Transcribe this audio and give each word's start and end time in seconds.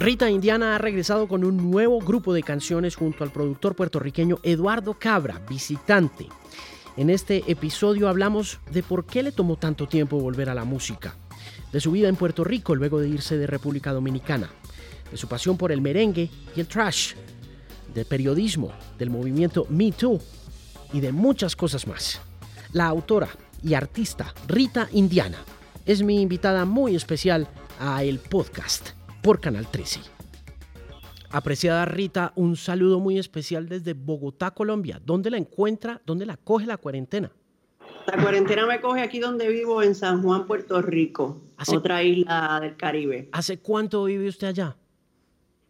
Rita 0.00 0.30
Indiana 0.30 0.74
ha 0.74 0.78
regresado 0.78 1.28
con 1.28 1.44
un 1.44 1.70
nuevo 1.70 2.00
grupo 2.00 2.32
de 2.32 2.42
canciones 2.42 2.96
junto 2.96 3.22
al 3.22 3.30
productor 3.30 3.76
puertorriqueño 3.76 4.38
Eduardo 4.42 4.94
Cabra, 4.94 5.42
visitante. 5.46 6.26
En 6.96 7.10
este 7.10 7.44
episodio 7.48 8.08
hablamos 8.08 8.60
de 8.72 8.82
por 8.82 9.04
qué 9.04 9.22
le 9.22 9.30
tomó 9.30 9.56
tanto 9.56 9.86
tiempo 9.86 10.18
volver 10.18 10.48
a 10.48 10.54
la 10.54 10.64
música, 10.64 11.16
de 11.70 11.80
su 11.82 11.90
vida 11.90 12.08
en 12.08 12.16
Puerto 12.16 12.44
Rico 12.44 12.74
luego 12.74 12.98
de 12.98 13.10
irse 13.10 13.36
de 13.36 13.46
República 13.46 13.92
Dominicana, 13.92 14.48
de 15.10 15.18
su 15.18 15.28
pasión 15.28 15.58
por 15.58 15.70
el 15.70 15.82
merengue 15.82 16.30
y 16.56 16.60
el 16.60 16.66
trash, 16.66 17.12
de 17.92 18.06
periodismo, 18.06 18.72
del 18.98 19.10
movimiento 19.10 19.66
Me 19.68 19.92
Too 19.92 20.18
y 20.94 21.00
de 21.00 21.12
muchas 21.12 21.54
cosas 21.54 21.86
más. 21.86 22.22
La 22.72 22.86
autora 22.86 23.28
y 23.62 23.74
artista 23.74 24.34
Rita 24.48 24.88
Indiana 24.92 25.44
es 25.84 26.00
mi 26.00 26.22
invitada 26.22 26.64
muy 26.64 26.96
especial 26.96 27.48
a 27.78 28.02
el 28.02 28.18
podcast 28.18 28.98
por 29.22 29.40
Canal 29.40 29.66
13. 29.70 30.00
Apreciada 31.30 31.84
Rita, 31.84 32.32
un 32.34 32.56
saludo 32.56 32.98
muy 32.98 33.18
especial 33.18 33.68
desde 33.68 33.92
Bogotá, 33.92 34.50
Colombia. 34.50 35.00
¿Dónde 35.04 35.30
la 35.30 35.36
encuentra? 35.36 36.00
¿Dónde 36.04 36.26
la 36.26 36.36
coge 36.36 36.66
la 36.66 36.76
cuarentena? 36.76 37.30
La 38.06 38.20
cuarentena 38.20 38.66
me 38.66 38.80
coge 38.80 39.02
aquí 39.02 39.20
donde 39.20 39.48
vivo, 39.48 39.82
en 39.82 39.94
San 39.94 40.22
Juan, 40.22 40.46
Puerto 40.46 40.82
Rico, 40.82 41.40
otra 41.68 42.02
isla 42.02 42.58
del 42.60 42.76
Caribe. 42.76 43.28
¿Hace 43.30 43.58
cuánto 43.58 44.04
vive 44.04 44.28
usted 44.28 44.48
allá? 44.48 44.76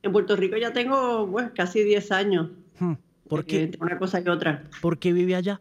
En 0.02 0.12
Puerto 0.12 0.34
Rico 0.36 0.56
ya 0.56 0.72
tengo 0.72 1.28
pues, 1.30 1.50
casi 1.54 1.82
10 1.82 2.12
años. 2.12 2.48
Hmm, 2.78 2.94
¿Por 3.28 3.44
qué? 3.44 3.72
Una 3.80 3.98
cosa 3.98 4.24
que 4.24 4.30
otra. 4.30 4.64
¿Por 4.80 4.98
qué 4.98 5.12
vive 5.12 5.34
allá? 5.34 5.60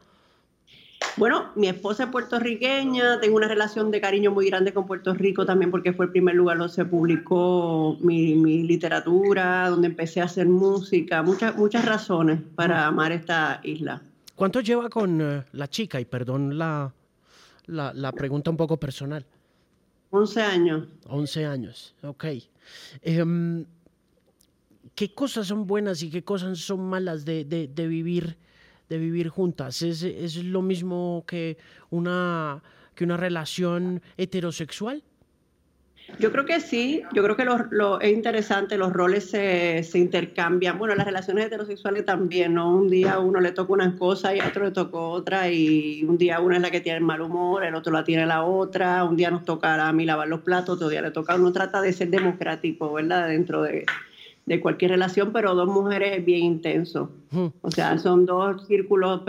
Bueno, 1.20 1.52
mi 1.56 1.68
esposa 1.68 2.06
es 2.06 2.10
puertorriqueña, 2.10 3.20
tengo 3.20 3.38
una 3.38 3.48
relación 3.48 3.92
de 3.92 4.02
cariño 4.02 4.32
muy 4.32 4.48
grande 4.48 4.74
con 4.74 4.86
Puerto 4.86 5.14
Rico 5.14 5.46
también 5.46 5.72
porque 5.72 5.94
fue 5.94 6.06
el 6.06 6.12
primer 6.12 6.36
lugar 6.36 6.58
donde 6.58 6.74
se 6.74 6.86
publicó 6.86 7.98
mi, 8.02 8.64
literatura, 8.64 9.70
donde 9.70 9.88
empecé 9.88 10.22
a 10.22 10.26
hacer 10.26 10.48
música, 10.48 11.22
muchas, 11.24 11.56
muchas 11.58 11.86
razones 11.86 12.42
para 12.56 12.86
amar 12.86 13.12
esta 13.12 13.60
isla. 13.64 14.02
¿Cuánto 14.36 14.62
lleva 14.62 14.90
con 14.90 15.20
eh, 15.22 15.44
la 15.54 15.68
chica? 15.68 16.00
Y 16.00 16.06
perdón 16.06 16.58
la, 16.58 16.94
la, 17.68 18.12
pregunta 18.14 18.50
un 18.50 18.58
poco 18.58 18.78
personal. 18.78 19.26
11 20.12 20.42
años. 20.42 20.88
11 21.08 21.46
años, 21.46 21.96
ok. 22.02 22.26
Em, 23.02 23.66
¿Qué 24.96 25.14
cosas 25.14 25.48
son 25.48 25.68
buenas 25.68 26.02
y 26.02 26.10
qué 26.10 26.24
cosas 26.24 26.60
son 26.60 26.90
malas 26.90 27.26
de, 27.26 27.44
de 27.44 27.88
vivir? 27.88 28.38
De 28.90 28.98
vivir 28.98 29.30
juntas? 29.30 29.82
¿Es, 29.82 30.04
es 30.04 30.44
lo 30.44 30.62
mismo 30.62 31.24
que 31.28 31.58
una, 31.90 32.62
que 32.96 33.04
una 33.06 33.18
relación 33.18 34.02
heterosexual? 34.18 35.04
Yo 36.18 36.32
creo 36.32 36.46
que 36.46 36.60
sí, 36.60 37.04
yo 37.14 37.22
creo 37.24 37.36
que 37.36 37.46
lo, 37.46 38.02
es 38.02 38.12
interesante, 38.12 38.78
los 38.78 38.92
roles 38.92 39.30
se, 39.30 39.84
se, 39.84 40.00
intercambian. 40.00 40.78
Bueno, 40.80 40.96
las 40.96 41.06
relaciones 41.06 41.46
heterosexuales 41.46 42.06
también, 42.06 42.56
¿no? 42.56 42.76
Un 42.76 42.90
día 42.90 43.20
uno 43.20 43.40
le 43.40 43.52
toca 43.52 43.74
una 43.74 43.96
cosa 43.96 44.34
y 44.34 44.40
a 44.40 44.48
otro 44.48 44.66
le 44.66 44.72
tocó 44.72 45.10
otra, 45.10 45.52
y 45.52 46.04
un 46.04 46.18
día 46.18 46.40
uno 46.40 46.56
es 46.56 46.62
la 46.62 46.72
que 46.72 46.82
tiene 46.82 46.98
el 46.98 47.04
mal 47.04 47.22
humor, 47.22 47.64
el 47.64 47.76
otro 47.76 47.94
la 47.94 48.04
tiene 48.04 48.26
la 48.26 48.44
otra, 48.44 49.04
un 49.04 49.16
día 49.16 49.30
nos 49.30 49.46
toca 49.46 49.88
a 49.88 49.94
mí 49.94 50.06
lavar 50.06 50.28
los 50.28 50.42
platos, 50.42 50.76
otro 50.76 50.90
día 50.90 51.02
le 51.02 51.12
toca 51.12 51.34
a 51.34 51.36
uno. 51.36 51.52
Trata 51.52 51.82
de 51.82 51.94
ser 51.94 52.10
democrático, 52.10 52.92
¿verdad? 52.92 53.28
Dentro 53.28 53.62
de, 53.62 53.86
de 54.50 54.60
cualquier 54.60 54.90
relación, 54.90 55.32
pero 55.32 55.54
dos 55.54 55.68
mujeres 55.68 56.18
es 56.18 56.26
bien 56.26 56.44
intenso. 56.44 57.12
O 57.62 57.70
sea, 57.70 58.00
son 58.00 58.26
dos 58.26 58.66
círculos 58.66 59.22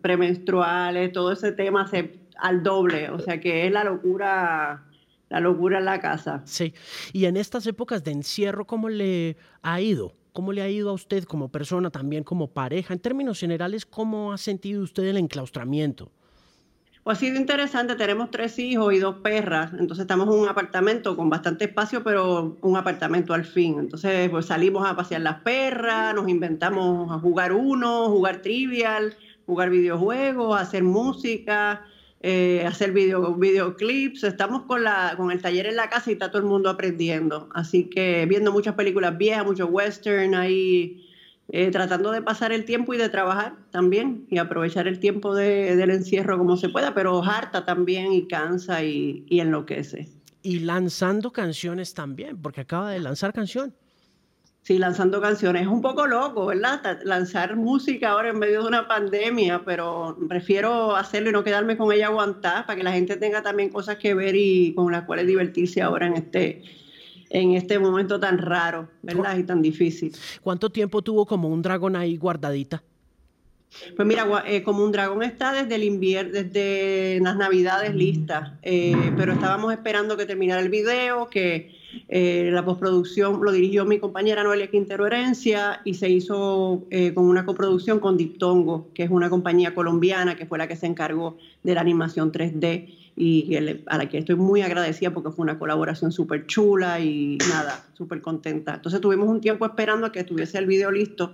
premenstruales, 0.00 1.12
todo 1.12 1.32
ese 1.32 1.52
tema 1.52 1.86
se, 1.86 2.18
al 2.38 2.62
doble, 2.62 3.10
o 3.10 3.18
sea 3.18 3.38
que 3.38 3.66
es 3.66 3.72
la 3.72 3.84
locura, 3.84 4.86
la 5.28 5.40
locura 5.40 5.80
en 5.80 5.84
la 5.84 6.00
casa. 6.00 6.40
Sí, 6.46 6.72
y 7.12 7.26
en 7.26 7.36
estas 7.36 7.66
épocas 7.66 8.02
de 8.04 8.12
encierro, 8.12 8.64
¿cómo 8.66 8.88
le 8.88 9.36
ha 9.60 9.82
ido? 9.82 10.14
¿Cómo 10.32 10.50
le 10.54 10.62
ha 10.62 10.70
ido 10.70 10.88
a 10.88 10.94
usted 10.94 11.24
como 11.24 11.50
persona, 11.50 11.90
también 11.90 12.24
como 12.24 12.48
pareja? 12.48 12.94
En 12.94 13.00
términos 13.00 13.38
generales, 13.38 13.84
¿cómo 13.84 14.32
ha 14.32 14.38
sentido 14.38 14.82
usted 14.82 15.04
el 15.04 15.18
enclaustramiento? 15.18 16.10
Pues 17.04 17.18
ha 17.18 17.20
sido 17.20 17.36
interesante, 17.36 17.96
tenemos 17.96 18.30
tres 18.30 18.58
hijos 18.58 18.94
y 18.94 18.98
dos 18.98 19.16
perras, 19.16 19.72
entonces 19.74 20.04
estamos 20.04 20.26
en 20.26 20.40
un 20.40 20.48
apartamento 20.48 21.14
con 21.18 21.28
bastante 21.28 21.66
espacio, 21.66 22.02
pero 22.02 22.56
un 22.62 22.76
apartamento 22.78 23.34
al 23.34 23.44
fin. 23.44 23.76
Entonces 23.78 24.30
pues 24.30 24.46
salimos 24.46 24.88
a 24.88 24.96
pasear 24.96 25.20
las 25.20 25.42
perras, 25.42 26.14
nos 26.14 26.30
inventamos 26.30 27.12
a 27.12 27.18
jugar 27.18 27.52
uno, 27.52 28.08
jugar 28.08 28.40
trivial, 28.40 29.14
jugar 29.44 29.68
videojuegos, 29.68 30.58
hacer 30.58 30.82
música, 30.82 31.84
eh, 32.22 32.64
hacer 32.66 32.92
video, 32.92 33.34
videoclips. 33.34 34.24
Estamos 34.24 34.62
con, 34.62 34.82
la, 34.82 35.12
con 35.18 35.30
el 35.30 35.42
taller 35.42 35.66
en 35.66 35.76
la 35.76 35.90
casa 35.90 36.08
y 36.08 36.14
está 36.14 36.30
todo 36.30 36.40
el 36.40 36.48
mundo 36.48 36.70
aprendiendo. 36.70 37.50
Así 37.52 37.90
que 37.90 38.24
viendo 38.26 38.50
muchas 38.50 38.76
películas 38.76 39.18
viejas, 39.18 39.44
mucho 39.44 39.66
western 39.66 40.34
ahí 40.34 41.03
eh, 41.48 41.70
tratando 41.70 42.10
de 42.10 42.22
pasar 42.22 42.52
el 42.52 42.64
tiempo 42.64 42.94
y 42.94 42.96
de 42.96 43.08
trabajar 43.08 43.56
también 43.70 44.26
y 44.30 44.38
aprovechar 44.38 44.88
el 44.88 44.98
tiempo 44.98 45.34
del 45.34 45.90
encierro 45.90 46.38
como 46.38 46.56
se 46.56 46.68
pueda, 46.68 46.94
pero 46.94 47.22
harta 47.22 47.64
también 47.64 48.12
y 48.12 48.26
cansa 48.26 48.82
y, 48.82 49.24
y 49.28 49.40
enloquece. 49.40 50.08
Y 50.42 50.60
lanzando 50.60 51.32
canciones 51.32 51.94
también, 51.94 52.40
porque 52.40 52.62
acaba 52.62 52.90
de 52.90 53.00
lanzar 53.00 53.32
canción. 53.32 53.74
Sí, 54.64 54.78
lanzando 54.78 55.20
canciones. 55.20 55.62
Es 55.62 55.68
un 55.68 55.82
poco 55.82 56.06
loco, 56.06 56.46
¿verdad? 56.46 56.98
Lanzar 57.04 57.54
música 57.54 58.12
ahora 58.12 58.30
en 58.30 58.38
medio 58.38 58.62
de 58.62 58.68
una 58.68 58.88
pandemia, 58.88 59.62
pero 59.62 60.16
prefiero 60.26 60.96
hacerlo 60.96 61.28
y 61.28 61.32
no 61.34 61.44
quedarme 61.44 61.76
con 61.76 61.92
ella 61.92 62.06
aguantar 62.06 62.64
para 62.64 62.78
que 62.78 62.82
la 62.82 62.92
gente 62.92 63.16
tenga 63.16 63.42
también 63.42 63.68
cosas 63.68 63.96
que 63.96 64.14
ver 64.14 64.34
y 64.34 64.72
con 64.74 64.90
las 64.90 65.04
cuales 65.04 65.26
divertirse 65.26 65.82
ahora 65.82 66.06
en 66.06 66.14
este, 66.14 66.62
en 67.34 67.54
este 67.54 67.80
momento 67.80 68.20
tan 68.20 68.38
raro, 68.38 68.88
¿verdad? 69.02 69.36
Y 69.36 69.42
tan 69.42 69.60
difícil. 69.60 70.14
¿Cuánto 70.40 70.70
tiempo 70.70 71.02
tuvo 71.02 71.26
como 71.26 71.48
un 71.48 71.62
dragón 71.62 71.96
ahí 71.96 72.16
guardadita? 72.16 72.82
Pues 73.96 74.06
mira, 74.06 74.24
eh, 74.46 74.62
como 74.62 74.84
un 74.84 74.92
dragón 74.92 75.24
está 75.24 75.52
desde 75.52 75.74
el 75.74 75.82
invierno, 75.82 76.32
desde 76.32 77.18
las 77.20 77.36
navidades 77.36 77.92
lista, 77.92 78.56
eh, 78.62 78.94
pero 79.16 79.32
estábamos 79.32 79.72
esperando 79.72 80.16
que 80.16 80.26
terminara 80.26 80.62
el 80.62 80.68
video, 80.68 81.28
que 81.28 81.74
eh, 82.08 82.50
la 82.52 82.64
postproducción 82.64 83.40
lo 83.42 83.50
dirigió 83.50 83.84
mi 83.84 83.98
compañera 83.98 84.44
Noelia 84.44 84.70
Quintero 84.70 85.04
Herencia 85.04 85.80
y 85.84 85.94
se 85.94 86.08
hizo 86.08 86.84
con 87.14 87.24
una 87.24 87.44
coproducción 87.44 87.98
con 87.98 88.16
Diptongo, 88.16 88.86
que 88.94 89.02
es 89.02 89.10
una 89.10 89.28
compañía 89.28 89.74
colombiana 89.74 90.36
que 90.36 90.46
fue 90.46 90.56
la 90.56 90.68
que 90.68 90.76
se 90.76 90.86
encargó 90.86 91.36
de 91.64 91.74
la 91.74 91.80
animación 91.80 92.30
3D 92.30 93.03
y 93.16 93.56
a 93.86 93.96
la 93.98 94.08
que 94.08 94.18
estoy 94.18 94.34
muy 94.34 94.62
agradecida 94.62 95.12
porque 95.12 95.30
fue 95.30 95.44
una 95.44 95.58
colaboración 95.58 96.10
súper 96.10 96.46
chula 96.46 96.98
y 97.00 97.38
nada, 97.48 97.84
súper 97.94 98.20
contenta. 98.20 98.74
Entonces 98.74 99.00
tuvimos 99.00 99.28
un 99.28 99.40
tiempo 99.40 99.64
esperando 99.66 100.06
a 100.06 100.12
que 100.12 100.20
estuviese 100.20 100.58
el 100.58 100.66
video 100.66 100.90
listo 100.90 101.30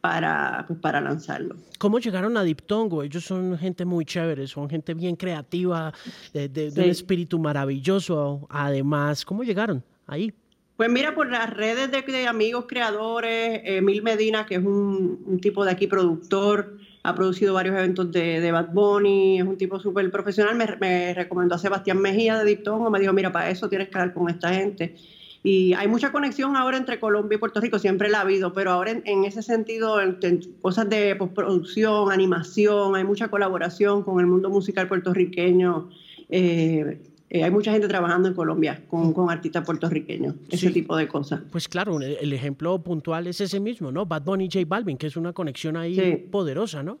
para, 0.00 0.64
pues, 0.66 0.78
para 0.80 1.00
lanzarlo. 1.00 1.56
¿Cómo 1.78 1.98
llegaron 1.98 2.36
a 2.36 2.42
Diptongo? 2.42 3.02
Ellos 3.02 3.24
son 3.24 3.56
gente 3.58 3.84
muy 3.84 4.04
chévere, 4.04 4.46
son 4.46 4.68
gente 4.68 4.94
bien 4.94 5.14
creativa, 5.14 5.92
de, 6.32 6.72
un 6.76 6.82
espíritu 6.82 7.38
maravilloso 7.38 8.46
además. 8.50 9.24
¿Cómo 9.24 9.44
llegaron 9.44 9.84
ahí? 10.06 10.32
Pues 10.76 10.90
mira, 10.90 11.14
por 11.14 11.30
las 11.30 11.50
redes 11.50 11.90
de, 11.90 12.26
amigos 12.26 12.64
creadores, 12.66 13.60
Emil 13.64 14.02
Medina, 14.02 14.46
que 14.46 14.54
es 14.54 14.64
un, 14.64 15.22
un 15.26 15.38
tipo 15.38 15.64
de 15.64 15.72
aquí 15.72 15.86
productor, 15.86 16.78
ha 17.02 17.14
producido 17.14 17.54
varios 17.54 17.76
eventos 17.76 18.10
de, 18.12 18.50
Bad 18.52 18.72
Bunny, 18.72 19.38
es 19.38 19.46
un 19.46 19.56
tipo 19.56 19.80
súper 19.80 20.10
profesional. 20.10 20.56
Me, 20.80 21.14
recomendó 21.14 21.54
a 21.54 21.58
Sebastián 21.58 21.98
Mejía 21.98 22.38
de 22.38 22.44
Diptongo, 22.44 22.90
me 22.90 23.00
dijo, 23.00 23.12
mira, 23.12 23.32
para 23.32 23.50
eso 23.50 23.68
tienes 23.68 23.88
que 23.88 23.98
hablar 23.98 24.14
con 24.14 24.28
esta 24.28 24.52
gente. 24.52 24.94
Y 25.42 25.72
hay 25.72 25.88
mucha 25.88 26.12
conexión 26.12 26.54
ahora 26.54 26.76
entre 26.76 27.00
Colombia 27.00 27.36
y 27.36 27.38
Puerto 27.38 27.60
Rico, 27.60 27.78
siempre 27.78 28.10
la 28.10 28.18
ha 28.18 28.20
habido, 28.22 28.52
pero 28.52 28.72
ahora 28.72 28.90
en, 28.90 29.24
ese 29.24 29.42
sentido, 29.42 29.98
en, 30.00 30.18
cosas 30.60 30.90
de 30.90 31.16
postproducción, 31.16 32.12
animación, 32.12 32.94
hay 32.94 33.04
mucha 33.04 33.28
colaboración 33.28 34.02
con 34.02 34.20
el 34.20 34.26
mundo 34.26 34.50
musical 34.50 34.86
puertorriqueño. 34.86 35.88
Eh, 36.28 37.00
eh, 37.30 37.44
hay 37.44 37.50
mucha 37.52 37.70
gente 37.70 37.86
trabajando 37.86 38.28
en 38.28 38.34
Colombia 38.34 38.82
con, 38.88 39.12
con 39.12 39.30
artistas 39.30 39.64
puertorriqueños, 39.64 40.34
ese 40.50 40.70
tipo 40.70 40.96
de 40.96 41.06
cosas. 41.06 41.40
Pues 41.52 41.68
claro, 41.68 42.00
el 42.00 42.32
ejemplo 42.32 42.76
puntual 42.82 43.28
es 43.28 43.40
ese 43.40 43.60
mismo, 43.60 43.92
¿no? 43.92 44.04
Bad 44.04 44.24
Bunny 44.24 44.46
y 44.46 44.50
J 44.52 44.64
Balvin, 44.66 44.96
que 44.96 45.06
es 45.06 45.16
una 45.16 45.32
conexión 45.32 45.76
ahí 45.76 46.28
poderosa, 46.30 46.82
¿no? 46.82 46.98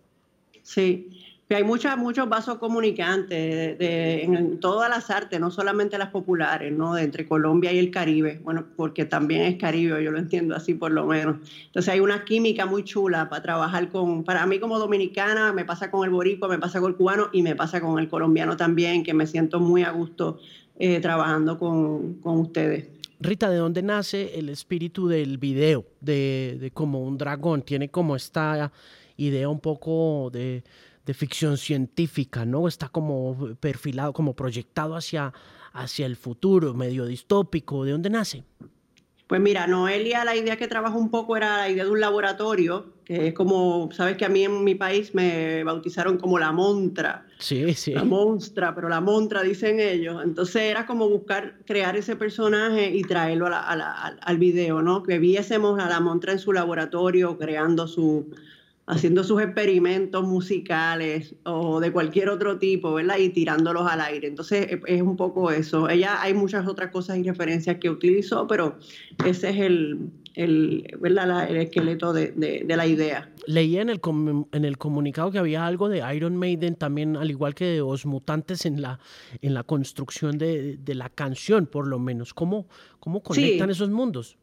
Sí, 0.62 1.19
hay 1.54 1.64
muchos, 1.64 1.96
muchos 1.96 2.28
vasos 2.28 2.58
comunicantes 2.58 3.78
de, 3.78 4.22
en 4.22 4.60
todas 4.60 4.88
las 4.88 5.10
artes, 5.10 5.40
no 5.40 5.50
solamente 5.50 5.98
las 5.98 6.10
populares, 6.10 6.72
¿no? 6.72 6.96
Entre 6.96 7.26
Colombia 7.26 7.72
y 7.72 7.78
el 7.78 7.90
Caribe, 7.90 8.40
bueno, 8.44 8.66
porque 8.76 9.04
también 9.04 9.42
es 9.42 9.56
Caribe, 9.56 10.02
yo 10.02 10.12
lo 10.12 10.18
entiendo 10.18 10.54
así 10.54 10.74
por 10.74 10.92
lo 10.92 11.06
menos. 11.06 11.36
Entonces 11.66 11.92
hay 11.92 12.00
una 12.00 12.24
química 12.24 12.66
muy 12.66 12.84
chula 12.84 13.28
para 13.28 13.42
trabajar 13.42 13.88
con, 13.88 14.22
para 14.22 14.46
mí 14.46 14.60
como 14.60 14.78
dominicana, 14.78 15.52
me 15.52 15.64
pasa 15.64 15.90
con 15.90 16.04
el 16.04 16.10
boricua, 16.10 16.48
me 16.48 16.58
pasa 16.58 16.80
con 16.80 16.90
el 16.90 16.96
cubano 16.96 17.28
y 17.32 17.42
me 17.42 17.56
pasa 17.56 17.80
con 17.80 17.98
el 17.98 18.08
colombiano 18.08 18.56
también, 18.56 19.02
que 19.02 19.12
me 19.12 19.26
siento 19.26 19.58
muy 19.58 19.82
a 19.82 19.90
gusto 19.90 20.38
eh, 20.78 21.00
trabajando 21.00 21.58
con, 21.58 22.14
con 22.14 22.38
ustedes. 22.38 22.88
Rita, 23.18 23.50
¿de 23.50 23.56
dónde 23.56 23.82
nace 23.82 24.38
el 24.38 24.48
espíritu 24.48 25.08
del 25.08 25.36
video, 25.36 25.84
de, 26.00 26.56
de 26.60 26.70
como 26.70 27.02
un 27.02 27.18
dragón? 27.18 27.62
Tiene 27.62 27.90
como 27.90 28.16
esta 28.16 28.72
idea 29.18 29.48
un 29.48 29.60
poco 29.60 30.30
de 30.32 30.62
de 31.06 31.14
ficción 31.14 31.56
científica, 31.56 32.44
¿no? 32.44 32.68
Está 32.68 32.88
como 32.88 33.54
perfilado, 33.60 34.12
como 34.12 34.34
proyectado 34.34 34.96
hacia, 34.96 35.32
hacia 35.72 36.06
el 36.06 36.16
futuro, 36.16 36.74
medio 36.74 37.06
distópico. 37.06 37.84
¿De 37.84 37.92
dónde 37.92 38.10
nace? 38.10 38.44
Pues 39.30 39.40
mira, 39.40 39.68
Noelia, 39.68 40.24
la 40.24 40.34
idea 40.34 40.56
que 40.56 40.66
trabajo 40.66 40.98
un 40.98 41.08
poco 41.08 41.36
era 41.36 41.58
la 41.58 41.68
idea 41.68 41.84
de 41.84 41.90
un 41.90 42.00
laboratorio, 42.00 42.94
que 43.04 43.28
es 43.28 43.32
como, 43.32 43.88
sabes 43.92 44.16
que 44.16 44.24
a 44.24 44.28
mí 44.28 44.42
en 44.42 44.64
mi 44.64 44.74
país 44.74 45.14
me 45.14 45.62
bautizaron 45.62 46.18
como 46.18 46.36
la 46.40 46.50
montra. 46.50 47.28
Sí, 47.38 47.72
sí. 47.74 47.92
La 47.92 48.02
monstra, 48.02 48.74
pero 48.74 48.88
la 48.88 49.00
montra 49.00 49.44
dicen 49.44 49.78
ellos. 49.78 50.20
Entonces 50.24 50.62
era 50.62 50.84
como 50.84 51.08
buscar 51.08 51.58
crear 51.64 51.96
ese 51.96 52.16
personaje 52.16 52.90
y 52.90 53.02
traerlo 53.02 53.48
al 53.52 54.38
video, 54.38 54.82
¿no? 54.82 55.04
Que 55.04 55.20
viésemos 55.20 55.78
a 55.78 55.88
la 55.88 56.00
montra 56.00 56.32
en 56.32 56.40
su 56.40 56.52
laboratorio 56.52 57.38
creando 57.38 57.86
su, 57.86 58.34
haciendo 58.90 59.22
sus 59.22 59.40
experimentos 59.40 60.26
musicales 60.26 61.36
o 61.44 61.78
de 61.78 61.92
cualquier 61.92 62.28
otro 62.28 62.58
tipo, 62.58 62.92
¿verdad? 62.92 63.18
Y 63.18 63.28
tirándolos 63.28 63.86
al 63.88 64.00
aire. 64.00 64.26
Entonces 64.26 64.80
es 64.84 65.00
un 65.00 65.16
poco 65.16 65.52
eso. 65.52 65.88
Ella 65.88 66.20
hay 66.20 66.34
muchas 66.34 66.66
otras 66.66 66.90
cosas 66.90 67.18
y 67.18 67.22
referencias 67.22 67.76
que 67.78 67.88
utilizó, 67.88 68.48
pero 68.48 68.78
ese 69.24 69.50
es 69.50 69.58
el, 69.58 70.10
el, 70.34 70.96
¿verdad? 70.98 71.48
el 71.48 71.58
esqueleto 71.58 72.12
de, 72.12 72.32
de, 72.32 72.76
la 72.76 72.86
idea. 72.86 73.32
Leía 73.46 73.80
en 73.80 73.90
el, 73.90 74.00
en 74.52 74.64
el 74.64 74.76
comunicado 74.76 75.30
que 75.30 75.38
había 75.38 75.64
algo 75.64 75.88
de 75.88 76.02
Iron 76.14 76.36
Maiden 76.36 76.74
también, 76.74 77.16
al 77.16 77.30
igual 77.30 77.54
que 77.54 77.66
de 77.66 77.78
los 77.78 78.06
mutantes 78.06 78.66
en 78.66 78.82
la, 78.82 78.98
en 79.40 79.54
la 79.54 79.62
construcción 79.62 80.36
de, 80.36 80.78
de 80.78 80.94
la 80.96 81.10
canción, 81.10 81.66
por 81.66 81.86
lo 81.86 82.00
menos. 82.00 82.34
¿Cómo, 82.34 82.66
cómo 82.98 83.22
conectan 83.22 83.70
esos 83.70 83.90
mundos? 83.90 84.36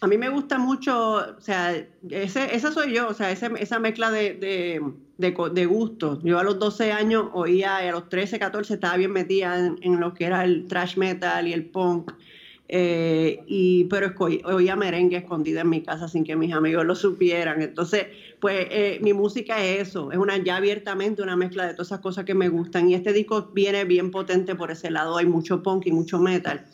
A 0.00 0.06
mí 0.06 0.18
me 0.18 0.28
gusta 0.28 0.58
mucho, 0.58 1.14
o 1.14 1.40
sea, 1.40 1.74
ese, 2.10 2.54
esa 2.54 2.70
soy 2.70 2.94
yo, 2.94 3.08
o 3.08 3.14
sea, 3.14 3.30
esa 3.30 3.78
mezcla 3.78 4.10
de, 4.10 4.34
de, 4.34 4.82
de, 5.18 5.66
gustos. 5.66 6.20
Yo 6.22 6.38
a 6.38 6.44
los 6.44 6.58
12 6.58 6.92
años 6.92 7.28
oía, 7.32 7.82
y 7.84 7.88
a 7.88 7.92
los 7.92 8.08
13, 8.08 8.38
14 8.38 8.74
estaba 8.74 8.96
bien 8.96 9.12
metida 9.12 9.56
en, 9.80 10.00
lo 10.00 10.12
que 10.12 10.26
era 10.26 10.44
el 10.44 10.66
thrash 10.66 10.96
metal 10.96 11.48
y 11.48 11.52
el 11.54 11.64
punk. 11.64 12.12
Eh, 12.68 13.38
y, 13.46 13.84
pero 13.84 14.12
oía 14.18 14.74
merengue 14.74 15.18
escondida 15.18 15.60
en 15.60 15.70
mi 15.70 15.82
casa 15.82 16.08
sin 16.08 16.24
que 16.24 16.36
mis 16.36 16.52
amigos 16.52 16.84
lo 16.84 16.94
supieran. 16.94 17.62
Entonces, 17.62 18.08
pues 18.38 18.66
eh, 18.70 18.98
mi 19.00 19.14
música 19.14 19.64
es 19.64 19.88
eso, 19.88 20.12
es 20.12 20.18
una 20.18 20.36
ya 20.36 20.56
abiertamente 20.56 21.22
una 21.22 21.36
mezcla 21.36 21.66
de 21.66 21.72
todas 21.72 21.88
esas 21.88 22.00
cosas 22.00 22.24
que 22.24 22.34
me 22.34 22.48
gustan. 22.48 22.90
Y 22.90 22.94
este 22.94 23.14
disco 23.14 23.50
viene 23.54 23.84
bien 23.84 24.10
potente 24.10 24.56
por 24.56 24.70
ese 24.70 24.90
lado, 24.90 25.16
hay 25.16 25.26
mucho 25.26 25.62
punk 25.62 25.86
y 25.86 25.92
mucho 25.92 26.18
metal 26.18 26.66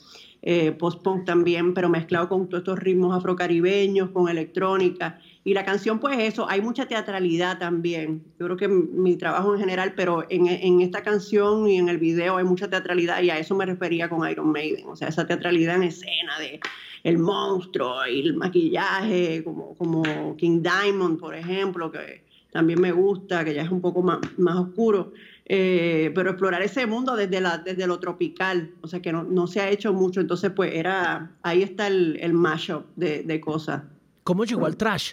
eh, 0.45 0.73
post-punk 0.73 1.25
también, 1.25 1.73
pero 1.73 1.89
mezclado 1.89 2.29
con 2.29 2.49
todos 2.49 2.63
estos 2.63 2.79
ritmos 2.81 3.17
afrocaribeños, 3.17 4.11
con 4.11 4.29
electrónica. 4.29 5.21
Y 5.45 5.55
la 5.55 5.65
canción, 5.65 6.01
pues 6.01 6.19
eso, 6.19 6.49
hay 6.49 6.61
mucha 6.61 6.87
teatralidad 6.87 7.59
también. 7.59 8.25
Yo 8.41 8.47
creo 8.47 8.57
que 8.57 8.67
mi 8.67 9.17
trabajo 9.17 9.55
en 9.55 9.61
general, 9.61 9.95
pero 9.97 10.25
en, 10.29 10.49
en, 10.49 10.81
esta 10.81 11.03
canción 11.03 11.69
y 11.69 11.79
en 11.79 11.89
el 11.89 11.99
video 11.99 12.37
hay 12.39 12.45
mucha 12.45 12.69
teatralidad 12.69 13.23
y 13.23 13.31
a 13.31 13.39
eso 13.39 13.55
me 13.55 13.67
refería 13.67 14.09
con 14.09 14.29
Iron 14.29 14.51
Maiden. 14.51 14.85
O 14.89 14.97
sea, 14.97 15.09
esa 15.09 15.27
teatralidad 15.27 15.77
en 15.77 15.85
escena 15.85 16.39
de 16.41 16.59
el 17.05 17.19
monstruo 17.19 18.07
y 18.07 18.21
el 18.21 18.35
maquillaje, 18.35 19.43
como, 19.45 19.75
como 19.77 20.37
King 20.37 20.63
Diamond, 20.63 21.19
por 21.19 21.35
ejemplo, 21.35 21.91
que 21.91 22.25
también 22.51 22.81
me 22.81 22.93
gusta, 22.93 23.45
que 23.45 23.55
ya 23.55 23.63
es 23.63 23.71
un 23.71 23.81
poco 23.81 24.03
más, 24.03 24.19
más 24.39 24.57
oscuro. 24.57 25.13
Eh, 25.55 26.11
pero 26.15 26.31
explorar 26.31 26.63
ese 26.63 26.87
mundo 26.87 27.15
desde, 27.15 27.39
la, 27.39 27.59
desde 27.59 27.87
lo 27.87 28.01
tropical, 28.01 28.71
o 28.81 28.89
sea 28.89 29.03
que 29.03 29.13
no, 29.13 29.23
no, 29.23 29.47
se 29.47 29.61
ha 29.61 29.69
hecho 29.69 29.93
mucho, 29.93 30.23
entonces 30.23 30.51
pues 30.57 30.75
era, 30.75 31.31
ahí 31.43 31.63
está 31.63 31.89
el, 31.89 32.17
el 32.23 32.33
mashup 32.33 32.87
de, 32.97 33.23
de 33.23 33.39
cosas. 33.39 33.83
¿Cómo 34.25 34.47
llegó 34.47 34.65
al 34.65 34.79
trash? 34.79 35.13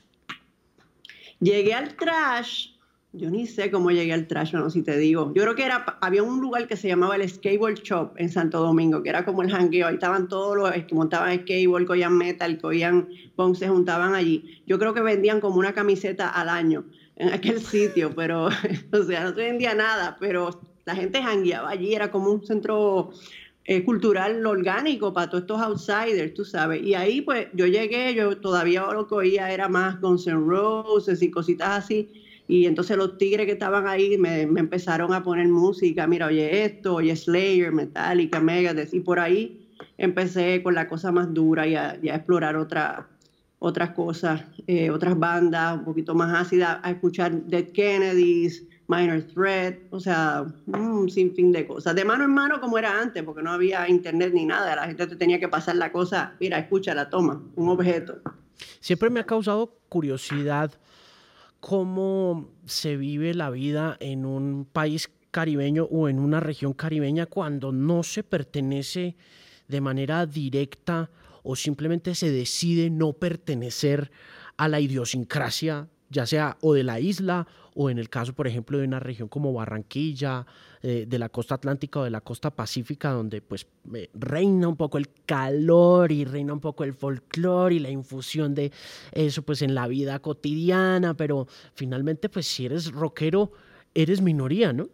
Llegué 1.41 1.73
al 1.73 1.93
trash, 1.93 2.69
yo 3.11 3.29
ni 3.29 3.47
sé 3.47 3.69
cómo 3.69 3.91
llegué 3.91 4.13
al 4.13 4.27
trash, 4.27 4.53
no 4.53 4.69
si 4.69 4.81
te 4.81 4.97
digo. 4.97 5.33
Yo 5.35 5.41
creo 5.41 5.55
que 5.55 5.65
era, 5.65 5.97
había 5.99 6.23
un 6.23 6.39
lugar 6.39 6.69
que 6.69 6.77
se 6.77 6.87
llamaba 6.87 7.17
el 7.17 7.29
Skateboard 7.29 7.81
Shop 7.81 8.13
en 8.15 8.29
Santo 8.29 8.61
Domingo, 8.61 9.03
que 9.03 9.09
era 9.09 9.25
como 9.25 9.41
el 9.41 9.53
hangueo, 9.53 9.87
ahí 9.87 9.95
estaban 9.95 10.29
todos 10.29 10.55
los 10.55 10.71
que 10.71 10.95
montaban 10.95 11.37
skateboard, 11.41 11.89
oían 11.89 12.17
metal, 12.17 12.57
oían 12.63 13.09
punk, 13.35 13.57
se 13.57 13.67
juntaban 13.67 14.15
allí. 14.15 14.63
Yo 14.65 14.79
creo 14.79 14.93
que 14.93 15.01
vendían 15.01 15.41
como 15.41 15.57
una 15.57 15.73
camiseta 15.73 16.29
al 16.29 16.47
año 16.47 16.85
en 17.19 17.33
aquel 17.33 17.61
sitio, 17.61 18.11
pero, 18.15 18.45
o 18.91 19.03
sea, 19.03 19.23
no 19.25 19.35
se 19.35 19.43
vendía 19.43 19.75
nada, 19.75 20.17
pero 20.19 20.49
la 20.85 20.95
gente 20.95 21.21
jangueaba 21.21 21.69
allí, 21.69 21.93
era 21.93 22.09
como 22.09 22.31
un 22.31 22.45
centro 22.45 23.11
eh, 23.65 23.83
cultural 23.83 24.43
orgánico 24.45 25.13
para 25.13 25.29
todos 25.29 25.43
estos 25.43 25.61
outsiders, 25.61 26.33
tú 26.33 26.43
sabes. 26.43 26.81
Y 26.81 26.95
ahí, 26.95 27.21
pues, 27.21 27.47
yo 27.53 27.67
llegué, 27.67 28.15
yo 28.15 28.37
todavía 28.37 28.85
lo 28.91 29.05
que 29.07 29.15
oía 29.15 29.51
era 29.51 29.67
más 29.67 29.99
Guns 30.01 30.25
N' 30.25 30.39
Roses 30.39 31.21
y 31.21 31.29
cositas 31.29 31.83
así. 31.83 32.09
Y 32.47 32.65
entonces 32.65 32.97
los 32.97 33.17
tigres 33.19 33.45
que 33.45 33.51
estaban 33.51 33.87
ahí 33.87 34.17
me, 34.17 34.47
me 34.47 34.61
empezaron 34.61 35.13
a 35.13 35.21
poner 35.21 35.47
música, 35.49 36.07
mira, 36.07 36.25
oye 36.25 36.65
esto, 36.65 36.95
oye 36.95 37.15
Slayer, 37.15 37.71
Metallica, 37.71 38.39
Megadeth, 38.39 38.91
y 38.93 39.01
por 39.01 39.19
ahí 39.19 39.59
empecé 39.97 40.63
con 40.63 40.73
la 40.73 40.87
cosa 40.87 41.11
más 41.11 41.31
dura 41.31 41.67
y 41.67 41.75
a, 41.75 41.99
y 42.01 42.09
a 42.09 42.15
explorar 42.15 42.55
otra, 42.55 43.07
otras 43.59 43.91
cosas, 43.91 44.41
eh, 44.67 44.89
otras 44.89 45.19
bandas 45.19 45.77
un 45.77 45.85
poquito 45.85 46.15
más 46.15 46.33
ácidas, 46.33 46.79
a 46.81 46.91
escuchar 46.91 47.43
Dead 47.43 47.67
Kennedys, 47.71 48.63
Minor 48.87 49.21
Threat, 49.23 49.75
o 49.91 49.99
sea, 49.99 50.45
un 50.65 51.09
sinfín 51.09 51.51
de 51.51 51.67
cosas. 51.67 51.93
De 51.93 52.03
mano 52.03 52.23
en 52.23 52.31
mano 52.31 52.59
como 52.59 52.77
era 52.77 52.99
antes, 52.99 53.21
porque 53.23 53.43
no 53.43 53.51
había 53.51 53.87
internet 53.87 54.31
ni 54.33 54.45
nada, 54.45 54.75
la 54.75 54.87
gente 54.87 55.05
te 55.05 55.15
tenía 55.15 55.39
que 55.39 55.47
pasar 55.47 55.75
la 55.75 55.91
cosa, 55.91 56.35
mira, 56.39 56.57
escucha, 56.57 56.95
la 56.95 57.09
toma, 57.09 57.43
un 57.55 57.69
objeto. 57.69 58.19
Siempre 58.79 59.09
me 59.09 59.19
ha 59.19 59.25
causado 59.25 59.77
curiosidad 59.89 60.71
cómo 61.59 62.49
se 62.65 62.95
vive 62.97 63.33
la 63.33 63.49
vida 63.49 63.97
en 63.99 64.25
un 64.25 64.65
país 64.65 65.09
caribeño 65.31 65.83
o 65.83 66.09
en 66.09 66.17
una 66.17 66.39
región 66.39 66.73
caribeña 66.73 67.25
cuando 67.25 67.71
no 67.71 68.03
se 68.03 68.23
pertenece 68.23 69.15
de 69.67 69.81
manera 69.81 70.25
directa 70.25 71.11
o 71.43 71.55
simplemente 71.55 72.15
se 72.15 72.31
decide 72.31 72.89
no 72.89 73.13
pertenecer 73.13 74.11
a 74.57 74.67
la 74.67 74.79
idiosincrasia, 74.79 75.87
ya 76.09 76.25
sea 76.25 76.57
o 76.61 76.73
de 76.73 76.83
la 76.83 76.99
isla 76.99 77.47
o 77.75 77.89
en 77.89 77.97
el 77.97 78.09
caso, 78.09 78.33
por 78.33 78.47
ejemplo, 78.47 78.77
de 78.77 78.83
una 78.83 78.99
región 78.99 79.29
como 79.29 79.53
Barranquilla, 79.53 80.45
eh, 80.81 81.05
de 81.07 81.19
la 81.19 81.29
costa 81.29 81.55
atlántica 81.55 82.01
o 82.01 82.03
de 82.03 82.09
la 82.09 82.21
costa 82.21 82.51
pacífica, 82.51 83.11
donde 83.11 83.41
pues 83.41 83.67
eh, 83.93 84.09
reina 84.13 84.67
un 84.67 84.75
poco 84.75 84.97
el 84.97 85.09
calor 85.25 86.11
y 86.11 86.25
reina 86.25 86.51
un 86.51 86.59
poco 86.59 86.83
el 86.83 86.93
folclore 86.93 87.75
y 87.75 87.79
la 87.79 87.89
infusión 87.89 88.53
de 88.53 88.71
eso 89.11 89.43
pues 89.43 89.61
en 89.61 89.75
la 89.75 89.87
vida 89.87 90.19
cotidiana, 90.19 91.13
pero 91.15 91.47
finalmente 91.73 92.27
pues 92.27 92.47
si 92.47 92.65
eres 92.65 92.91
rockero, 92.91 93.51
eres 93.93 94.21
minoría, 94.21 94.73
¿no? 94.73 94.89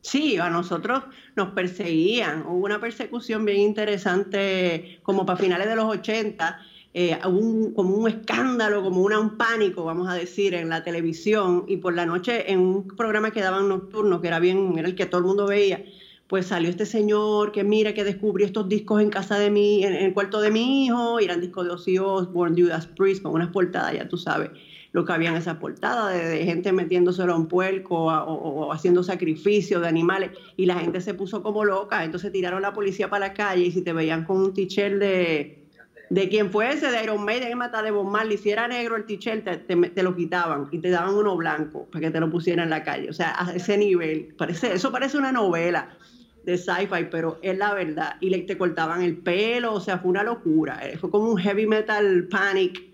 Sí, 0.00 0.38
a 0.38 0.48
nosotros 0.48 1.02
nos 1.36 1.52
perseguían. 1.52 2.44
Hubo 2.46 2.64
una 2.64 2.80
persecución 2.80 3.44
bien 3.44 3.58
interesante 3.58 4.98
como 5.02 5.26
para 5.26 5.38
finales 5.38 5.68
de 5.68 5.76
los 5.76 5.86
80. 5.86 6.58
Eh, 6.94 7.18
como 7.22 7.96
un 7.96 8.08
escándalo, 8.08 8.82
como 8.82 9.02
una, 9.02 9.20
un 9.20 9.36
pánico, 9.36 9.84
vamos 9.84 10.08
a 10.08 10.14
decir, 10.14 10.54
en 10.54 10.68
la 10.68 10.82
televisión 10.82 11.64
y 11.68 11.76
por 11.76 11.94
la 11.94 12.06
noche 12.06 12.50
en 12.50 12.60
un 12.60 12.88
programa 12.88 13.30
que 13.30 13.40
daban 13.42 13.68
nocturno, 13.68 14.20
que 14.20 14.28
era 14.28 14.40
bien, 14.40 14.78
era 14.78 14.88
el 14.88 14.94
que 14.94 15.06
todo 15.06 15.20
el 15.20 15.26
mundo 15.26 15.46
veía, 15.46 15.84
pues 16.28 16.46
salió 16.46 16.70
este 16.70 16.86
señor 16.86 17.52
que 17.52 17.62
mira 17.62 17.92
que 17.92 18.04
descubrió 18.04 18.46
estos 18.46 18.68
discos 18.68 19.02
en 19.02 19.10
casa 19.10 19.38
de 19.38 19.50
mí, 19.50 19.84
en, 19.84 19.92
el 19.92 20.14
cuarto 20.14 20.40
de 20.40 20.50
mi 20.50 20.86
hijo, 20.86 21.20
y 21.20 21.24
eran 21.24 21.40
discos 21.40 21.66
de 21.66 21.72
Ozzy 21.72 21.98
Osbourne, 21.98 22.60
Judas 22.60 22.86
Priest, 22.86 23.22
con 23.22 23.32
unas 23.32 23.50
portadas, 23.50 23.92
ya 23.92 24.08
tú 24.08 24.16
sabes 24.16 24.50
lo 24.98 25.04
que 25.04 25.12
había 25.12 25.30
en 25.30 25.36
esa 25.36 25.60
portada, 25.60 26.10
de, 26.10 26.44
gente 26.44 26.72
metiéndoselo 26.72 27.32
a 27.32 27.36
un 27.36 27.46
puerco 27.46 28.06
o, 28.06 28.72
haciendo 28.72 29.04
sacrificios 29.04 29.80
de 29.80 29.86
animales, 29.86 30.32
y 30.56 30.66
la 30.66 30.74
gente 30.74 31.00
se 31.00 31.14
puso 31.14 31.40
como 31.40 31.64
loca, 31.64 32.04
entonces 32.04 32.32
tiraron 32.32 32.62
la 32.62 32.72
policía 32.72 33.08
para 33.08 33.28
la 33.28 33.32
calle 33.32 33.66
y 33.66 33.70
si 33.70 33.82
te 33.82 33.92
veían 33.92 34.24
con 34.24 34.38
un 34.38 34.52
tichel 34.52 34.98
de, 34.98 35.62
de 36.10 36.28
quien 36.28 36.50
fuese, 36.50 36.90
de 36.90 37.04
Iron 37.04 37.24
Maiden, 37.24 37.56
Mata 37.56 37.80
de 37.80 37.92
Bob 37.92 38.10
Marley, 38.10 38.38
si 38.38 38.50
era 38.50 38.66
negro 38.66 38.96
el 38.96 39.04
tichel, 39.04 39.44
te, 39.44 39.56
te, 39.58 40.02
lo 40.02 40.16
quitaban 40.16 40.68
y 40.72 40.78
te 40.78 40.90
daban 40.90 41.14
uno 41.14 41.36
blanco 41.36 41.86
para 41.92 42.06
que 42.06 42.10
te 42.10 42.18
lo 42.18 42.28
pusieran 42.28 42.64
en 42.64 42.70
la 42.70 42.82
calle. 42.82 43.08
O 43.08 43.12
sea, 43.12 43.34
a 43.38 43.54
ese 43.54 43.78
nivel, 43.78 44.34
parece, 44.36 44.72
eso 44.72 44.90
parece 44.90 45.16
una 45.16 45.30
novela 45.30 45.96
de 46.42 46.58
sci-fi, 46.58 47.04
pero 47.08 47.38
es 47.42 47.56
la 47.56 47.72
verdad. 47.72 48.16
Y 48.20 48.30
le, 48.30 48.38
te 48.40 48.58
cortaban 48.58 49.02
el 49.02 49.18
pelo, 49.18 49.74
o 49.74 49.80
sea, 49.80 49.98
fue 49.98 50.10
una 50.10 50.24
locura. 50.24 50.80
Eh, 50.82 50.98
fue 50.98 51.08
como 51.08 51.30
un 51.30 51.36
heavy 51.36 51.66
metal 51.66 52.26
panic 52.28 52.87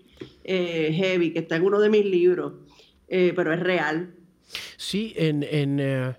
eh, 0.47 0.93
heavy, 0.93 1.33
que 1.33 1.39
está 1.39 1.55
en 1.55 1.63
uno 1.63 1.79
de 1.79 1.89
mis 1.89 2.05
libros, 2.05 2.53
eh, 3.07 3.33
pero 3.35 3.51
es 3.51 3.59
real. 3.59 4.13
Sí, 4.77 5.13
en, 5.15 5.41
en, 5.41 5.79
eh, 5.79 6.15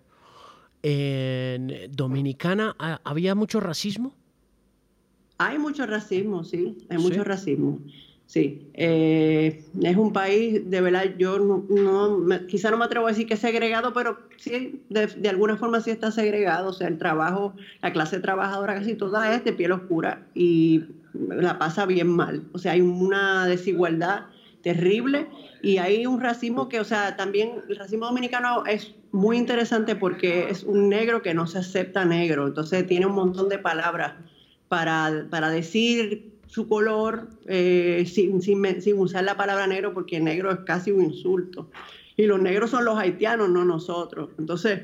en 0.83 1.92
Dominicana 1.92 2.75
había 3.04 3.37
mucho 3.37 3.61
racismo. 3.61 4.14
Hay 5.38 5.59
mucho 5.59 5.87
racismo, 5.87 6.42
sí, 6.42 6.76
hay 6.88 6.99
mucho 6.99 7.23
racismo. 7.23 7.78
Sí, 8.26 8.61
es 8.75 9.97
un 9.97 10.12
país, 10.12 10.61
de 10.68 10.80
verdad, 10.80 11.14
yo 11.16 11.38
no, 11.38 11.64
quizá 12.49 12.73
no 12.73 12.76
me 12.76 12.85
atrevo 12.85 13.06
a 13.06 13.11
decir 13.11 13.26
que 13.26 13.35
es 13.35 13.40
segregado, 13.40 13.92
pero 13.92 14.18
sí, 14.37 14.83
de, 14.88 15.06
de, 15.06 15.28
alguna 15.28 15.56
forma 15.56 15.80
sí 15.80 15.90
está 15.90 16.11
segregado. 16.11 16.71
O 16.71 16.73
sea, 16.73 16.88
el 16.88 16.99
trabajo, 16.99 17.54
la 17.80 17.92
clase 17.92 18.18
trabajadora 18.18 18.75
casi 18.75 18.97
toda 18.97 19.33
es 19.33 19.45
de 19.45 19.52
piel 19.52 19.73
oscura 19.73 20.23
y 20.35 20.83
la 21.14 21.59
pasa 21.59 21.87
bien 21.87 22.09
mal. 22.09 22.42
O 22.52 22.59
sea, 22.59 22.73
hay 22.73 22.80
una 22.80 23.47
desigualdad 23.47 24.26
terrible 24.62 25.28
y 25.62 25.78
hay 25.78 26.06
un 26.06 26.21
racismo 26.21 26.68
que, 26.68 26.80
o 26.80 26.85
sea, 26.85 27.16
también 27.16 27.62
el 27.68 27.76
racismo 27.76 28.06
dominicano 28.06 28.64
es 28.66 28.92
muy 29.12 29.37
interesante 29.37 29.95
porque 29.95 30.49
es 30.50 30.64
un 30.64 30.88
negro 30.88 31.23
que 31.23 31.35
no 31.35 31.47
se 31.47 31.59
acepta 31.59 32.04
negro, 32.04 32.49
entonces 32.49 32.87
tiene 32.87 33.06
un 33.06 33.14
montón 33.14 33.49
de 33.49 33.59
palabras 33.59 34.14
para, 34.68 35.26
para 35.30 35.50
decir 35.50 36.35
su 36.46 36.68
color 36.68 37.28
eh, 37.46 38.04
sin, 38.06 38.40
sin, 38.42 38.98
usar 38.98 39.24
la 39.24 39.36
palabra 39.36 39.66
negro 39.66 39.92
porque 39.92 40.20
negro 40.20 40.50
es 40.52 40.60
casi 40.60 40.90
un 40.90 41.04
insulto. 41.04 41.70
Y 42.16 42.24
los 42.24 42.40
negros 42.40 42.70
son 42.70 42.84
los 42.84 42.98
haitianos, 42.98 43.50
no 43.50 43.64
nosotros. 43.64 44.30
Entonces, 44.38 44.82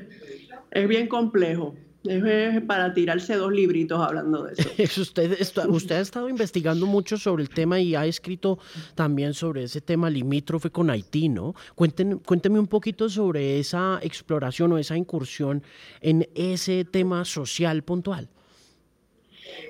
es 0.71 0.87
bien 0.87 1.07
complejo. 1.07 1.75
Es 2.03 2.61
para 2.63 2.93
tirarse 2.93 3.35
dos 3.35 3.53
libritos 3.53 3.97
hablando 3.97 4.43
de 4.43 4.53
eso. 4.53 5.01
usted, 5.01 5.39
usted 5.69 5.95
ha 5.95 6.01
estado 6.01 6.27
investigando 6.27 6.85
mucho 6.85 7.17
sobre 7.17 7.43
el 7.43 7.49
tema 7.49 7.79
y 7.79 7.95
ha 7.95 8.05
escrito 8.05 8.59
también 8.93 9.33
sobre 9.33 9.63
ese 9.63 9.79
tema 9.79 10.09
limítrofe 10.09 10.69
con 10.69 10.89
Haití, 10.89 11.29
¿no? 11.29 11.55
Cuénten, 11.75 12.19
cuénteme 12.19 12.59
un 12.59 12.67
poquito 12.67 13.07
sobre 13.07 13.57
esa 13.57 13.99
exploración 14.01 14.73
o 14.73 14.77
esa 14.77 14.97
incursión 14.97 15.63
en 16.01 16.27
ese 16.35 16.83
tema 16.83 17.23
social 17.23 17.83
puntual. 17.83 18.27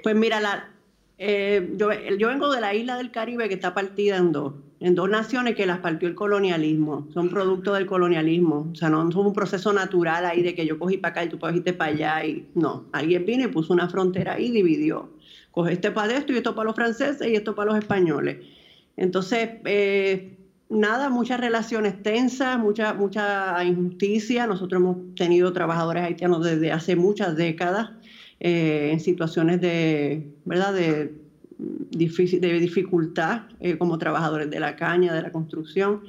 Pues 0.01 0.15
mira, 0.15 0.39
la, 0.39 0.72
eh, 1.25 1.71
yo, 1.77 2.27
vengo 2.27 2.51
de 2.51 2.59
la 2.59 2.73
isla 2.73 2.97
del 2.97 3.09
Caribe 3.09 3.47
que 3.47 3.53
está 3.53 3.73
partida 3.73 4.17
en 4.17 4.33
dos, 4.33 4.55
en 4.81 4.93
dos 4.93 5.09
naciones 5.09 5.55
que 5.55 5.65
las 5.65 5.79
partió 5.79 6.09
el 6.09 6.15
colonialismo, 6.15 7.07
son 7.13 7.29
producto 7.29 7.73
del 7.73 7.85
colonialismo, 7.85 8.67
o 8.73 8.75
sea, 8.75 8.89
no 8.89 9.09
son 9.09 9.27
un 9.27 9.33
proceso 9.33 9.71
natural 9.71 10.25
ahí 10.25 10.41
de 10.41 10.53
que 10.53 10.65
yo 10.65 10.77
cogí 10.77 10.97
para 10.97 11.11
acá 11.11 11.23
y 11.23 11.29
tú 11.29 11.39
irte 11.47 11.71
para 11.71 11.91
allá, 11.91 12.25
y 12.25 12.49
no, 12.55 12.87
alguien 12.91 13.25
vino 13.25 13.45
y 13.45 13.47
puso 13.47 13.71
una 13.71 13.87
frontera 13.87 14.33
ahí 14.33 14.47
y 14.47 14.51
dividió, 14.51 15.11
coge 15.51 15.71
este 15.71 15.91
para 15.91 16.17
esto 16.17 16.33
y 16.33 16.35
esto 16.35 16.55
para 16.55 16.65
los 16.65 16.75
franceses 16.75 17.25
y 17.25 17.35
esto 17.35 17.55
para 17.55 17.71
los 17.71 17.79
españoles. 17.79 18.45
Entonces, 18.97 19.49
eh, 19.63 20.35
nada, 20.69 21.09
muchas 21.09 21.39
relaciones 21.39 22.03
tensas, 22.03 22.59
mucha, 22.59 22.93
mucha 22.93 23.63
injusticia, 23.63 24.45
nosotros 24.45 24.81
hemos 24.81 25.15
tenido 25.15 25.53
trabajadores 25.53 26.03
haitianos 26.03 26.43
desde 26.43 26.73
hace 26.73 26.97
muchas 26.97 27.37
décadas, 27.37 27.91
eh, 28.45 28.89
en 28.91 28.99
situaciones 28.99 29.61
de, 29.61 30.27
¿verdad? 30.43 30.73
de, 30.73 31.13
de 31.57 32.59
dificultad 32.59 33.43
eh, 33.61 33.77
como 33.77 33.97
trabajadores 33.97 34.49
de 34.49 34.59
la 34.59 34.75
caña, 34.75 35.13
de 35.13 35.21
la 35.21 35.31
construcción. 35.31 36.01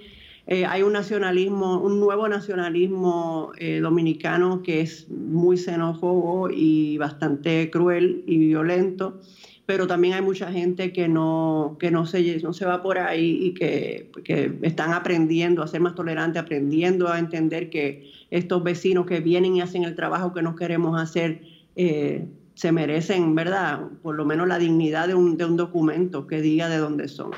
Eh, 0.49 0.67
hay 0.67 0.83
un 0.83 0.93
nacionalismo, 0.95 1.81
un 1.81 2.01
nuevo 2.01 2.27
nacionalismo 2.27 3.53
dominicano 3.81 4.65
que 4.65 4.81
es 4.81 5.09
muy 5.09 5.57
xenófobo 5.57 6.51
y 6.51 6.99
bastante 6.99 7.71
cruel 7.71 8.25
y 8.27 8.39
violento, 8.39 9.21
pero 9.65 9.87
también 9.87 10.15
hay 10.15 10.23
mucha 10.23 10.51
gente 10.51 10.93
que 10.93 11.07
no, 11.07 11.77
que 11.79 11.93
no, 11.93 12.05
se, 12.05 12.41
no 12.43 12.53
se 12.53 12.67
va 12.67 12.83
por 12.83 12.99
ahí 12.99 13.39
y 13.43 13.55
que, 13.55 14.11
que 14.25 14.59
están 14.63 14.93
aprendiendo 14.93 15.63
a 15.63 15.69
ser 15.69 15.81
más 15.81 15.95
tolerantes, 15.95 16.43
aprendiendo 16.43 17.09
a 17.09 17.21
entender 17.21 17.71
que 17.71 18.11
estos 18.31 18.65
vecinos 18.65 19.07
que 19.07 19.21
vienen 19.21 19.55
y 19.55 19.61
hacen 19.61 19.85
el 19.85 19.95
trabajo 19.95 20.35
que 20.35 20.43
no 20.43 20.57
queremos 20.57 21.01
hacer, 21.01 21.54
eh, 21.77 22.27
se 22.55 22.73
merecen, 22.73 23.35
¿verdad? 23.35 23.81
Por 24.03 24.15
lo 24.15 24.25
menos 24.25 24.47
la 24.49 24.59
dignidad 24.59 25.09
de 25.09 25.15
un, 25.15 25.37
de 25.37 25.45
un 25.45 25.57
documento 25.57 26.27
que 26.27 26.41
diga 26.41 26.69
de 26.69 26.79
dónde 26.79 27.09
son. 27.09 27.33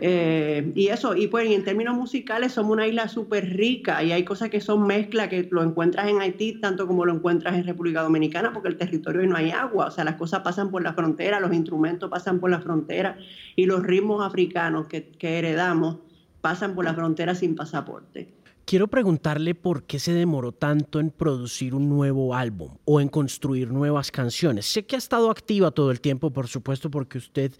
Eh, 0.00 0.72
y 0.74 0.88
eso, 0.88 1.16
y 1.16 1.26
pues 1.28 1.50
en 1.50 1.64
términos 1.64 1.96
musicales 1.96 2.52
somos 2.52 2.72
una 2.72 2.86
isla 2.86 3.08
súper 3.08 3.56
rica 3.56 4.02
y 4.02 4.12
hay 4.12 4.24
cosas 4.24 4.50
que 4.50 4.60
son 4.60 4.86
mezcla 4.86 5.28
que 5.28 5.48
lo 5.50 5.62
encuentras 5.62 6.08
en 6.08 6.20
Haití 6.20 6.60
tanto 6.60 6.86
como 6.86 7.06
lo 7.06 7.14
encuentras 7.14 7.54
en 7.54 7.64
República 7.64 8.02
Dominicana 8.02 8.52
porque 8.52 8.68
el 8.68 8.76
territorio 8.76 9.26
no 9.26 9.36
hay 9.36 9.50
agua, 9.50 9.86
o 9.86 9.90
sea, 9.90 10.04
las 10.04 10.16
cosas 10.16 10.40
pasan 10.40 10.70
por 10.70 10.82
la 10.82 10.92
frontera, 10.92 11.40
los 11.40 11.52
instrumentos 11.52 12.10
pasan 12.10 12.40
por 12.40 12.50
la 12.50 12.60
frontera 12.60 13.16
y 13.54 13.64
los 13.64 13.82
ritmos 13.82 14.24
africanos 14.24 14.86
que, 14.86 15.04
que 15.04 15.38
heredamos 15.38 15.98
pasan 16.42 16.74
por 16.74 16.84
la 16.84 16.94
frontera 16.94 17.34
sin 17.34 17.56
pasaporte. 17.56 18.28
Quiero 18.66 18.88
preguntarle 18.88 19.54
por 19.54 19.84
qué 19.84 20.00
se 20.00 20.12
demoró 20.12 20.50
tanto 20.50 20.98
en 20.98 21.10
producir 21.10 21.72
un 21.72 21.88
nuevo 21.88 22.34
álbum 22.34 22.78
o 22.84 23.00
en 23.00 23.06
construir 23.06 23.70
nuevas 23.70 24.10
canciones. 24.10 24.66
Sé 24.66 24.84
que 24.84 24.96
ha 24.96 24.98
estado 24.98 25.30
activa 25.30 25.70
todo 25.70 25.92
el 25.92 26.00
tiempo, 26.00 26.32
por 26.32 26.48
supuesto, 26.48 26.90
porque 26.90 27.18
usted 27.18 27.52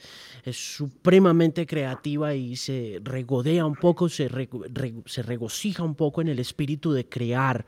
es 0.42 0.56
supremamente 0.56 1.64
creativa 1.64 2.34
y 2.34 2.56
se 2.56 3.00
regodea 3.04 3.64
un 3.64 3.76
poco, 3.76 4.08
se, 4.08 4.28
se 5.06 5.22
regocija 5.22 5.84
un 5.84 5.94
poco 5.94 6.22
en 6.22 6.26
el 6.26 6.40
espíritu 6.40 6.90
de 6.90 7.08
crear. 7.08 7.64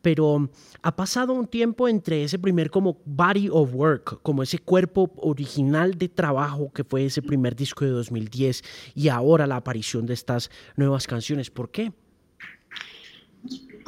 Pero 0.00 0.48
ha 0.80 0.96
pasado 0.96 1.34
un 1.34 1.46
tiempo 1.46 1.88
entre 1.88 2.24
ese 2.24 2.38
primer 2.38 2.70
como 2.70 3.02
body 3.04 3.50
of 3.52 3.74
work, 3.74 4.22
como 4.22 4.42
ese 4.42 4.60
cuerpo 4.60 5.12
original 5.18 5.98
de 5.98 6.08
trabajo 6.08 6.72
que 6.72 6.84
fue 6.84 7.04
ese 7.04 7.20
primer 7.20 7.54
disco 7.54 7.84
de 7.84 7.90
2010 7.90 8.64
y 8.94 9.08
ahora 9.08 9.46
la 9.46 9.56
aparición 9.56 10.06
de 10.06 10.14
estas 10.14 10.50
nuevas 10.74 11.06
canciones. 11.06 11.50
¿Por 11.50 11.70
qué? 11.70 11.92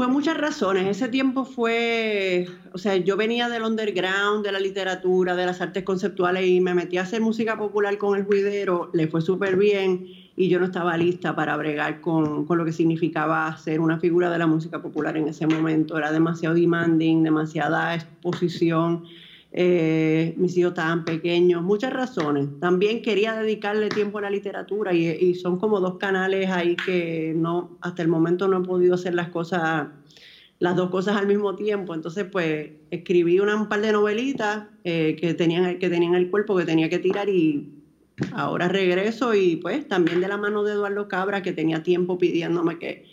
Pues 0.01 0.09
muchas 0.09 0.39
razones. 0.39 0.87
Ese 0.87 1.09
tiempo 1.09 1.45
fue, 1.45 2.49
o 2.73 2.79
sea, 2.79 2.97
yo 2.97 3.19
venía 3.19 3.51
del 3.51 3.65
underground, 3.65 4.43
de 4.43 4.51
la 4.51 4.59
literatura, 4.59 5.37
de 5.37 5.45
las 5.45 5.61
artes 5.61 5.85
conceptuales 5.85 6.49
y 6.49 6.59
me 6.63 6.73
metí 6.73 6.97
a 6.97 7.03
hacer 7.03 7.21
música 7.21 7.59
popular 7.59 7.99
con 7.99 8.19
el 8.19 8.25
juidero, 8.25 8.89
le 8.95 9.09
fue 9.09 9.21
súper 9.21 9.59
bien 9.59 10.07
y 10.37 10.49
yo 10.49 10.59
no 10.59 10.65
estaba 10.65 10.97
lista 10.97 11.37
para 11.37 11.55
bregar 11.59 12.01
con, 12.01 12.47
con, 12.47 12.57
lo 12.57 12.65
que 12.65 12.73
significaba 12.73 13.55
ser 13.59 13.79
una 13.79 14.01
figura 14.01 14.31
de 14.31 14.39
la 14.39 14.47
música 14.47 14.81
popular 14.81 15.19
en 15.19 15.29
ese 15.29 15.47
momento. 15.47 15.99
Era 15.99 16.11
demasiado 16.11 16.55
demanding, 16.55 17.23
demasiada 17.23 17.95
exposición 17.95 19.05
eh, 19.53 20.35
mis 20.37 20.57
hijos 20.57 20.71
estaban 20.71 21.05
pequeños, 21.05 21.63
muchas 21.63 21.93
razones. 21.93 22.49
También 22.61 23.03
quería 23.03 23.35
dedicarle 23.35 23.89
tiempo 23.89 24.19
a 24.19 24.23
la 24.23 24.31
literatura 24.31 24.95
y, 24.95 25.35
son 25.35 25.59
como 25.59 25.81
dos 25.81 25.97
canales 25.99 26.51
ahí 26.51 26.77
que 26.77 27.33
no, 27.37 27.77
hasta 27.81 28.03
el 28.03 28.09
momento 28.09 28.47
no 28.47 28.59
he 28.59 28.63
podido 28.63 28.95
hacer 28.95 29.15
las 29.15 29.29
cosas, 29.29 29.89
las 30.61 30.77
dos 30.77 30.91
cosas 30.91 31.17
al 31.17 31.27
mismo 31.27 31.57
tiempo. 31.57 31.95
Entonces, 31.95 32.27
pues 32.31 32.71
escribí 32.91 33.41
una, 33.41 33.57
un 33.57 33.69
par 33.69 33.81
de 33.81 33.93
novelitas 33.93 34.65
eh, 34.85 35.17
que, 35.19 35.35
tenían, 35.35 35.79
que 35.79 35.91
tenían 35.91 36.15
el 36.15 36.31
cuerpo 36.31 36.57
que 36.57 36.65
tenía 36.65 36.89
que 36.89 37.01
tirar 37.01 37.29
y 37.29 37.69
ahora 38.33 38.69
regreso 38.69 39.35
y 39.35 39.57
pues 39.57 39.89
también 39.89 40.21
de 40.21 40.29
la 40.29 40.37
mano 40.37 40.63
de 40.63 40.73
Eduardo 40.73 41.09
Cabra 41.09 41.43
que 41.43 41.53
tenía 41.53 41.83
tiempo 41.83 42.19
pidiéndome 42.19 42.79
que 42.79 43.05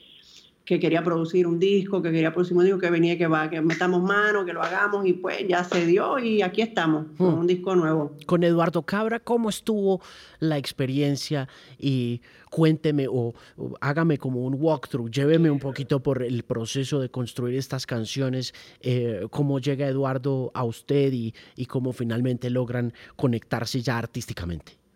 que 0.68 0.82
quería 0.82 1.02
producir 1.02 1.48
un 1.48 1.60
disco, 1.60 2.02
que 2.02 2.12
quería 2.12 2.34
producir 2.34 2.58
un 2.58 2.66
disco, 2.66 2.78
que 2.78 2.90
venía, 2.90 3.18
que 3.18 3.26
va, 3.26 3.50
que 3.50 3.62
metamos 3.62 4.04
mano, 4.04 4.44
que 4.44 4.52
lo 4.52 4.62
hagamos 4.62 5.06
y 5.06 5.14
pues 5.14 5.48
ya 5.48 5.64
se 5.64 5.86
dio 5.86 6.20
y 6.20 6.42
aquí 6.42 6.62
estamos 6.62 7.06
con 7.18 7.36
hmm. 7.36 7.40
un 7.40 7.48
disco 7.48 7.74
nuevo. 7.74 8.18
Con 8.26 8.44
Eduardo 8.44 8.82
Cabra, 8.84 9.22
¿cómo 9.22 9.48
estuvo 9.48 10.02
la 10.40 10.58
experiencia? 10.58 11.48
Y 11.80 12.22
cuénteme 12.50 13.08
o, 13.10 13.34
hágame 13.80 14.18
como 14.18 14.42
un 14.46 14.58
walkthrough, 14.60 15.10
lléveme 15.10 15.50
un 15.50 15.60
poquito 15.60 16.04
por 16.04 16.22
el 16.22 16.44
proceso 16.44 17.00
de 17.00 17.08
construir 17.08 17.58
estas 17.58 17.86
canciones, 17.86 18.54
eh, 18.82 19.26
cómo 19.30 19.60
llega 19.60 19.88
Eduardo 19.88 20.52
a 20.54 20.66
usted 20.66 21.14
y, 21.14 21.34
y 21.56 21.66
cómo 21.68 21.94
finalmente 21.94 22.50
logran 22.50 22.92
conectarse 23.16 23.82
ya 23.82 23.98
artísticamente. 23.98 24.87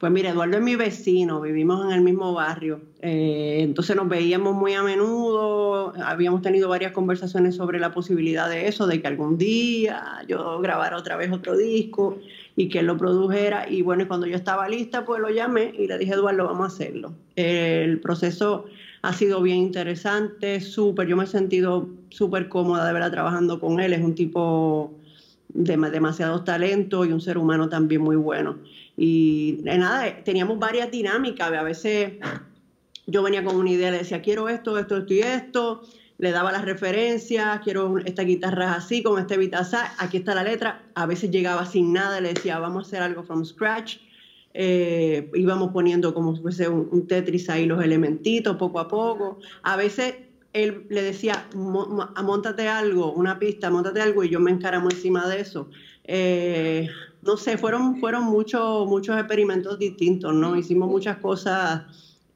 Pues 0.00 0.10
mira, 0.10 0.30
Eduardo 0.30 0.56
es 0.56 0.62
mi 0.62 0.76
vecino, 0.76 1.42
vivimos 1.42 1.84
en 1.84 1.90
el 1.92 2.00
mismo 2.00 2.32
barrio, 2.32 2.80
eh, 3.02 3.58
entonces 3.60 3.94
nos 3.94 4.08
veíamos 4.08 4.54
muy 4.54 4.72
a 4.72 4.82
menudo, 4.82 5.92
habíamos 6.02 6.40
tenido 6.40 6.70
varias 6.70 6.92
conversaciones 6.92 7.56
sobre 7.56 7.78
la 7.78 7.92
posibilidad 7.92 8.48
de 8.48 8.66
eso, 8.66 8.86
de 8.86 9.02
que 9.02 9.08
algún 9.08 9.36
día 9.36 10.22
yo 10.26 10.58
grabara 10.60 10.96
otra 10.96 11.16
vez 11.16 11.30
otro 11.30 11.54
disco 11.54 12.16
y 12.56 12.70
que 12.70 12.78
él 12.78 12.86
lo 12.86 12.96
produjera. 12.96 13.68
Y 13.68 13.82
bueno, 13.82 14.08
cuando 14.08 14.26
yo 14.26 14.36
estaba 14.36 14.70
lista, 14.70 15.04
pues 15.04 15.20
lo 15.20 15.28
llamé 15.28 15.74
y 15.78 15.86
le 15.86 15.98
dije, 15.98 16.14
Eduardo, 16.14 16.46
vamos 16.46 16.64
a 16.64 16.74
hacerlo. 16.74 17.12
El 17.36 18.00
proceso 18.00 18.64
ha 19.02 19.12
sido 19.12 19.42
bien 19.42 19.58
interesante, 19.58 20.62
súper, 20.62 21.08
yo 21.08 21.16
me 21.18 21.24
he 21.24 21.26
sentido 21.26 21.90
súper 22.08 22.48
cómoda 22.48 22.86
de 22.86 22.94
verdad 22.94 23.10
trabajando 23.10 23.60
con 23.60 23.80
él, 23.80 23.92
es 23.92 24.02
un 24.02 24.14
tipo 24.14 24.94
de 25.52 25.76
demasiado 25.76 26.42
talento 26.42 27.04
y 27.04 27.12
un 27.12 27.20
ser 27.20 27.36
humano 27.36 27.68
también 27.68 28.00
muy 28.00 28.16
bueno. 28.16 28.56
Y 29.02 29.60
nada, 29.62 30.22
teníamos 30.24 30.58
varias 30.58 30.90
dinámicas. 30.90 31.50
A 31.50 31.62
veces 31.62 32.12
yo 33.06 33.22
venía 33.22 33.42
con 33.42 33.56
una 33.56 33.70
idea, 33.70 33.90
le 33.90 33.96
decía, 33.96 34.20
quiero 34.20 34.50
esto, 34.50 34.78
esto, 34.78 34.98
esto 34.98 35.14
y 35.14 35.20
esto. 35.20 35.80
Le 36.18 36.32
daba 36.32 36.52
las 36.52 36.66
referencias, 36.66 37.60
quiero 37.64 37.96
esta 37.96 38.24
guitarra 38.24 38.74
así, 38.74 39.02
con 39.02 39.18
este 39.18 39.38
beat 39.38 39.54
aquí 39.96 40.18
está 40.18 40.34
la 40.34 40.44
letra. 40.44 40.82
A 40.94 41.06
veces 41.06 41.30
llegaba 41.30 41.64
sin 41.64 41.94
nada, 41.94 42.20
le 42.20 42.34
decía, 42.34 42.58
vamos 42.58 42.84
a 42.84 42.86
hacer 42.88 43.02
algo 43.02 43.22
from 43.22 43.42
scratch. 43.42 43.96
Eh, 44.52 45.30
íbamos 45.32 45.72
poniendo 45.72 46.12
como 46.12 46.36
si 46.36 46.42
fuese 46.42 46.68
un, 46.68 47.06
Tetris 47.06 47.48
ahí 47.48 47.64
los 47.64 47.82
elementitos 47.82 48.58
poco 48.58 48.80
a 48.80 48.88
poco. 48.88 49.38
A 49.62 49.76
veces 49.76 50.16
él 50.52 50.84
le 50.90 51.00
decía, 51.00 51.46
montate 51.54 52.68
algo, 52.68 53.12
una 53.12 53.38
pista, 53.38 53.70
montate 53.70 54.02
algo, 54.02 54.24
y 54.24 54.28
yo 54.28 54.40
me 54.40 54.50
encaramo 54.50 54.90
encima 54.90 55.26
de 55.26 55.40
eso. 55.40 55.70
Eh, 56.04 56.90
no 57.22 57.36
sé, 57.36 57.58
fueron, 57.58 58.00
fueron 58.00 58.24
muchos, 58.24 58.86
muchos 58.86 59.16
experimentos 59.18 59.78
distintos, 59.78 60.34
¿no? 60.34 60.56
Hicimos 60.56 60.88
muchas 60.88 61.18
cosas. 61.18 61.82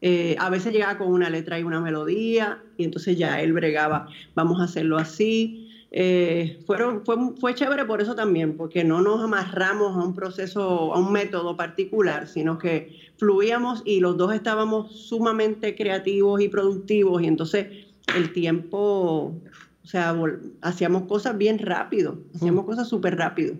Eh, 0.01 0.37
a 0.39 0.51
veces 0.51 0.73
llegaba 0.73 0.99
con 0.99 1.09
una 1.09 1.31
letra 1.31 1.59
y 1.59 1.63
una 1.63 1.81
melodía, 1.81 2.63
y 2.77 2.85
entonces 2.85 3.17
ya 3.17 3.41
él 3.41 3.53
bregaba, 3.55 4.07
vamos 4.35 4.61
a 4.61 4.65
hacerlo 4.65 4.99
así. 4.99 5.71
Eh, 5.91 6.59
fueron, 6.67 7.05
fue, 7.05 7.17
fue 7.41 7.55
chévere 7.55 7.85
por 7.85 8.03
eso 8.03 8.15
también, 8.15 8.57
porque 8.57 8.85
no 8.85 9.01
nos 9.01 9.23
amarramos 9.23 9.97
a 9.97 10.07
un 10.07 10.15
proceso, 10.15 10.93
a 10.93 10.99
un 10.99 11.13
método 11.13 11.57
particular, 11.57 12.29
sino 12.29 12.59
que 12.59 12.99
fluíamos 13.17 13.81
y 13.87 14.01
los 14.01 14.17
dos 14.17 14.35
estábamos 14.35 14.93
sumamente 14.93 15.75
creativos 15.75 16.41
y 16.43 16.49
productivos, 16.49 17.23
y 17.23 17.27
entonces 17.27 17.69
el 18.15 18.33
tiempo, 18.33 19.41
o 19.83 19.87
sea, 19.87 20.15
hacíamos 20.61 21.05
cosas 21.05 21.39
bien 21.39 21.59
rápido, 21.59 22.19
hacíamos 22.35 22.67
cosas 22.67 22.89
súper 22.89 23.17
rápido. 23.17 23.55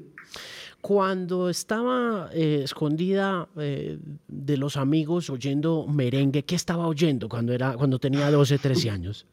Cuando 0.85 1.49
estaba 1.49 2.29
eh, 2.35 2.61
escondida 2.63 3.49
eh, 3.57 3.97
de 4.29 4.57
los 4.59 4.77
amigos 4.77 5.31
oyendo 5.31 5.87
merengue, 5.87 6.45
¿qué 6.45 6.57
estaba 6.57 6.87
oyendo 6.87 7.27
cuando, 7.27 7.55
era, 7.55 7.73
cuando 7.73 7.99
tenía 7.99 8.31
12, 8.31 8.59
13 8.59 8.91
años? 8.91 9.27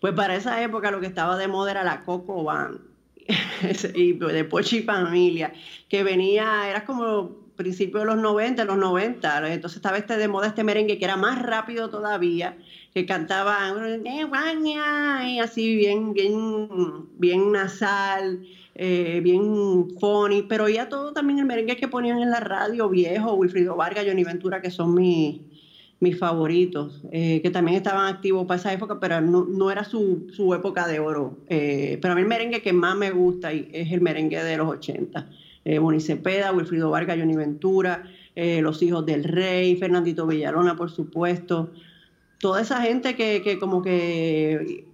Pues 0.00 0.14
para 0.14 0.34
esa 0.34 0.60
época 0.64 0.90
lo 0.90 0.98
que 0.98 1.06
estaba 1.06 1.36
de 1.36 1.46
moda 1.46 1.70
era 1.70 1.84
la 1.84 2.02
Coco 2.02 2.42
Band 2.42 2.80
y 3.94 4.14
de 4.14 4.44
Pochi 4.46 4.82
Familia, 4.82 5.52
que 5.88 6.02
venía, 6.02 6.68
era 6.68 6.84
como 6.84 7.44
principios 7.54 8.02
de 8.02 8.06
los 8.06 8.16
90, 8.16 8.64
los 8.64 8.76
90, 8.76 9.52
entonces 9.52 9.76
estaba 9.76 9.96
este 9.96 10.16
de 10.16 10.26
moda 10.26 10.48
este 10.48 10.64
merengue 10.64 10.98
que 10.98 11.04
era 11.04 11.16
más 11.16 11.40
rápido 11.40 11.88
todavía, 11.88 12.58
que 12.92 13.06
cantaban 13.06 14.04
y 14.04 15.38
así 15.38 15.76
bien, 15.76 16.14
bien, 16.14 16.68
bien 17.16 17.52
nasal 17.52 18.44
eh, 18.74 19.20
bien 19.22 19.88
funny, 20.00 20.42
pero 20.42 20.68
ya 20.68 20.88
todo 20.88 21.12
también 21.12 21.38
el 21.38 21.44
merengue 21.44 21.76
que 21.76 21.88
ponían 21.88 22.20
en 22.20 22.30
la 22.30 22.40
radio, 22.40 22.88
viejo, 22.88 23.34
Wilfrido 23.34 23.76
Vargas, 23.76 24.04
Johnny 24.06 24.24
Ventura, 24.24 24.60
que 24.60 24.70
son 24.70 24.94
mis, 24.94 25.40
mis 26.00 26.18
favoritos, 26.18 27.02
eh, 27.12 27.40
que 27.40 27.50
también 27.50 27.76
estaban 27.76 28.12
activos 28.12 28.46
para 28.46 28.58
esa 28.58 28.72
época, 28.72 28.98
pero 29.00 29.20
no, 29.20 29.70
era 29.70 29.84
su, 29.84 30.26
época 30.54 30.86
de 30.86 30.98
oro. 30.98 31.38
Eh, 31.48 31.98
pero 32.02 32.12
a 32.12 32.14
mí 32.14 32.22
el 32.22 32.28
merengue 32.28 32.62
que 32.62 32.72
más 32.72 32.96
me 32.96 33.10
gusta 33.10 33.52
es 33.52 33.92
el 33.92 34.00
merengue 34.00 34.42
de 34.42 34.56
los 34.56 34.68
80. 34.68 35.28
Eh, 35.64 35.80
Cepeda, 36.00 36.52
Wilfrido 36.52 36.90
Vargas, 36.90 37.16
Johnny 37.18 37.36
Ventura, 37.36 38.04
Los 38.36 38.82
Hijos 38.82 39.06
del 39.06 39.24
Rey, 39.24 39.76
Fernandito 39.76 40.26
Villalona, 40.26 40.76
por 40.76 40.90
supuesto. 40.90 41.70
Toda 42.38 42.60
esa 42.60 42.82
gente 42.82 43.14
que, 43.14 43.40
que 43.42 43.58
como 43.58 43.80
que 43.80 44.84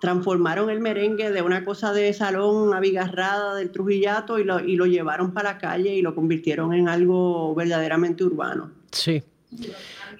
transformaron 0.00 0.70
el 0.70 0.80
merengue 0.80 1.30
de 1.30 1.42
una 1.42 1.64
cosa 1.64 1.92
de 1.92 2.12
salón 2.12 2.74
abigarrada 2.74 3.54
del 3.54 3.70
Trujillato 3.70 4.38
y 4.38 4.44
lo, 4.44 4.60
y 4.60 4.76
lo 4.76 4.86
llevaron 4.86 5.32
para 5.32 5.52
la 5.52 5.58
calle 5.58 5.94
y 5.94 6.02
lo 6.02 6.14
convirtieron 6.14 6.72
en 6.72 6.88
algo 6.88 7.54
verdaderamente 7.54 8.24
urbano. 8.24 8.70
Sí. 8.90 9.22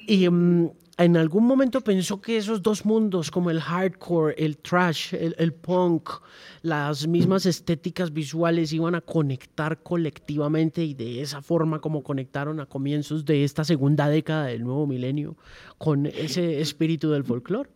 Y 0.07 0.29
mm, 0.29 0.71
en 0.99 1.17
algún 1.17 1.47
momento 1.47 1.81
pensó 1.81 2.21
que 2.21 2.37
esos 2.37 2.63
dos 2.63 2.85
mundos, 2.85 3.31
como 3.31 3.49
el 3.51 3.59
hardcore, 3.59 4.35
el 4.37 4.59
trash, 4.59 5.15
el, 5.15 5.55
punk, 5.55 6.11
las 6.61 7.07
mismas 7.07 7.47
estéticas 7.47 8.13
visuales 8.13 8.73
iban 8.75 8.95
a 8.95 9.01
conectar 9.01 9.83
colectivamente 9.83 10.85
y 10.85 10.93
de 10.93 11.23
esa 11.23 11.41
forma 11.41 11.81
como 11.81 12.03
conectaron 12.03 12.61
a 12.61 12.67
comienzos 12.67 13.25
de 13.25 13.45
esta 13.45 13.65
segunda 13.65 14.11
década 14.11 14.47
del 14.47 14.63
nuevo 14.63 14.87
milenio 14.87 15.37
con 15.79 16.05
ese 16.05 16.61
espíritu 16.61 17.09
del 17.11 17.25
folclore. 17.25 17.71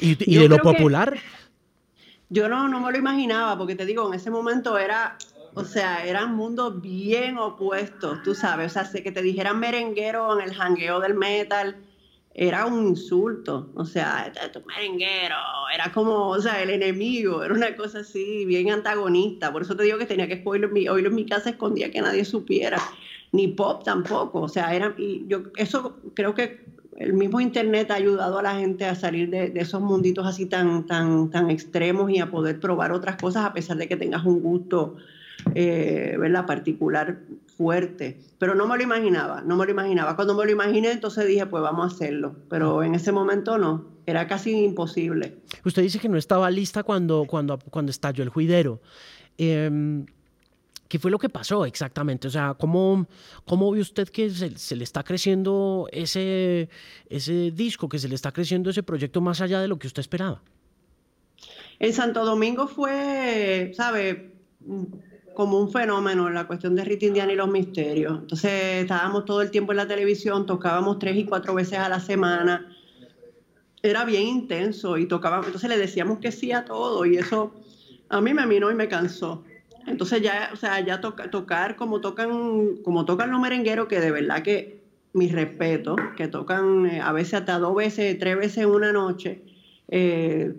¿Y, 0.00 0.14
de 0.14 0.48
lo 0.48 0.58
popular? 0.58 1.18
Yo 2.28 2.48
no, 2.48 2.68
no 2.68 2.80
me 2.80 2.92
lo 2.92 2.98
imaginaba, 2.98 3.58
porque 3.58 3.74
te 3.74 3.84
digo, 3.84 4.06
en 4.06 4.14
ese 4.14 4.30
momento 4.30 4.78
era, 4.78 5.18
o 5.54 5.64
sea, 5.64 6.06
eran 6.06 6.34
mundos 6.36 6.80
bien 6.80 7.38
opuestos, 7.38 8.22
tú 8.22 8.34
sabes. 8.34 8.76
O 8.76 8.84
sea, 8.84 9.02
que 9.02 9.10
te 9.10 9.22
dijeran 9.22 9.58
merenguero 9.58 10.38
en 10.38 10.48
el 10.48 10.54
jangueo 10.54 11.00
del 11.00 11.14
metal 11.14 11.76
era 12.34 12.66
un 12.66 12.88
insulto. 12.88 13.70
O 13.74 13.84
sea, 13.84 14.32
este 14.32 14.60
tu 14.60 14.66
merenguero, 14.66 15.36
era 15.74 15.92
como, 15.92 16.28
o 16.28 16.40
sea, 16.40 16.62
el 16.62 16.70
enemigo, 16.70 17.42
era 17.42 17.52
una 17.52 17.76
cosa 17.76 18.00
así, 18.00 18.44
bien 18.44 18.70
antagonista. 18.70 19.52
Por 19.52 19.62
eso 19.62 19.76
te 19.76 19.82
digo 19.82 19.98
que 19.98 20.06
tenía 20.06 20.28
que 20.28 20.40
oírlo 20.44 20.68
en 20.68 20.72
mi, 20.72 20.86
en 20.86 21.14
mi 21.14 21.26
casa 21.26 21.50
escondía 21.50 21.90
que 21.90 22.00
nadie 22.00 22.24
supiera. 22.24 22.78
Ni 23.32 23.48
pop 23.48 23.84
tampoco. 23.84 24.42
O 24.42 24.48
sea, 24.48 24.74
era, 24.74 24.94
y 24.96 25.24
yo, 25.26 25.42
eso 25.56 25.96
creo 26.14 26.34
que 26.34 26.64
el 26.96 27.12
mismo 27.12 27.40
Internet 27.40 27.90
ha 27.90 27.94
ayudado 27.94 28.38
a 28.38 28.42
la 28.42 28.54
gente 28.54 28.84
a 28.84 28.94
salir 28.94 29.30
de, 29.30 29.52
esos 29.54 29.80
munditos 29.80 30.26
así 30.26 30.46
tan, 30.46 30.86
tan, 30.86 31.30
tan 31.30 31.50
extremos 31.50 32.10
y 32.10 32.18
a 32.18 32.30
poder 32.30 32.60
probar 32.60 32.92
otras 32.92 33.16
cosas 33.16 33.44
a 33.44 33.52
pesar 33.52 33.76
de 33.76 33.88
que 33.88 33.96
tengas 33.96 34.24
un 34.24 34.40
gusto 34.40 34.96
eh, 35.54 36.18
particular 36.46 37.20
fuerte. 37.56 38.18
Pero 38.38 38.54
no 38.54 38.66
me 38.66 38.76
lo 38.76 38.82
imaginaba, 38.82 39.42
no 39.42 39.56
me 39.56 39.64
lo 39.66 39.70
imaginaba. 39.70 40.16
Cuando 40.16 40.34
me 40.34 40.44
lo 40.44 40.50
imaginé, 40.50 40.92
entonces 40.92 41.26
dije, 41.26 41.46
pues 41.46 41.62
vamos 41.62 41.90
a 41.90 41.94
hacerlo. 41.94 42.34
Pero 42.48 42.82
en 42.82 42.94
ese 42.94 43.12
momento 43.12 43.58
no, 43.58 43.84
era 44.06 44.26
casi 44.26 44.64
imposible. 44.64 45.38
Usted 45.64 45.82
dice 45.82 45.98
que 45.98 46.08
no 46.08 46.16
estaba 46.16 46.50
lista 46.50 46.82
cuando, 46.82 47.24
cuando, 47.26 47.58
cuando 47.70 47.90
estalló 47.90 48.22
el 48.22 48.30
juidero. 48.30 48.80
Em, 49.38 50.06
¿Qué 50.90 50.98
fue 50.98 51.12
lo 51.12 51.20
que 51.20 51.28
pasó 51.28 51.66
exactamente? 51.66 52.26
O 52.26 52.32
sea, 52.32 52.54
¿cómo, 52.58 53.06
cómo 53.46 53.70
ve 53.70 53.80
usted 53.80 54.08
que 54.08 54.28
se, 54.28 54.74
le 54.74 54.82
está 54.82 55.04
creciendo 55.04 55.86
ese, 55.92 56.68
ese 57.08 57.52
disco, 57.52 57.88
que 57.88 58.00
se 58.00 58.08
le 58.08 58.16
está 58.16 58.32
creciendo 58.32 58.70
ese 58.70 58.82
proyecto 58.82 59.20
más 59.20 59.40
allá 59.40 59.60
de 59.60 59.68
lo 59.68 59.78
que 59.78 59.86
usted 59.86 60.00
esperaba? 60.00 60.42
En 61.78 61.92
Santo 61.92 62.24
Domingo 62.24 62.66
fue, 62.66 63.70
¿sabe? 63.76 64.32
Como 65.32 65.60
un 65.60 65.70
fenómeno 65.70 66.26
en 66.26 66.34
la 66.34 66.48
cuestión 66.48 66.74
de 66.74 66.84
Rita 66.84 67.06
Indiana 67.06 67.34
y 67.34 67.36
los 67.36 67.48
misterios. 67.48 68.18
Entonces 68.22 68.82
estábamos 68.82 69.24
todo 69.26 69.42
el 69.42 69.52
tiempo 69.52 69.70
en 69.70 69.76
la 69.76 69.86
televisión, 69.86 70.44
tocábamos 70.44 70.98
tres 70.98 71.16
y 71.16 71.24
cuatro 71.24 71.54
veces 71.54 71.78
a 71.78 71.88
la 71.88 72.00
semana. 72.00 72.76
Era 73.80 74.04
bien 74.04 74.26
intenso 74.26 74.98
y 74.98 75.06
tocábamos, 75.06 75.46
entonces 75.46 75.70
le 75.70 75.78
decíamos 75.78 76.18
que 76.18 76.32
sí 76.32 76.50
a 76.50 76.64
todo 76.64 77.06
y 77.06 77.16
eso 77.16 77.54
a 78.08 78.20
mí 78.20 78.34
me 78.34 78.44
minó 78.44 78.72
y 78.72 78.74
me 78.74 78.88
cansó. 78.88 79.44
Entonces 79.86 80.22
ya, 80.22 80.50
o 80.52 80.56
sea, 80.56 80.80
ya 80.80 81.00
tocar 81.00 81.76
como 81.76 82.00
tocan, 82.00 82.76
como 82.82 83.04
tocan 83.04 83.30
los 83.30 83.40
merengueros, 83.40 83.88
que 83.88 84.00
de 84.00 84.10
verdad 84.10 84.42
que 84.42 84.80
mi 85.12 85.28
respeto, 85.28 85.96
que 86.16 86.28
tocan 86.28 86.86
eh, 86.86 87.00
a 87.00 87.12
veces 87.12 87.34
hasta 87.34 87.58
dos 87.58 87.74
veces, 87.74 88.18
tres 88.18 88.36
veces 88.36 88.58
en 88.58 88.70
una 88.70 88.92
noche, 88.92 89.42
eh, 89.88 90.54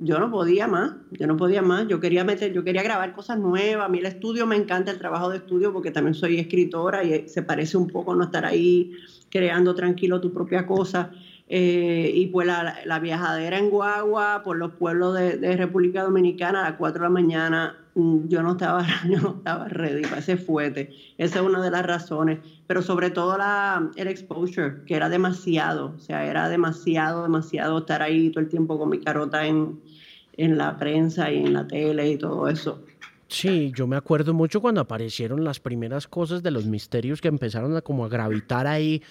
yo 0.00 0.18
no 0.18 0.30
podía 0.30 0.66
más, 0.66 0.92
yo 1.12 1.26
no 1.28 1.36
podía 1.36 1.62
más, 1.62 1.86
yo 1.86 2.00
quería 2.00 2.24
meter, 2.24 2.52
yo 2.52 2.64
quería 2.64 2.82
grabar 2.82 3.12
cosas 3.12 3.38
nuevas, 3.38 3.86
a 3.86 3.88
mí 3.88 3.98
el 3.98 4.06
estudio 4.06 4.46
me 4.46 4.56
encanta 4.56 4.90
el 4.90 4.98
trabajo 4.98 5.30
de 5.30 5.36
estudio 5.38 5.72
porque 5.72 5.92
también 5.92 6.14
soy 6.14 6.40
escritora 6.40 7.04
y 7.04 7.28
se 7.28 7.42
parece 7.42 7.76
un 7.76 7.86
poco 7.86 8.16
no 8.16 8.24
estar 8.24 8.44
ahí 8.44 8.90
creando 9.30 9.74
tranquilo 9.74 10.20
tu 10.20 10.32
propia 10.32 10.66
cosa. 10.66 11.12
Eh, 11.46 12.10
y 12.14 12.28
pues 12.28 12.46
la, 12.46 12.98
viajadera 13.00 13.58
en 13.58 13.68
Guagua 13.68 14.42
por 14.42 14.56
los 14.56 14.72
pueblos 14.72 15.14
de, 15.14 15.56
República 15.56 16.02
Dominicana 16.02 16.60
a 16.64 16.70
las 16.70 16.78
4 16.78 17.00
de 17.00 17.04
la 17.04 17.10
mañana, 17.10 17.76
mm, 17.94 18.28
yo 18.28 18.42
no 18.42 18.52
estaba, 18.52 18.86
yo 19.08 19.20
no 19.20 19.34
estaba 19.36 19.68
ready 19.68 20.02
para 20.02 20.18
ese 20.18 20.36
fuete. 20.36 20.90
Esa 21.18 21.40
es 21.40 21.44
una 21.44 21.60
de 21.60 21.70
las 21.70 21.84
razones. 21.84 22.38
Pero 22.66 22.80
sobre 22.80 23.10
todo 23.10 23.36
la, 23.36 23.90
el 23.96 24.08
exposure, 24.08 24.84
que 24.86 24.96
era 24.96 25.08
demasiado, 25.08 25.94
o 25.96 26.00
sea, 26.00 26.24
era 26.24 26.48
demasiado, 26.48 27.22
demasiado 27.24 27.78
estar 27.78 28.00
ahí 28.00 28.30
todo 28.30 28.40
el 28.40 28.48
tiempo 28.48 28.78
con 28.78 28.88
mi 28.88 29.00
carota 29.00 29.46
en, 29.46 29.80
en 30.36 30.56
la 30.56 30.76
prensa 30.78 31.30
y 31.30 31.44
en 31.44 31.52
la 31.52 31.66
tele 31.66 32.10
y 32.10 32.16
todo 32.16 32.48
eso. 32.48 32.82
Sí, 33.34 33.72
yo 33.74 33.88
me 33.88 33.96
acuerdo 33.96 34.32
mucho 34.32 34.60
cuando 34.60 34.80
aparecieron 34.80 35.42
las 35.42 35.58
primeras 35.58 36.06
cosas 36.06 36.44
de 36.44 36.52
los 36.52 36.66
misterios 36.66 37.20
que 37.20 37.26
empezaron 37.26 37.76
a 37.76 37.82
como 37.82 38.04
a 38.04 38.08
gravitar 38.08 38.68
ahí 38.68 39.02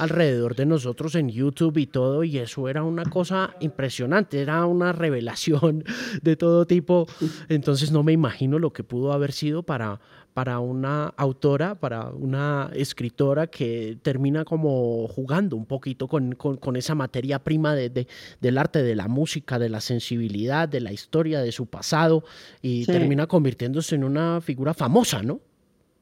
alrededor 0.00 0.56
de 0.56 0.66
nosotros 0.66 1.14
en 1.14 1.28
YouTube 1.28 1.78
y 1.78 1.86
todo, 1.86 2.24
y 2.24 2.38
eso 2.38 2.68
era 2.68 2.82
una 2.82 3.04
cosa 3.04 3.54
impresionante, 3.60 4.40
era 4.40 4.66
una 4.66 4.92
revelación 4.92 5.84
de 6.22 6.34
todo 6.34 6.66
tipo. 6.66 7.06
Entonces 7.48 7.92
no 7.92 8.02
me 8.02 8.12
imagino 8.12 8.58
lo 8.58 8.72
que 8.72 8.82
pudo 8.82 9.12
haber 9.12 9.30
sido 9.30 9.62
para, 9.62 10.00
para 10.38 10.60
una 10.60 11.12
autora, 11.16 11.74
para 11.74 12.10
una 12.10 12.70
escritora 12.72 13.48
que 13.48 13.98
termina 14.02 14.44
como 14.44 15.08
jugando 15.08 15.56
un 15.56 15.66
poquito 15.66 16.06
con, 16.06 16.36
esa 16.76 16.94
materia 16.94 17.42
prima 17.42 17.74
de, 17.74 18.06
del 18.40 18.56
arte, 18.56 18.84
de 18.84 18.94
la 18.94 19.08
música, 19.08 19.58
de 19.58 19.68
la 19.68 19.80
sensibilidad, 19.80 20.68
de 20.68 20.80
la 20.80 20.92
historia, 20.92 21.40
de 21.40 21.50
su 21.50 21.66
pasado, 21.66 22.22
y 22.62 22.86
termina 22.86 23.26
convirtiéndose 23.26 23.96
en 23.96 24.04
una 24.04 24.40
figura 24.40 24.74
famosa, 24.74 25.24
¿no? 25.24 25.40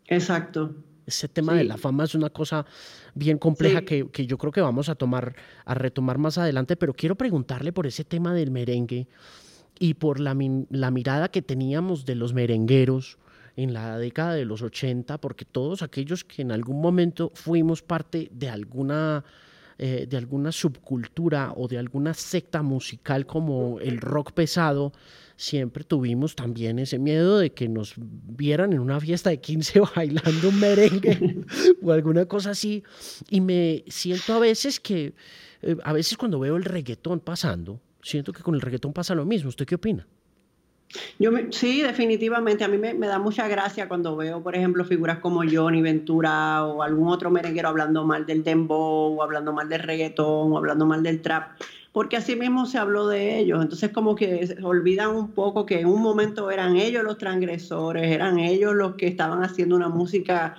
Exacto. 0.06 0.74
Ese 1.06 1.28
tema 1.28 1.54
de 1.54 1.64
la 1.64 1.78
fama 1.78 2.04
es 2.04 2.14
una 2.14 2.28
cosa 2.28 2.66
bien 3.14 3.38
compleja 3.38 3.86
que, 3.86 4.10
que, 4.10 4.26
yo 4.26 4.36
creo 4.36 4.52
que 4.52 4.60
vamos 4.60 4.90
a 4.90 4.96
tomar, 4.96 5.34
a 5.64 5.72
retomar 5.72 6.18
más 6.18 6.36
adelante, 6.36 6.76
pero 6.76 6.92
quiero 6.92 7.14
preguntarle 7.14 7.72
por 7.72 7.86
ese 7.86 8.04
tema 8.04 8.34
del 8.34 8.50
merengue 8.50 9.08
y 9.78 9.94
por 9.94 10.20
la, 10.20 10.36
la 10.68 10.90
mirada 10.90 11.30
que 11.30 11.40
teníamos 11.40 12.04
de 12.04 12.16
los 12.16 12.34
merengueros 12.34 13.16
en 13.56 13.72
la 13.72 13.98
década 13.98 14.34
de 14.34 14.44
los 14.44 14.62
80, 14.62 15.18
porque 15.18 15.44
todos 15.44 15.82
aquellos 15.82 16.24
que 16.24 16.42
en 16.42 16.52
algún 16.52 16.80
momento 16.80 17.32
fuimos 17.34 17.82
parte 17.82 18.28
de 18.30 18.50
alguna, 18.50 19.24
eh, 19.78 20.06
de 20.08 20.16
alguna 20.16 20.52
subcultura 20.52 21.52
o 21.56 21.66
de 21.66 21.78
alguna 21.78 22.12
secta 22.12 22.62
musical 22.62 23.26
como 23.26 23.80
el 23.80 23.98
rock 23.98 24.32
pesado, 24.32 24.92
siempre 25.36 25.84
tuvimos 25.84 26.34
también 26.34 26.78
ese 26.78 26.98
miedo 26.98 27.38
de 27.38 27.52
que 27.52 27.68
nos 27.68 27.94
vieran 27.96 28.74
en 28.74 28.80
una 28.80 29.00
fiesta 29.00 29.30
de 29.30 29.40
15 29.40 29.80
bailando 29.96 30.50
un 30.50 30.60
merengue 30.60 31.44
o 31.82 31.92
alguna 31.92 32.26
cosa 32.26 32.50
así. 32.50 32.84
Y 33.30 33.40
me 33.40 33.84
siento 33.88 34.34
a 34.34 34.38
veces 34.38 34.80
que, 34.80 35.14
eh, 35.62 35.76
a 35.82 35.94
veces 35.94 36.18
cuando 36.18 36.38
veo 36.38 36.56
el 36.56 36.64
reggaetón 36.64 37.20
pasando, 37.20 37.80
siento 38.02 38.34
que 38.34 38.42
con 38.42 38.54
el 38.54 38.60
reggaetón 38.60 38.92
pasa 38.92 39.14
lo 39.14 39.24
mismo. 39.24 39.48
¿Usted 39.48 39.64
qué 39.64 39.76
opina? 39.76 40.06
Yo 41.18 41.30
sí, 41.50 41.82
definitivamente. 41.82 42.64
A 42.64 42.68
mí 42.68 42.78
me, 42.78 42.94
da 43.06 43.18
mucha 43.18 43.48
gracia 43.48 43.88
cuando 43.88 44.16
veo, 44.16 44.42
por 44.42 44.54
ejemplo, 44.54 44.84
figuras 44.84 45.18
como 45.18 45.42
Johnny 45.50 45.82
Ventura 45.82 46.64
o 46.64 46.82
algún 46.82 47.08
otro 47.08 47.30
merenguero 47.30 47.68
hablando 47.68 48.04
mal 48.04 48.26
del 48.26 48.44
dembow 48.44 49.16
o 49.16 49.22
hablando 49.22 49.52
mal 49.52 49.68
del 49.68 49.82
reggaetón 49.82 50.52
o 50.52 50.58
hablando 50.58 50.86
mal 50.86 51.02
del 51.02 51.20
trap. 51.22 51.50
porque 51.92 52.18
así 52.18 52.36
mismo 52.36 52.66
se 52.66 52.78
habló 52.78 53.08
de 53.08 53.38
ellos. 53.38 53.62
Entonces 53.62 53.90
como 53.90 54.14
que 54.14 54.56
olvidan 54.62 55.16
un 55.16 55.32
poco 55.32 55.64
que 55.64 55.80
en 55.80 55.86
un 55.86 56.02
momento 56.02 56.50
eran 56.50 56.76
ellos 56.76 57.02
los 57.02 57.18
transgresores, 57.18 58.10
eran 58.10 58.38
ellos 58.38 58.74
los 58.74 58.96
que 58.96 59.06
estaban 59.06 59.42
haciendo 59.42 59.76
una 59.76 59.88
música 59.88 60.56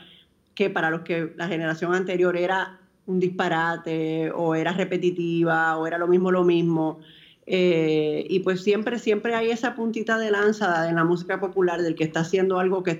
que 0.55 0.71
para 0.71 0.89
los 0.89 1.01
que 1.01 1.33
la 1.37 1.47
generación 1.47 1.93
anterior 1.93 2.35
era 2.35 2.79
un 3.05 3.19
disparate 3.19 4.31
o 4.31 4.55
era 4.55 4.73
repetitiva 4.73 5.77
o 5.77 5.85
era 5.85 5.99
lo 5.99 6.07
mismo 6.07 6.31
lo 6.31 6.43
mismo. 6.43 6.99
Eh, 7.49 8.27
y 8.29 8.41
pues 8.41 8.61
siempre, 8.61 8.99
siempre 8.99 9.33
hay 9.33 9.51
esa 9.51 9.73
puntita 9.73 10.19
de 10.19 10.31
lanza 10.31 10.89
en 10.89 10.95
la 10.95 11.05
música 11.05 11.39
popular 11.39 11.81
del 11.81 11.95
que 11.95 12.03
está 12.03 12.19
haciendo 12.19 12.59
algo 12.59 12.83
que 12.83 12.99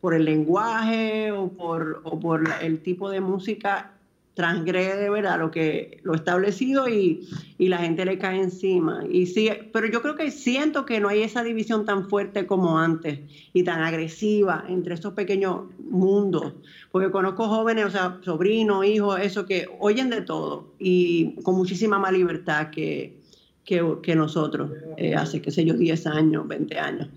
por 0.00 0.14
el 0.14 0.24
lenguaje 0.24 1.30
o 1.30 1.48
por, 1.50 2.00
o 2.04 2.18
por 2.18 2.42
el 2.62 2.82
tipo 2.82 3.10
de 3.10 3.20
música 3.20 3.92
transgrede 4.34 5.10
verdad 5.10 5.38
lo 5.38 5.50
que 5.50 6.00
lo 6.04 6.14
establecido 6.14 6.88
y, 6.88 7.28
y, 7.58 7.68
la 7.68 7.76
gente 7.78 8.06
le 8.06 8.16
cae 8.16 8.40
encima. 8.40 9.04
Y 9.10 9.26
sí 9.26 9.50
pero 9.74 9.86
yo 9.88 10.00
creo 10.00 10.16
que 10.16 10.30
siento 10.30 10.86
que 10.86 10.98
no 10.98 11.08
hay 11.08 11.22
esa 11.22 11.42
división 11.42 11.84
tan 11.84 12.08
fuerte 12.08 12.46
como 12.46 12.78
antes 12.78 13.20
y 13.52 13.62
tan 13.62 13.82
agresiva 13.82 14.64
entre 14.68 14.94
estos 14.94 15.12
pequeños 15.12 15.66
mundos. 15.78 16.54
Porque 16.90 17.10
conozco 17.10 17.46
jóvenes 17.46 17.84
o 17.84 17.90
sea 17.90 18.20
sobrinos 18.22 18.86
hijos 18.86 19.20
eso 19.20 19.44
que 19.44 19.68
oyen 19.78 20.08
de 20.08 20.22
todo 20.22 20.72
y 20.78 21.34
con 21.42 21.56
muchísima 21.56 21.98
más 21.98 22.12
libertad 22.12 22.70
que, 22.70 23.21
que, 23.64 24.14
nosotros 24.14 24.70
eh, 24.96 25.14
hace 25.14 25.40
qué 25.40 25.50
sé 25.50 25.64
yo 25.64 25.74
10 25.74 26.06
años 26.06 26.48
20 26.48 26.78
años 26.78 27.08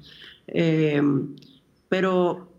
eh, 0.47 1.01
pero 1.89 2.55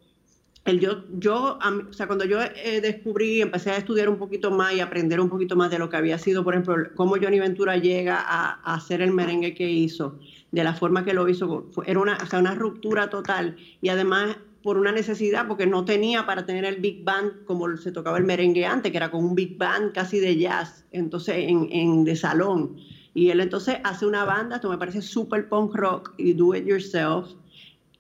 el 0.67 0.81
yo, 0.81 1.05
yo 1.17 1.59
o 1.59 1.93
sea, 1.93 2.07
cuando 2.07 2.25
yo 2.25 2.41
eh, 2.43 2.81
descubrí, 2.81 3.41
empecé 3.41 3.71
a 3.71 3.77
estudiar 3.77 4.09
un 4.09 4.19
poquito 4.19 4.51
más 4.51 4.75
y 4.75 4.81
aprender 4.81 5.21
un 5.21 5.29
poquito 5.29 5.55
más 5.55 5.71
de 5.71 5.79
lo 5.79 5.89
que 5.89 5.97
había 5.97 6.19
sido, 6.19 6.43
por 6.43 6.55
ejemplo, 6.55 6.91
cómo 6.97 7.17
Johnny 7.23 7.39
Ventura 7.39 7.77
llega 7.77 8.19
a, 8.19 8.75
hacer 8.75 9.01
el 9.01 9.13
merengue 9.13 9.55
que 9.55 9.71
hizo, 9.71 10.19
de 10.51 10.65
la 10.65 10.75
forma 10.75 11.05
que 11.05 11.15
lo 11.15 11.29
hizo, 11.29 11.71
era 11.87 12.01
una, 12.01 12.19
una 12.37 12.55
ruptura 12.55 13.09
total 13.11 13.57
y 13.81 13.91
además 13.91 14.37
por 14.63 14.77
una 14.77 14.91
necesidad, 14.91 15.47
porque 15.47 15.69
no 15.69 15.85
tenía 15.85 16.27
para 16.27 16.45
tener 16.45 16.65
el 16.65 16.81
big 16.81 17.05
band 17.05 17.45
como 17.45 17.77
se 17.77 17.93
tocaba 17.93 18.19
el 18.19 18.25
merengue 18.25 18.67
antes, 18.67 18.91
que 18.91 18.97
era 18.97 19.13
con 19.13 19.25
un 19.25 19.37
big 19.37 19.57
band 19.57 19.93
casi 19.93 20.19
de 20.19 20.37
jazz, 20.37 20.85
entonces 20.91 21.37
en, 21.39 21.69
en 21.71 22.03
de 22.03 22.17
salón. 22.17 22.77
Y 23.17 23.31
él 23.31 23.41
entonces 23.41 23.79
hace 23.83 24.05
una 24.05 24.27
banda, 24.27 24.57
esto 24.57 24.69
me 24.69 24.77
parece 24.77 25.01
súper 25.01 25.49
punk 25.49 25.75
rock 25.75 26.13
y 26.19 26.35
do 26.35 26.55
it 26.55 26.67
yourself, 26.67 27.33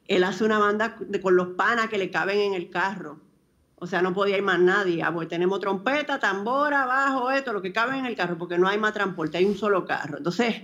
él 0.08 0.22
hace 0.22 0.44
una 0.44 0.58
banda 0.58 0.98
con 1.22 1.36
los 1.36 1.48
panas 1.56 1.88
que 1.88 1.96
le 1.96 2.10
caben 2.10 2.38
en 2.38 2.52
el 2.52 2.68
carro. 2.68 3.18
O 3.76 3.86
sea, 3.86 4.02
no 4.02 4.12
podía 4.12 4.36
ir 4.36 4.42
más 4.42 4.60
nadie. 4.60 5.02
Ah, 5.02 5.10
pues 5.14 5.26
tenemos 5.28 5.58
trompeta, 5.58 6.20
tambora, 6.20 6.84
bajo, 6.84 7.30
esto, 7.30 7.54
lo 7.54 7.62
que 7.62 7.72
cabe 7.72 7.98
en 7.98 8.04
el 8.04 8.14
carro, 8.14 8.36
porque 8.36 8.58
no 8.58 8.68
hay 8.68 8.76
más 8.76 8.92
transporte, 8.92 9.38
hay 9.38 9.46
un 9.46 9.56
solo 9.56 9.86
carro. 9.86 10.18
Entonces, 10.18 10.54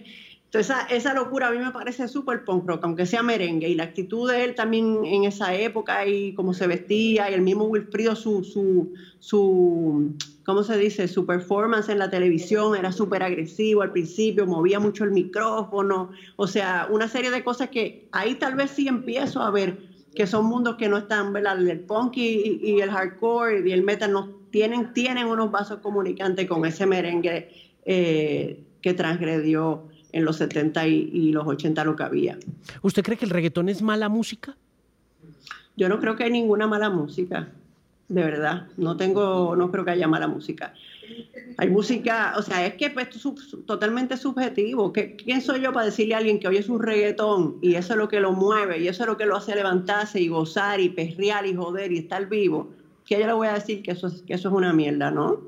entonces 0.45 0.69
esa, 0.69 0.83
esa 0.83 1.15
locura 1.15 1.49
a 1.49 1.51
mí 1.51 1.57
me 1.57 1.71
parece 1.71 2.07
súper 2.07 2.45
punk 2.45 2.69
rock, 2.69 2.85
aunque 2.85 3.07
sea 3.07 3.23
merengue. 3.23 3.71
Y 3.71 3.75
la 3.75 3.85
actitud 3.85 4.31
de 4.31 4.45
él 4.45 4.55
también 4.55 5.03
en 5.07 5.25
esa 5.25 5.55
época 5.55 6.07
y 6.07 6.35
cómo 6.35 6.53
se 6.53 6.67
vestía, 6.67 7.31
y 7.31 7.33
el 7.33 7.41
mismo 7.41 7.65
Wilfrido, 7.65 8.15
su, 8.15 8.45
su, 8.45 8.93
su 9.19 10.15
¿cómo 10.45 10.63
se 10.63 10.77
dice? 10.77 11.09
Su 11.09 11.27
performance 11.27 11.89
en 11.89 11.99
la 11.99 12.11
televisión 12.11 12.77
era 12.77 12.93
súper 12.93 13.23
agresivo 13.23 13.83
al 13.83 13.93
principio, 13.93 14.47
movía 14.47 14.81
mucho 14.81 15.05
el 15.05 15.11
micrófono, 15.11 16.11
o 16.37 16.47
sea, 16.47 16.89
una 16.91 17.09
serie 17.09 17.31
de 17.31 17.45
cosas 17.45 17.71
que 17.71 18.09
ahí 18.13 18.35
tal 18.35 18.55
vez 18.55 18.73
sí 18.73 18.89
empiezo 18.89 19.41
a 19.43 19.51
ver 19.51 19.79
que 20.15 20.27
son 20.27 20.47
mundos 20.47 20.77
que 20.77 20.89
no 20.89 20.99
están, 20.99 21.33
¿verdad? 21.33 21.59
El 21.67 21.81
punk 21.81 22.17
y, 22.17 22.81
el 22.81 22.91
hardcore 22.91 23.67
y 23.67 23.73
el 23.73 23.83
metal 23.83 24.13
no 24.13 24.29
tienen, 24.51 24.93
tienen 24.93 25.27
unos 25.27 25.51
vasos 25.51 25.79
comunicantes 25.79 26.47
con 26.47 26.67
ese 26.67 26.85
merengue 26.85 27.51
eh, 27.87 28.63
que 28.83 28.93
transgredió 28.93 29.89
en 30.13 30.27
los 30.27 30.37
70 30.37 30.87
y, 30.87 31.11
y 31.13 31.33
los 31.33 31.47
80 31.47 31.85
lo 31.85 31.97
que 31.97 32.03
había. 32.03 32.39
¿Usted 32.83 33.03
cree 33.03 33.17
que 33.17 33.25
el 33.25 33.31
reggaetón 33.31 33.71
es 33.71 33.81
mala 33.81 34.11
música? 34.11 34.55
Yo 35.77 35.89
no 35.89 35.99
creo 35.99 36.17
que 36.17 36.25
hay 36.25 36.31
ninguna 36.31 36.67
mala 36.67 36.91
música 36.91 37.51
de 38.09 38.23
verdad. 38.23 38.67
No 38.77 38.97
tengo, 38.97 39.57
no 39.57 39.71
creo 39.71 39.85
que 39.85 39.93
haya 39.93 40.09
mala 40.09 40.29
música. 40.29 40.75
Hay 41.57 41.69
música, 41.69 42.35
o 42.37 42.43
sea, 42.43 42.65
es 42.67 42.75
que 42.75 42.91
pues, 42.91 43.09
es 43.15 43.23
totalmente 43.67 44.17
subjetivo. 44.17 44.93
¿Quién 44.93 45.41
soy 45.41 45.61
yo 45.61 45.73
para 45.73 45.87
decirle 45.87 46.15
a 46.15 46.19
alguien 46.19 46.39
que 46.39 46.49
hoy 46.49 46.57
es 46.57 46.69
un 46.69 46.81
reggaetón 46.81 47.59
y 47.61 47.75
eso 47.75 47.95
es 47.95 47.99
lo 47.99 48.09
que 48.09 48.21
lo 48.21 48.33
mueve 48.33 48.79
y 48.79 48.89
eso 48.89 49.03
es 49.03 49.09
lo 49.09 49.17
que 49.17 49.27
lo 49.27 49.37
hace 49.37 49.55
levantarse 49.55 50.21
y 50.21 50.29
gozar 50.29 50.81
y 50.81 50.89
perrear 50.89 51.47
y 51.47 51.55
joder 51.55 51.93
y 51.93 51.99
estar 51.99 52.29
vivo? 52.29 52.71
Que 53.07 53.19
yo 53.19 53.27
le 53.27 53.33
voy 53.33 53.49
a 53.49 53.55
decir 53.55 53.83
que 53.83 53.93
eso 53.93 54.07
es, 54.07 54.25
eso 54.29 54.49
es 54.49 54.55
una 54.55 54.73
mierda, 54.73 55.11
¿no? 55.11 55.41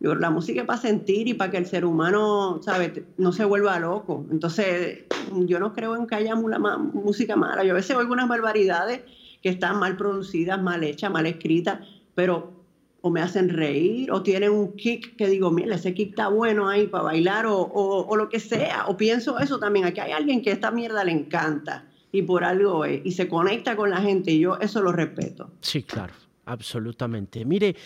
la 0.00 0.30
música 0.30 0.62
es 0.62 0.66
para 0.66 0.80
sentir 0.80 1.28
y 1.28 1.34
para 1.34 1.50
que 1.50 1.58
el 1.58 1.66
ser 1.66 1.84
humano, 1.84 2.58
¿sabes? 2.62 3.02
No 3.18 3.32
se 3.32 3.44
vuelva 3.44 3.78
loco. 3.78 4.24
Entonces, 4.30 5.04
yo 5.30 5.60
no 5.60 5.74
creo 5.74 5.94
en 5.94 6.06
que 6.06 6.14
haya 6.14 6.34
música 6.34 7.36
mala. 7.36 7.64
Yo 7.64 7.72
a 7.72 7.74
veces 7.74 7.94
oigo 7.94 8.14
unas 8.14 8.26
barbaridades 8.26 9.02
que 9.42 9.48
están 9.48 9.78
mal 9.78 9.96
producidas, 9.96 10.60
mal 10.62 10.84
hechas, 10.84 11.10
mal 11.10 11.26
escritas, 11.26 11.80
pero 12.14 12.60
o 13.02 13.10
me 13.10 13.20
hacen 13.20 13.48
reír 13.48 14.12
o 14.12 14.22
tienen 14.22 14.52
un 14.52 14.76
kick 14.76 15.16
que 15.16 15.28
digo, 15.28 15.50
mira, 15.50 15.74
ese 15.76 15.94
kick 15.94 16.10
está 16.10 16.28
bueno 16.28 16.68
ahí 16.68 16.86
para 16.86 17.04
bailar 17.04 17.46
o, 17.46 17.60
o, 17.60 18.16
lo 18.16 18.28
que 18.28 18.40
sea. 18.40 18.86
O 18.88 18.96
pienso 18.96 19.38
eso 19.38 19.58
también, 19.58 19.86
aquí 19.86 20.00
hay 20.00 20.12
alguien 20.12 20.42
que 20.42 20.50
esta 20.50 20.70
mierda 20.70 21.04
le 21.04 21.12
encanta 21.12 21.86
y 22.12 22.22
por 22.22 22.44
algo 22.44 22.84
es, 22.84 23.00
y 23.04 23.12
se 23.12 23.28
conecta 23.28 23.76
con 23.76 23.90
la 23.90 24.00
gente 24.02 24.32
y 24.32 24.40
yo 24.40 24.58
eso 24.58 24.82
lo 24.82 24.92
respeto. 24.92 25.50
Sí, 25.60 25.82
claro, 25.82 26.12
absolutamente. 26.44 27.44
Mire, 27.44 27.76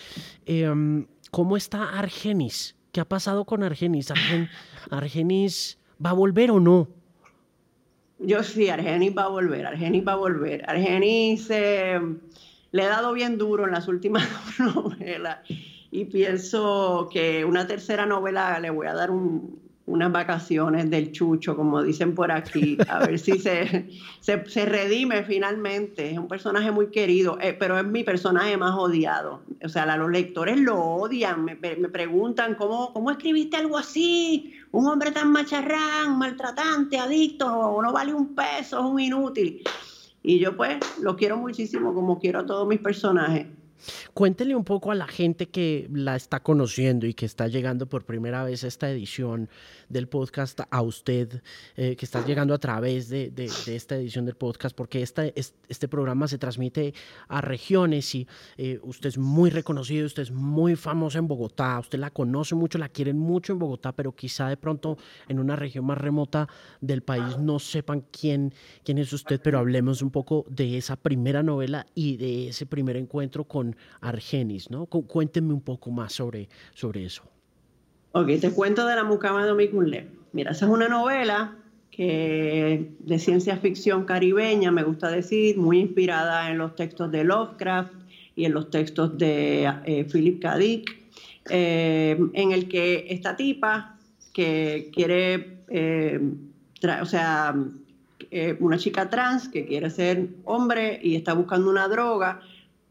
em, 0.45 1.05
¿cómo 1.31 1.55
está 1.55 1.97
Argenis? 1.97 2.75
¿Qué 2.91 2.99
ha 2.99 3.05
pasado 3.07 3.45
con 3.45 3.63
Argenis? 3.63 4.11
¿Argenis 4.89 5.77
va 6.03 6.09
a 6.09 6.13
volver 6.13 6.51
o 6.51 6.59
no? 6.59 6.89
Yo 8.25 8.43
sí, 8.43 8.69
Argenis 8.69 9.13
va 9.15 9.23
a 9.23 9.27
volver, 9.27 9.65
Argenis 9.65 10.05
va 10.05 10.13
a 10.13 10.17
volver. 10.17 10.63
Argenis 10.67 11.47
eh, 11.49 11.99
le 12.71 12.83
he 12.83 12.87
dado 12.87 13.13
bien 13.13 13.37
duro 13.37 13.65
en 13.65 13.71
las 13.71 13.87
últimas 13.87 14.27
novelas 14.59 15.39
y 15.91 16.05
pienso 16.05 17.07
que 17.11 17.45
una 17.45 17.67
tercera 17.67 18.05
novela 18.05 18.59
le 18.59 18.69
voy 18.69 18.87
a 18.87 18.93
dar 18.93 19.11
un, 19.11 19.59
unas 19.85 20.11
vacaciones 20.11 20.89
del 20.89 21.11
chucho, 21.11 21.55
como 21.55 21.83
dicen 21.83 22.15
por 22.15 22.31
aquí, 22.31 22.77
a 22.87 22.99
ver 23.05 23.19
si 23.19 23.37
se, 23.37 23.89
se, 24.19 24.65
redime 24.65 25.23
finalmente. 25.23 26.11
Es 26.11 26.17
un 26.17 26.27
personaje 26.27 26.71
muy 26.71 26.87
querido, 26.87 27.37
eh, 27.39 27.55
pero 27.57 27.77
es 27.77 27.85
mi 27.85 28.03
personaje 28.03 28.57
más 28.57 28.75
odiado. 28.75 29.41
O 29.63 29.69
sea, 29.69 29.85
los 29.97 30.09
lectores 30.09 30.59
lo 30.59 30.79
odian, 30.79 31.45
me, 31.45 31.55
me, 31.55 31.89
preguntan, 31.89 32.55
¿cómo, 32.55 32.91
¿cómo 32.93 33.11
escribiste 33.11 33.57
algo 33.57 33.77
así? 33.77 34.53
Un 34.75 34.87
hombre 34.87 35.13
tan 35.13 35.31
macharrán, 35.31 36.17
maltratante, 36.17 36.97
adicto, 36.97 37.81
no 37.81 37.93
vale 37.93 38.13
un 38.13 38.35
peso, 38.35 38.79
es 38.79 38.85
un 38.85 38.99
inútil. 38.99 39.63
Y 40.21 40.37
yo 40.37 40.57
pues 40.57 40.75
lo 40.99 41.15
quiero 41.15 41.37
muchísimo 41.37 41.93
como 41.93 42.19
quiero 42.19 42.39
a 42.39 42.45
todos 42.45 42.67
mis 42.67 42.81
personajes. 42.81 43.47
Cuéntele 44.13 44.55
un 44.55 44.63
poco 44.63 44.91
a 44.91 44.95
la 44.95 45.07
gente 45.07 45.47
que 45.47 45.87
la 45.91 46.15
está 46.15 46.41
conociendo 46.41 47.05
y 47.05 47.13
que 47.13 47.25
está 47.25 47.47
llegando 47.47 47.87
por 47.87 48.05
primera 48.05 48.43
vez 48.43 48.63
a 48.63 48.67
esta 48.67 48.89
edición 48.89 49.49
del 49.89 50.07
podcast, 50.07 50.61
a 50.69 50.81
usted 50.81 51.41
eh, 51.75 51.95
que 51.95 52.05
está 52.05 52.25
llegando 52.25 52.53
a 52.53 52.57
través 52.57 53.09
de, 53.09 53.31
esta 53.67 53.95
edición 53.95 54.25
del 54.25 54.35
podcast, 54.35 54.75
porque 54.75 55.01
esta, 55.01 55.25
este 55.25 55.87
programa 55.87 56.27
se 56.27 56.37
transmite 56.37 56.93
a 57.27 57.41
regiones 57.41 58.15
y 58.15 58.27
eh, 58.57 58.79
usted 58.83 59.09
es 59.09 59.17
muy 59.17 59.49
reconocido, 59.49 60.05
usted 60.05 60.23
es 60.23 60.31
muy 60.31 60.75
famoso 60.75 61.19
en 61.19 61.27
Bogotá, 61.27 61.79
usted 61.79 61.99
la 61.99 62.11
conoce 62.11 62.55
mucho, 62.55 62.77
la 62.77 62.89
quieren 62.89 63.17
mucho 63.17 63.53
en 63.53 63.59
Bogotá, 63.59 63.91
pero 63.91 64.15
quizá 64.15 64.49
de 64.49 64.57
pronto 64.57 64.97
en 65.27 65.39
una 65.39 65.55
región 65.55 65.85
más 65.85 65.97
remota 65.97 66.47
del 66.81 67.01
país 67.01 67.37
no 67.37 67.59
sepan 67.59 68.05
quién, 68.11 68.53
quién 68.83 68.97
es 68.97 69.13
usted, 69.13 69.39
pero 69.41 69.59
hablemos 69.59 70.01
un 70.01 70.11
poco 70.11 70.45
de 70.49 70.77
esa 70.77 70.95
primera 70.95 71.43
novela 71.43 71.85
y 71.93 72.17
de 72.17 72.49
ese 72.49 72.65
primer 72.65 72.97
encuentro 72.97 73.43
con 73.45 73.64
Argenis, 74.01 74.69
¿no? 74.69 74.85
Cuéntenme 74.85 75.53
un 75.53 75.61
poco 75.61 75.91
más 75.91 76.13
sobre, 76.13 76.49
sobre 76.73 77.05
eso. 77.05 77.23
Ok, 78.11 78.27
te 78.39 78.51
cuento 78.51 78.87
de 78.87 78.95
la 78.95 79.03
mucama 79.03 79.45
de. 79.45 80.07
Mira, 80.31 80.51
esa 80.51 80.65
es 80.65 80.71
una 80.71 80.87
novela 80.87 81.55
que 81.91 82.91
de 82.99 83.19
ciencia 83.19 83.57
ficción 83.57 84.05
caribeña, 84.05 84.71
me 84.71 84.83
gusta 84.83 85.09
decir, 85.09 85.57
muy 85.57 85.79
inspirada 85.79 86.49
en 86.49 86.57
los 86.57 86.75
textos 86.75 87.11
de 87.11 87.23
Lovecraft 87.23 87.93
y 88.35 88.45
en 88.45 88.53
los 88.53 88.69
textos 88.69 89.17
de 89.17 89.69
eh, 89.85 90.05
Philip 90.11 90.41
K. 90.41 90.57
Dick, 90.57 90.97
eh, 91.49 92.17
en 92.33 92.51
el 92.51 92.67
que 92.67 93.05
esta 93.09 93.35
tipa 93.35 93.97
que 94.33 94.91
quiere, 94.93 95.59
eh, 95.69 96.19
o 97.01 97.05
sea, 97.05 97.55
una 98.59 98.77
chica 98.77 99.09
trans 99.09 99.47
que 99.47 99.65
quiere 99.65 99.89
ser 99.89 100.27
hombre 100.43 100.99
y 101.01 101.15
está 101.15 101.33
buscando 101.33 101.69
una 101.69 101.87
droga 101.87 102.41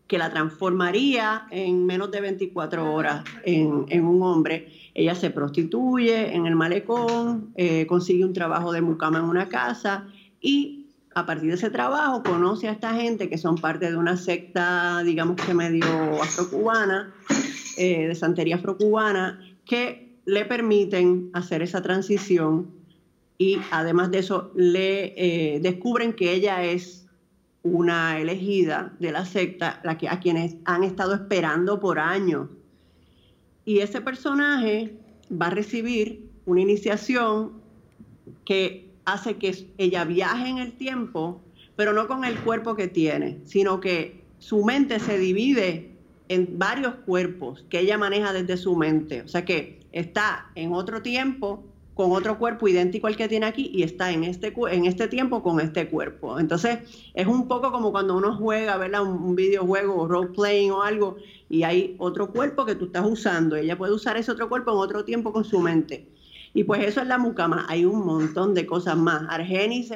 que 0.07 0.19
la 0.19 0.31
transformaría 0.31 1.47
en 1.51 1.87
menos 1.87 2.11
de 2.11 2.21
24 2.21 2.93
horas 2.93 3.25
en, 3.45 4.05
un 4.05 4.23
hombre. 4.23 4.69
Ella 4.95 5.14
se 5.14 5.31
prostituye 5.31 6.35
en 6.35 6.47
el 6.47 6.55
malecón, 6.57 7.53
eh, 7.57 7.87
consigue 7.87 8.25
un 8.25 8.33
trabajo 8.33 8.73
de 8.73 8.83
mucama 8.83 9.19
en 9.19 9.25
una 9.25 9.49
casa 9.49 10.07
y 10.40 10.87
a 11.14 11.25
partir 11.27 11.49
de 11.49 11.55
ese 11.55 11.71
trabajo 11.71 12.23
conoce 12.23 12.69
a 12.69 12.73
esta 12.73 12.93
gente 12.95 13.29
que 13.29 13.38
son 13.38 13.57
parte 13.57 13.90
de 13.90 13.97
una 13.97 14.17
secta, 14.17 15.03
digamos 15.05 15.37
que 15.37 15.55
medio 15.55 15.87
afrocubana, 16.23 17.14
eh, 17.77 18.09
de 18.09 18.14
santería 18.14 18.57
afrocubana, 18.57 19.40
que 19.64 20.19
le 20.27 20.45
permiten 20.45 21.31
hacer 21.33 21.62
esa 21.62 21.83
transición 21.83 22.71
y 23.38 23.59
además 23.71 24.11
de 24.11 24.19
eso 24.19 24.53
le 24.55 25.14
eh, 25.17 25.61
descubren 25.61 26.12
que 26.12 26.33
ella 26.33 26.62
es 26.62 27.04
una 27.64 28.20
elegida 28.20 28.92
de 29.00 29.11
la 29.11 29.24
secta, 29.24 29.81
la 29.83 29.98
que, 29.98 30.09
a 30.09 30.20
quienes 30.20 30.57
han 30.66 30.85
estado 30.85 31.14
esperando 31.14 31.81
por 31.81 31.98
años. 31.98 32.48
Y 33.64 33.79
ese 33.79 34.03
personaje 34.03 34.94
va 35.33 35.46
a 35.46 35.50
recibir 35.50 36.31
una 36.44 36.61
iniciación 36.61 37.55
que 38.44 38.92
hace 39.07 39.37
que 39.37 39.72
ella 39.79 40.05
viaje 40.05 40.48
en 40.48 40.59
el 40.59 40.72
tiempo, 40.74 41.40
pero 41.74 41.94
no 41.94 42.07
con 42.07 42.24
el 42.24 42.38
cuerpo 42.40 42.77
que 42.77 42.87
tiene, 42.87 43.40
sino 43.44 43.81
que 43.81 44.22
su 44.38 44.62
mente 44.62 45.00
se 45.00 45.18
divide 45.18 45.90
en 46.29 46.59
varios 46.59 46.94
cuerpos 47.07 47.64
que 47.70 47.81
ella 47.81 47.96
maneja 47.96 48.35
desde 48.35 48.59
su 48.59 48.77
mente. 48.77 49.22
O 49.22 49.29
sea 49.29 49.46
que 49.46 49.81
está 49.92 50.50
en 50.55 50.72
otro 50.72 51.00
tiempo 51.00 51.64
con 51.94 52.12
otro 52.12 52.38
cuerpo 52.38 52.66
idéntico 52.68 53.07
al 53.07 53.16
que 53.16 53.28
tiene 53.28 53.46
aquí 53.46 53.70
y 53.72 53.83
está 53.83 54.11
en 54.11 54.24
este, 54.24 54.52
en 54.70 54.85
este 54.85 55.09
tiempo 55.09 55.42
con 55.42 55.61
este 55.61 55.88
cuerpo. 55.88 56.38
Entonces, 56.40 56.78
es 57.14 57.26
un 57.26 57.46
poco 57.46 57.70
como 57.70 57.92
cuando 57.92 58.16
uno 58.16 58.37
juega, 58.37 58.76
¿verdad? 58.76 59.02
Un, 59.02 59.22
un 59.22 59.37
videojuego, 59.37 60.09
role 60.09 60.30
playing 60.35 60.72
o 60.72 60.83
algo, 60.83 61.16
y 61.48 61.62
hay 61.62 61.94
otro 61.98 62.33
cuerpo 62.33 62.64
que 62.64 62.74
tú 62.74 62.87
estás 62.87 63.07
usando. 63.07 63.54
Ella 63.57 63.78
puede 63.78 63.92
usar 63.92 64.16
ese 64.16 64.33
otro 64.33 64.48
cuerpo 64.48 64.72
en 64.72 64.78
otro 64.78 65.04
tiempo 65.04 65.33
con 65.33 65.44
su 65.44 65.61
mente. 65.61 66.09
Y 66.52 66.64
pues 66.64 66.85
eso 66.85 67.00
es 67.00 67.07
la 67.07 67.18
mucama. 67.18 67.66
Hay 67.68 67.85
un 67.85 68.04
montón 68.07 68.54
de 68.54 68.64
cosas 68.64 68.96
más. 68.96 69.24
Argenis 69.28 69.92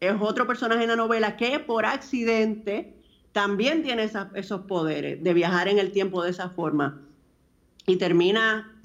es 0.00 0.14
otro 0.20 0.46
personaje 0.46 0.82
en 0.82 0.90
la 0.90 0.96
novela 0.96 1.36
que 1.36 1.58
por 1.58 1.86
accidente 1.86 2.94
también 3.32 3.82
tiene 3.82 4.10
esos 4.34 4.60
poderes 4.62 5.22
de 5.22 5.34
viajar 5.34 5.68
en 5.68 5.78
el 5.78 5.90
tiempo 5.90 6.22
de 6.22 6.30
esa 6.30 6.50
forma. 6.50 7.00
Y 7.86 7.96
termina 7.96 8.77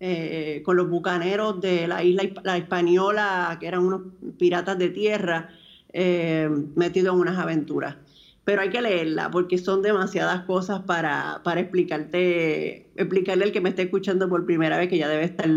eh, 0.00 0.62
con 0.64 0.76
los 0.76 0.90
bucaneros 0.90 1.60
de 1.60 1.86
la 1.86 2.02
isla 2.02 2.24
la 2.42 2.56
española, 2.56 3.56
que 3.60 3.66
eran 3.66 3.84
unos 3.84 4.02
piratas 4.38 4.78
de 4.78 4.90
tierra, 4.90 5.50
eh, 5.92 6.50
metidos 6.74 7.14
en 7.14 7.20
unas 7.20 7.38
aventuras. 7.38 7.96
Pero 8.44 8.60
hay 8.60 8.68
que 8.68 8.82
leerla 8.82 9.30
porque 9.30 9.56
son 9.56 9.80
demasiadas 9.80 10.42
cosas 10.44 10.82
para, 10.82 11.40
para 11.44 11.60
explicarte, 11.60 12.90
explicarle 12.96 13.44
al 13.44 13.52
que 13.52 13.60
me 13.60 13.70
esté 13.70 13.82
escuchando 13.82 14.28
por 14.28 14.44
primera 14.44 14.76
vez 14.76 14.90
que 14.90 14.98
ya 14.98 15.08
debe 15.08 15.24
estar 15.24 15.48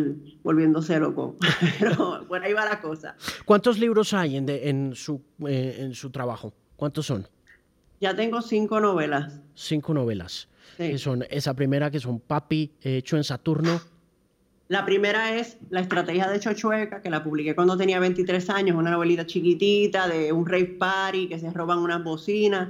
volviéndose 0.44 0.98
loco. 1.00 1.36
Pero 1.80 2.24
bueno, 2.28 2.46
ahí 2.46 2.54
va 2.54 2.64
la 2.64 2.80
cosa. 2.80 3.16
¿Cuántos 3.44 3.80
libros 3.80 4.14
hay 4.14 4.38
en, 4.38 4.48
en, 4.48 4.96
su, 4.96 5.22
eh, 5.46 5.78
en 5.80 5.94
su 5.96 6.12
trabajo? 6.12 6.54
¿Cuántos 6.78 7.08
son? 7.08 7.28
Ya 8.00 8.16
tengo 8.16 8.42
cinco 8.42 8.80
novelas. 8.80 9.42
Cinco 9.56 9.94
novelas. 9.94 10.48
Que 10.78 10.98
son 11.00 11.26
esa 11.32 11.56
primera 11.56 11.90
que 11.90 12.00
son 12.00 12.20
Papi, 12.20 12.72
hecho 12.82 13.18
en 13.18 13.24
Saturno. 13.24 13.82
La 14.70 14.84
primera 14.84 15.36
es 15.36 15.58
La 15.70 15.80
estrategia 15.80 16.28
de 16.28 16.40
Chochueca, 16.40 17.02
que 17.02 17.10
la 17.10 17.24
publiqué 17.24 17.56
cuando 17.56 17.78
tenía 17.78 18.00
23 18.00 18.50
años, 18.50 18.78
una 18.78 18.92
novelita 18.92 19.26
chiquitita 19.26 20.08
de 20.10 20.34
un 20.34 20.46
rave 20.46 20.76
party 20.78 21.30
que 21.30 21.40
se 21.40 21.50
roban 21.52 21.80
unas 21.80 22.04
bocinas. 22.04 22.70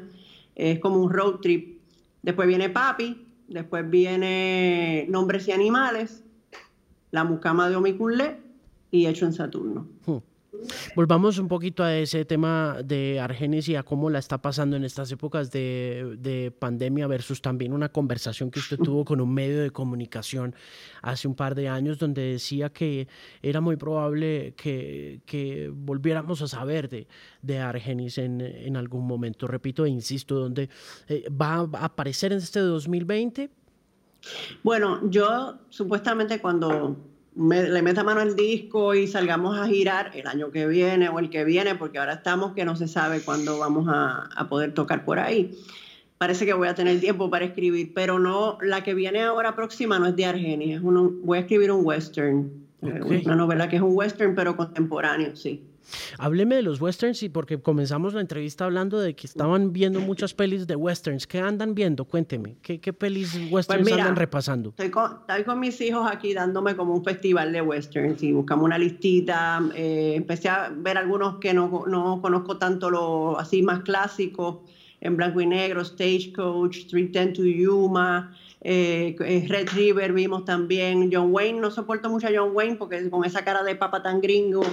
Es 0.55 0.79
como 0.79 1.01
un 1.01 1.11
road 1.11 1.39
trip. 1.39 1.79
Después 2.21 2.47
viene 2.47 2.69
Papi, 2.69 3.25
después 3.47 3.89
viene 3.89 5.07
Nombres 5.09 5.47
y 5.47 5.51
Animales, 5.51 6.23
La 7.11 7.23
Mucama 7.23 7.69
de 7.69 7.75
Omiculé 7.75 8.37
y 8.91 9.07
Hecho 9.07 9.25
en 9.25 9.33
Saturno. 9.33 9.87
Hmm. 10.05 10.17
Volvamos 10.95 11.37
un 11.37 11.47
poquito 11.47 11.83
a 11.83 11.95
ese 11.95 12.25
tema 12.25 12.77
de 12.83 13.19
Argenis 13.19 13.69
y 13.69 13.75
a 13.75 13.83
cómo 13.83 14.09
la 14.09 14.19
está 14.19 14.41
pasando 14.41 14.75
en 14.75 14.83
estas 14.83 15.11
épocas 15.11 15.51
de, 15.51 16.53
pandemia 16.59 17.07
versus 17.07 17.41
también 17.41 17.73
una 17.73 17.89
conversación 17.89 18.51
que 18.51 18.59
usted 18.59 18.77
tuvo 18.83 19.05
con 19.05 19.21
un 19.21 19.33
medio 19.33 19.61
de 19.61 19.71
comunicación 19.71 20.55
hace 21.01 21.27
un 21.27 21.35
par 21.35 21.55
de 21.55 21.69
años 21.69 21.99
donde 21.99 22.21
decía 22.21 22.69
que 22.69 23.07
era 23.41 23.61
muy 23.61 23.75
probable 23.75 24.53
que, 24.55 25.71
volviéramos 25.73 26.41
a 26.41 26.47
saber 26.47 26.89
de, 26.89 27.07
de 27.41 27.59
Argenis 27.59 28.17
en, 28.17 28.75
algún 28.77 29.07
momento. 29.07 29.47
Repito 29.47 29.85
e 29.85 29.89
insisto, 29.89 30.35
donde 30.35 30.69
eh, 31.07 31.25
va 31.29 31.67
a 31.79 31.85
aparecer 31.85 32.31
en 32.31 32.39
este 32.39 32.59
2020. 32.59 33.49
Bueno, 34.63 35.09
yo 35.09 35.59
supuestamente 35.69 36.39
cuando 36.39 36.97
le 37.37 37.81
meta 37.83 38.03
mano 38.03 38.21
al 38.21 38.35
disco 38.35 38.95
y 38.95 39.05
salgamos 39.05 39.57
a 39.59 39.67
girar 39.67 40.11
el 40.15 40.25
año 40.27 40.49
que 40.49 40.65
viene 40.65 41.07
o 41.09 41.19
el 41.19 41.29
que 41.29 41.43
viene, 41.43 41.75
porque 41.75 41.99
ahora 41.99 42.13
estamos 42.13 42.53
que 42.53 42.65
no 42.65 42.75
se 42.75 42.87
sabe 42.87 43.21
cuándo 43.21 43.59
vamos 43.59 43.85
a, 43.89 44.47
poder 44.49 44.73
tocar 44.73 45.05
por 45.05 45.19
ahí. 45.19 45.51
Parece 46.17 46.47
que 46.47 46.53
voy 46.53 46.67
a 46.67 46.73
tener 46.73 46.99
tiempo 46.99 47.29
para 47.29 47.45
escribir, 47.45 47.91
pero 47.93 48.17
no, 48.17 48.57
la 48.61 48.83
que 48.83 48.95
viene 48.95 49.21
ahora 49.21 49.55
próxima 49.55 49.99
no 49.99 50.07
es 50.07 50.15
de 50.15 50.25
Argenia, 50.25 50.77
es 50.77 50.81
voy 50.81 51.37
a 51.37 51.41
escribir 51.41 51.71
un 51.71 51.85
western, 51.85 52.51
eh, 52.81 53.21
una 53.25 53.35
novela 53.35 53.69
que 53.69 53.75
es 53.75 53.81
un 53.83 53.95
western 53.95 54.33
pero 54.33 54.57
contemporáneo, 54.57 55.35
sí. 55.35 55.61
Hábleme 56.17 56.55
de 56.55 56.61
los 56.61 56.81
westerns 56.81 57.23
y 57.23 57.29
porque 57.29 57.59
comenzamos 57.61 58.13
la 58.13 58.21
entrevista 58.21 58.65
hablando 58.65 58.99
de 58.99 59.15
que 59.15 59.27
estaban 59.27 59.73
viendo 59.73 59.99
muchas 59.99 60.33
pelis 60.33 60.67
de 60.67 60.75
westerns. 60.75 61.27
¿Qué 61.27 61.39
andan 61.39 61.75
viendo? 61.75 62.05
Cuénteme, 62.05 62.57
¿qué, 62.61 62.79
qué 62.79 62.93
pelis 62.93 63.31
pues 63.33 63.51
westerns 63.51 63.91
andan 63.91 64.15
repasando? 64.15 64.69
Estoy 64.69 64.89
con, 64.89 65.19
estoy 65.21 65.43
con, 65.43 65.59
mis 65.59 65.79
hijos 65.81 66.09
aquí 66.09 66.33
dándome 66.33 66.75
como 66.75 66.93
un 66.93 67.03
festival 67.03 67.51
de 67.51 67.61
westerns 67.61 68.21
y 68.23 68.31
buscamos 68.31 68.65
una 68.65 68.77
listita. 68.77 69.61
Eh, 69.75 70.13
empecé 70.15 70.49
a 70.49 70.71
ver 70.75 70.97
algunos 70.97 71.37
que 71.39 71.53
no, 71.53 71.85
no 71.87 72.21
conozco 72.21 72.57
tanto, 72.57 72.89
los 72.89 73.39
así 73.39 73.61
más 73.63 73.81
clásicos, 73.81 74.57
en 75.01 75.15
blanco 75.15 75.41
y 75.41 75.45
negro, 75.45 75.83
Stagecoach, 75.83 76.77
Street 76.77 77.11
Ten 77.11 77.33
to 77.33 77.43
Yuma. 77.43 78.35
Eh, 78.61 79.15
eh, 79.19 79.45
Red 79.47 79.69
River 79.75 80.13
vimos 80.13 80.43
también, 80.43 81.09
John 81.13 81.29
Wayne, 81.31 81.59
no 81.59 81.69
soporto 81.69 82.09
mucho 82.09 82.27
a 82.27 82.31
John 82.35 82.51
Wayne 82.53 82.75
porque 82.75 83.09
con 83.09 83.23
esa 83.23 83.45
cara 83.45 83.63
de 83.63 83.75
papa 83.75 84.01
tan 84.01 84.19
gringo 84.19 84.63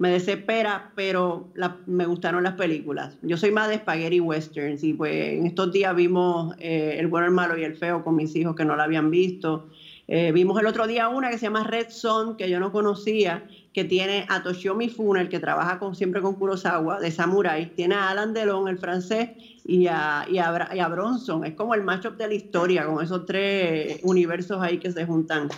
me 0.00 0.10
desespera, 0.10 0.92
pero 0.94 1.50
me 1.84 2.06
gustaron 2.06 2.42
las 2.42 2.54
películas. 2.54 3.18
Yo 3.20 3.36
soy 3.36 3.50
más 3.50 3.68
de 3.68 3.76
spaghetti 3.76 4.18
westerns 4.18 4.82
y 4.82 4.94
pues 4.94 5.34
en 5.34 5.46
estos 5.46 5.72
días 5.72 5.94
vimos 5.94 6.56
eh, 6.58 6.96
El 6.98 7.08
bueno, 7.08 7.26
el 7.26 7.32
malo 7.32 7.58
y 7.58 7.64
el 7.64 7.76
feo 7.76 8.02
con 8.02 8.16
mis 8.16 8.34
hijos 8.34 8.56
que 8.56 8.64
no 8.64 8.76
la 8.76 8.84
habían 8.84 9.10
visto. 9.10 9.68
Eh, 10.08 10.32
vimos 10.32 10.58
el 10.58 10.66
otro 10.66 10.86
día 10.86 11.10
una 11.10 11.28
que 11.28 11.36
se 11.36 11.44
llama 11.44 11.64
Red 11.64 11.90
Son, 11.90 12.38
que 12.38 12.48
yo 12.48 12.58
no 12.58 12.72
conocía, 12.72 13.46
que 13.74 13.84
tiene 13.84 14.24
a 14.30 14.42
Toshio 14.42 14.74
Mifune, 14.74 15.20
el 15.20 15.28
que 15.28 15.38
trabaja 15.38 15.78
con, 15.78 15.94
siempre 15.94 16.22
con 16.22 16.34
Kurosawa, 16.34 16.98
de 16.98 17.10
Samurai. 17.10 17.70
Tiene 17.76 17.94
a 17.94 18.08
Alan 18.08 18.32
Delon, 18.32 18.68
el 18.68 18.78
francés, 18.78 19.28
y 19.66 19.86
a, 19.86 20.24
y 20.30 20.38
a, 20.38 20.88
Bronson. 20.88 21.44
Es 21.44 21.52
como 21.52 21.74
el 21.74 21.82
matchup 21.82 22.16
de 22.16 22.26
la 22.26 22.34
historia, 22.34 22.86
con 22.86 23.04
esos 23.04 23.26
tres 23.26 24.00
universos 24.02 24.62
ahí 24.62 24.78
que 24.78 24.90
se 24.90 25.04
juntan. 25.04 25.48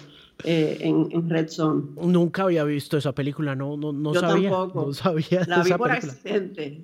Eh, 0.45 0.79
en, 0.81 1.29
Red 1.29 1.49
Zone. 1.49 1.83
Nunca 2.03 2.43
había 2.45 2.65
visto 2.65 2.97
esa 2.97 3.13
película, 3.13 3.55
no, 3.55 3.77
no, 3.77 3.93
no 3.93 4.13
Yo 4.13 4.21
sabía. 4.21 4.51
Tampoco. 4.51 4.87
No 4.87 4.95
sabía. 4.95 5.45
La 5.47 5.63
vi 5.63 5.73
por 5.73 5.91
accidente. 5.91 6.83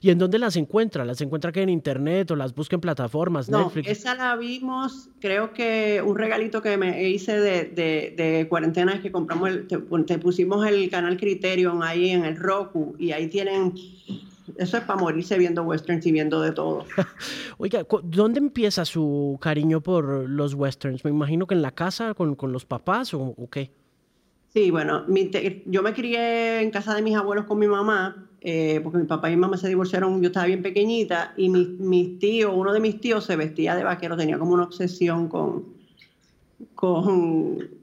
¿Y 0.00 0.10
en 0.10 0.18
dónde 0.18 0.38
las 0.38 0.56
encuentra? 0.56 1.04
¿Las 1.04 1.20
encuentra 1.20 1.52
que 1.52 1.62
en 1.62 1.68
internet 1.68 2.30
o 2.30 2.36
las 2.36 2.54
busca 2.54 2.76
en 2.76 2.80
plataformas? 2.80 3.48
No, 3.48 3.72
esa 3.84 4.14
la 4.14 4.36
vimos, 4.36 5.08
creo 5.20 5.52
que 5.52 6.02
un 6.04 6.16
regalito 6.16 6.62
que 6.62 6.76
me 6.76 7.08
hice 7.08 7.38
de, 7.40 7.64
de, 7.64 8.14
de 8.16 8.46
cuarentena 8.48 8.92
es 8.94 9.00
que 9.00 9.10
compramos, 9.10 9.50
el, 9.50 9.66
te, 9.66 10.18
pusimos 10.18 10.66
el 10.66 10.88
canal 10.90 11.16
Criterion 11.16 11.82
ahí 11.82 12.10
en 12.10 12.24
el 12.24 12.36
Roku 12.36 12.94
y 12.98 13.12
ahí 13.12 13.28
tienen 13.28 13.74
eso 14.56 14.76
es 14.76 14.84
para 14.84 15.00
morirse 15.00 15.38
viendo 15.38 15.62
westerns 15.62 16.06
y 16.06 16.12
viendo 16.12 16.40
de 16.40 16.52
todo. 16.52 16.84
Oiga, 17.58 17.86
¿dónde 18.02 18.38
empieza 18.38 18.84
su 18.84 19.38
cariño 19.40 19.80
por 19.80 20.28
los 20.28 20.54
westerns? 20.54 21.04
Me 21.04 21.10
imagino 21.10 21.46
que 21.46 21.54
en 21.54 21.62
la 21.62 21.72
casa 21.72 22.14
con, 22.14 22.34
con 22.34 22.52
los 22.52 22.64
papás 22.64 23.14
o, 23.14 23.34
qué. 23.50 23.70
Sí, 24.52 24.70
bueno, 24.70 25.04
yo 25.66 25.82
me 25.82 25.92
crié 25.92 26.62
en 26.62 26.70
casa 26.70 26.94
de 26.94 27.02
mis 27.02 27.14
abuelos 27.14 27.44
con 27.44 27.58
mi 27.58 27.68
mamá, 27.68 28.28
eh, 28.40 28.80
porque 28.82 28.98
mi 28.98 29.04
papá 29.04 29.30
y 29.30 29.36
mi 29.36 29.40
mamá 29.40 29.56
se 29.56 29.68
divorciaron, 29.68 30.20
yo 30.22 30.28
estaba 30.28 30.46
bien 30.46 30.62
pequeñita, 30.62 31.34
y 31.36 31.50
mis, 31.50 31.68
mis 31.78 32.18
tíos, 32.18 32.52
uno 32.54 32.72
de 32.72 32.80
mis 32.80 33.00
tíos 33.00 33.24
se 33.24 33.36
vestía 33.36 33.76
de 33.76 33.84
vaquero, 33.84 34.16
tenía 34.16 34.38
como 34.38 34.54
una 34.54 34.64
obsesión 34.64 35.28
con, 35.28 35.66
con 36.74 37.77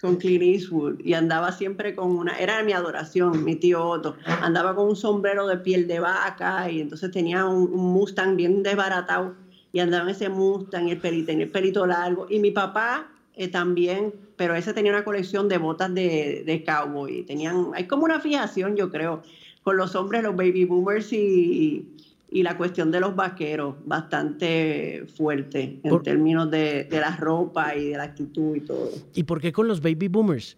con 0.00 0.16
Clint 0.16 0.42
Eastwood 0.42 1.00
y 1.00 1.14
andaba 1.14 1.52
siempre 1.52 1.94
con 1.94 2.16
una, 2.16 2.38
era 2.38 2.62
mi 2.62 2.72
adoración, 2.72 3.44
mi 3.44 3.56
tío 3.56 3.84
Otto, 3.84 4.16
andaba 4.24 4.74
con 4.74 4.88
un 4.88 4.96
sombrero 4.96 5.46
de 5.46 5.58
piel 5.58 5.86
de 5.86 6.00
vaca 6.00 6.70
y 6.70 6.80
entonces 6.80 7.10
tenía 7.10 7.44
un, 7.44 7.70
Mustang 7.70 8.36
bien 8.36 8.62
desbaratado 8.62 9.34
y 9.72 9.80
andaba 9.80 10.04
en 10.04 10.10
ese 10.10 10.28
Mustang 10.28 10.88
y 10.88 10.92
el 10.92 10.98
pelito, 10.98 11.32
el 11.32 11.50
pelito 11.50 11.86
largo. 11.86 12.26
Y 12.30 12.38
mi 12.38 12.50
papá 12.50 13.08
eh, 13.34 13.48
también, 13.48 14.14
pero 14.36 14.54
ese 14.54 14.72
tenía 14.72 14.92
una 14.92 15.04
colección 15.04 15.48
de 15.48 15.58
botas 15.58 15.92
de, 15.94 16.42
de 16.46 16.64
cowboy, 16.64 17.22
tenían, 17.24 17.68
hay 17.74 17.86
como 17.86 18.04
una 18.04 18.20
fijación 18.20 18.76
yo 18.76 18.90
creo, 18.90 19.22
con 19.62 19.76
los 19.76 19.94
hombres, 19.94 20.22
los 20.22 20.34
baby 20.34 20.64
boomers 20.64 21.12
y, 21.12 21.16
y 21.18 21.99
la 22.30 22.56
cuestión 22.56 22.90
de 22.90 23.00
los 23.00 23.16
vaqueros, 23.16 23.74
bastante 23.84 25.04
fuerte 25.16 25.80
en 25.82 26.02
términos 26.02 26.50
de, 26.50 26.84
de, 26.84 27.00
la 27.00 27.16
ropa 27.16 27.74
y 27.74 27.90
de 27.90 27.96
la 27.96 28.04
actitud 28.04 28.56
y 28.56 28.60
todo. 28.60 28.90
¿Y 29.14 29.24
por 29.24 29.40
qué 29.40 29.52
con 29.52 29.66
los 29.66 29.80
baby 29.80 30.08
boomers? 30.08 30.56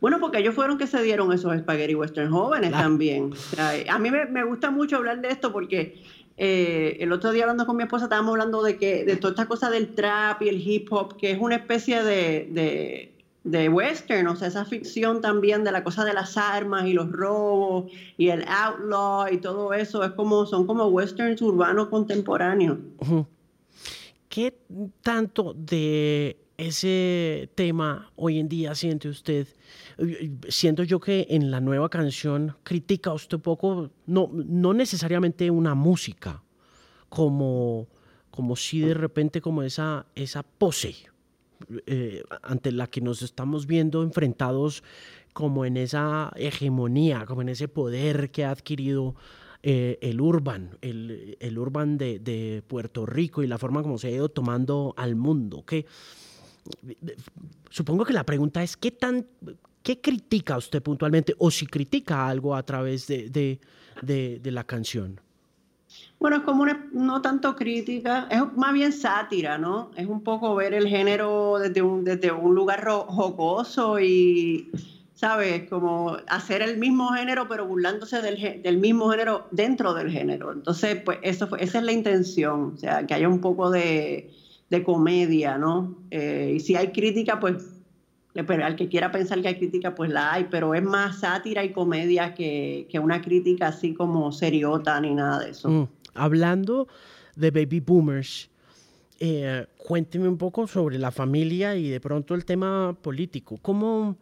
Bueno, 0.00 0.18
porque 0.18 0.38
ellos 0.38 0.54
fueron 0.54 0.78
que 0.78 0.86
se 0.86 1.02
dieron 1.02 1.32
esos 1.32 1.56
spaghetti 1.58 1.94
western 1.94 2.30
jóvenes 2.30 2.72
también. 2.72 3.32
a 3.88 3.98
mí 3.98 4.10
me, 4.10 4.26
me, 4.26 4.44
gusta 4.44 4.70
mucho 4.70 4.96
hablar 4.96 5.20
de 5.20 5.28
esto 5.28 5.52
porque 5.52 6.02
eh, 6.38 6.96
el 7.00 7.12
otro 7.12 7.32
día 7.32 7.42
hablando 7.42 7.66
con 7.66 7.76
mi 7.76 7.82
esposa 7.82 8.06
estábamos 8.06 8.32
hablando 8.32 8.62
de 8.62 8.78
que 8.78 9.04
de 9.04 9.16
toda 9.16 9.32
esta 9.32 9.46
cosa 9.46 9.68
del 9.68 9.94
trap 9.94 10.40
y 10.40 10.48
el 10.48 10.66
hip 10.66 10.90
hop, 10.90 11.18
que 11.18 11.32
es 11.32 11.38
una 11.38 11.56
especie 11.56 12.02
de, 12.02 12.48
de 12.50 13.12
de 13.44 13.68
western, 13.68 14.26
o 14.26 14.36
sea, 14.36 14.48
esa 14.48 14.64
ficción 14.64 15.20
también 15.20 15.64
de 15.64 15.72
la 15.72 15.82
cosa 15.82 16.04
de 16.04 16.12
las 16.12 16.36
armas 16.36 16.86
y 16.86 16.92
los 16.92 17.10
robos 17.10 17.90
y 18.18 18.28
el 18.28 18.44
outlaw 18.46 19.32
y 19.32 19.38
todo 19.38 19.72
eso, 19.72 20.04
es 20.04 20.12
como, 20.12 20.44
son 20.46 20.66
como 20.66 20.86
westerns 20.86 21.40
urbanos 21.40 21.88
contemporáneos. 21.88 22.78
¿Qué 24.28 24.58
tanto 25.02 25.54
de 25.54 26.38
ese 26.58 27.50
tema 27.54 28.12
hoy 28.16 28.38
en 28.38 28.48
día 28.48 28.74
siente 28.74 29.08
usted? 29.08 29.48
Siento 30.48 30.82
yo 30.82 31.00
que 31.00 31.26
en 31.30 31.50
la 31.50 31.60
nueva 31.60 31.88
canción 31.88 32.56
critica 32.62 33.12
usted 33.12 33.36
un 33.36 33.42
poco, 33.42 33.90
no, 34.06 34.30
no 34.32 34.74
necesariamente 34.74 35.50
una 35.50 35.74
música, 35.74 36.42
como, 37.08 37.88
como 38.30 38.54
si 38.54 38.80
de 38.80 38.94
repente 38.94 39.40
como 39.40 39.62
esa, 39.62 40.06
esa 40.14 40.42
pose 40.42 41.09
eh, 41.86 42.22
ante 42.42 42.72
la 42.72 42.86
que 42.86 43.00
nos 43.00 43.22
estamos 43.22 43.66
viendo 43.66 44.02
enfrentados 44.02 44.82
como 45.32 45.64
en 45.64 45.76
esa 45.76 46.32
hegemonía, 46.36 47.26
como 47.26 47.42
en 47.42 47.50
ese 47.50 47.68
poder 47.68 48.30
que 48.30 48.44
ha 48.44 48.50
adquirido 48.50 49.14
eh, 49.62 49.98
el 50.00 50.20
urban, 50.20 50.78
el, 50.80 51.36
el 51.38 51.58
urban 51.58 51.98
de, 51.98 52.18
de, 52.18 52.62
Puerto 52.66 53.06
Rico 53.06 53.42
y 53.42 53.46
la 53.46 53.58
forma 53.58 53.82
como 53.82 53.98
se 53.98 54.08
ha 54.08 54.10
ido 54.10 54.28
tomando 54.28 54.94
al 54.96 55.16
mundo. 55.16 55.64
Que, 55.64 55.86
supongo 57.68 58.04
que 58.04 58.12
la 58.12 58.24
pregunta 58.24 58.62
es, 58.62 58.76
¿qué, 58.76 58.90
tan, 58.90 59.26
¿qué 59.82 60.00
critica 60.00 60.56
usted 60.56 60.82
puntualmente 60.82 61.34
o 61.38 61.50
si 61.50 61.66
critica 61.66 62.26
algo 62.26 62.56
a 62.56 62.62
través 62.62 63.06
de, 63.06 63.28
de, 63.28 64.40
de 64.40 64.50
la 64.50 64.64
canción? 64.64 65.20
Bueno, 66.20 66.36
es 66.36 66.42
como 66.42 66.62
una, 66.62 66.86
no 66.92 67.22
tanto 67.22 67.56
crítica, 67.56 68.28
es 68.30 68.42
más 68.54 68.74
bien 68.74 68.92
sátira, 68.92 69.56
¿no? 69.56 69.90
Es 69.96 70.06
un 70.06 70.22
poco 70.22 70.54
ver 70.54 70.74
el 70.74 70.86
género 70.86 71.58
desde 71.58 71.80
un, 71.80 72.04
desde 72.04 72.30
un 72.30 72.54
lugar 72.54 72.84
jocoso 72.86 73.98
y, 73.98 74.70
¿sabes? 75.14 75.66
Como 75.70 76.18
hacer 76.26 76.60
el 76.60 76.76
mismo 76.76 77.08
género, 77.14 77.48
pero 77.48 77.66
burlándose 77.66 78.20
del, 78.20 78.62
del 78.62 78.76
mismo 78.78 79.08
género 79.10 79.48
dentro 79.50 79.94
del 79.94 80.10
género. 80.10 80.52
Entonces, 80.52 81.00
pues 81.02 81.18
eso 81.22 81.48
fue, 81.48 81.64
esa 81.64 81.78
es 81.78 81.84
la 81.84 81.92
intención, 81.92 82.74
o 82.74 82.76
sea, 82.76 83.06
que 83.06 83.14
haya 83.14 83.28
un 83.28 83.40
poco 83.40 83.70
de, 83.70 84.30
de 84.68 84.82
comedia, 84.82 85.56
¿no? 85.56 85.96
Eh, 86.10 86.52
y 86.56 86.60
si 86.60 86.76
hay 86.76 86.92
crítica, 86.92 87.40
pues 87.40 87.79
pero 88.32 88.64
al 88.64 88.76
que 88.76 88.88
quiera 88.88 89.10
pensar 89.10 89.42
que 89.42 89.48
hay 89.48 89.56
crítica, 89.56 89.94
pues 89.94 90.10
la 90.10 90.32
hay, 90.32 90.46
pero 90.50 90.74
es 90.74 90.82
más 90.82 91.20
sátira 91.20 91.64
y 91.64 91.72
comedia 91.72 92.34
que, 92.34 92.86
que 92.90 92.98
una 92.98 93.20
crítica 93.20 93.68
así 93.68 93.94
como 93.94 94.30
seriota 94.32 95.00
ni 95.00 95.14
nada 95.14 95.40
de 95.40 95.50
eso. 95.50 95.68
Mm. 95.68 95.88
Hablando 96.14 96.88
de 97.36 97.50
baby 97.50 97.80
boomers, 97.80 98.50
eh, 99.18 99.66
cuénteme 99.76 100.28
un 100.28 100.38
poco 100.38 100.66
sobre 100.66 100.98
la 100.98 101.10
familia 101.10 101.76
y 101.76 101.88
de 101.88 102.00
pronto 102.00 102.34
el 102.34 102.44
tema 102.44 102.96
político. 103.02 103.58
¿Cómo, 103.60 104.16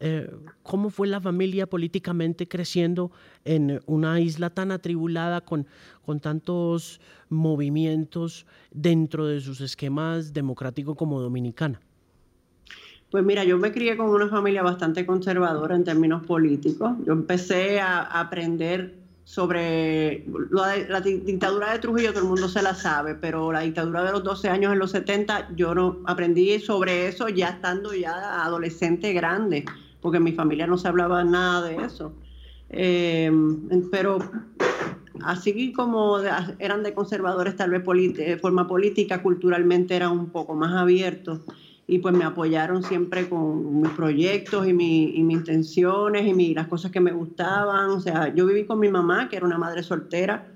eh, 0.00 0.28
¿Cómo 0.62 0.90
fue 0.90 1.06
la 1.06 1.20
familia 1.20 1.68
políticamente 1.68 2.48
creciendo 2.48 3.12
en 3.44 3.80
una 3.86 4.20
isla 4.20 4.50
tan 4.50 4.72
atribulada 4.72 5.42
con, 5.42 5.66
con 6.04 6.18
tantos 6.18 7.00
movimientos 7.28 8.46
dentro 8.72 9.26
de 9.26 9.40
sus 9.40 9.60
esquemas 9.60 10.32
democráticos 10.32 10.96
como 10.96 11.20
Dominicana? 11.20 11.80
Pues 13.10 13.24
mira, 13.24 13.42
yo 13.42 13.58
me 13.58 13.72
crié 13.72 13.96
con 13.96 14.10
una 14.10 14.28
familia 14.28 14.62
bastante 14.62 15.04
conservadora 15.04 15.74
en 15.74 15.82
términos 15.82 16.24
políticos. 16.24 16.92
Yo 17.04 17.12
empecé 17.12 17.80
a 17.80 18.02
aprender 18.02 18.92
sobre 19.24 20.22
la, 20.50 21.00
dictadura 21.00 21.72
de 21.72 21.80
Trujillo, 21.80 22.10
todo 22.10 22.22
el 22.22 22.28
mundo 22.28 22.48
se 22.48 22.62
la 22.62 22.74
sabe, 22.74 23.16
pero 23.16 23.52
la 23.52 23.60
dictadura 23.60 24.04
de 24.04 24.12
los 24.12 24.22
12 24.22 24.48
años 24.48 24.72
en 24.72 24.78
los 24.78 24.92
70, 24.92 25.48
yo 25.54 25.74
no 25.74 25.98
aprendí 26.04 26.58
sobre 26.60 27.08
eso 27.08 27.28
ya 27.28 27.50
estando 27.50 27.94
ya 27.94 28.44
adolescente 28.44 29.12
grande, 29.12 29.64
porque 30.00 30.18
en 30.18 30.24
mi 30.24 30.32
familia 30.32 30.66
no 30.66 30.78
se 30.78 30.88
hablaba 30.88 31.24
nada 31.24 31.62
de 31.62 31.76
eso. 31.76 32.12
Em, 32.68 33.88
pero 33.90 34.18
así 35.22 35.72
como 35.72 36.18
eran 36.58 36.84
de 36.84 36.94
conservadores, 36.94 37.56
tal 37.56 37.70
vez 37.70 37.82
de 38.14 38.38
forma 38.38 38.68
política, 38.68 39.20
culturalmente 39.20 39.96
eran 39.96 40.12
un 40.12 40.28
poco 40.28 40.54
más 40.54 40.74
abiertos 40.74 41.40
y 41.90 41.98
pues 41.98 42.14
me 42.14 42.24
apoyaron 42.24 42.84
siempre 42.84 43.28
con 43.28 43.80
mis 43.80 43.90
proyectos 43.90 44.64
y, 44.68 44.72
mis 44.72 45.12
intenciones 45.16 46.24
y 46.24 46.54
las 46.54 46.68
cosas 46.68 46.92
que 46.92 47.00
me 47.00 47.10
gustaban. 47.10 47.90
O 47.90 48.00
sea, 48.00 48.32
yo 48.32 48.46
viví 48.46 48.64
con 48.64 48.78
mi 48.78 48.88
mamá, 48.88 49.28
que 49.28 49.34
era 49.34 49.44
una 49.44 49.58
madre 49.58 49.82
soltera, 49.82 50.46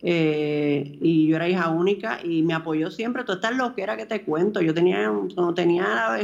eh, 0.00 0.96
y 1.02 1.26
yo 1.26 1.36
era 1.36 1.46
hija 1.46 1.68
única 1.68 2.20
y 2.24 2.40
me 2.40 2.54
apoyó 2.54 2.90
siempre. 2.90 3.24
Tú 3.24 3.32
estás 3.32 3.54
lo 3.54 3.74
que 3.74 4.06
te 4.08 4.22
cuento. 4.22 4.62
Yo 4.62 4.72
tenía, 4.72 5.12
no 5.36 5.52
tenía 5.52 6.18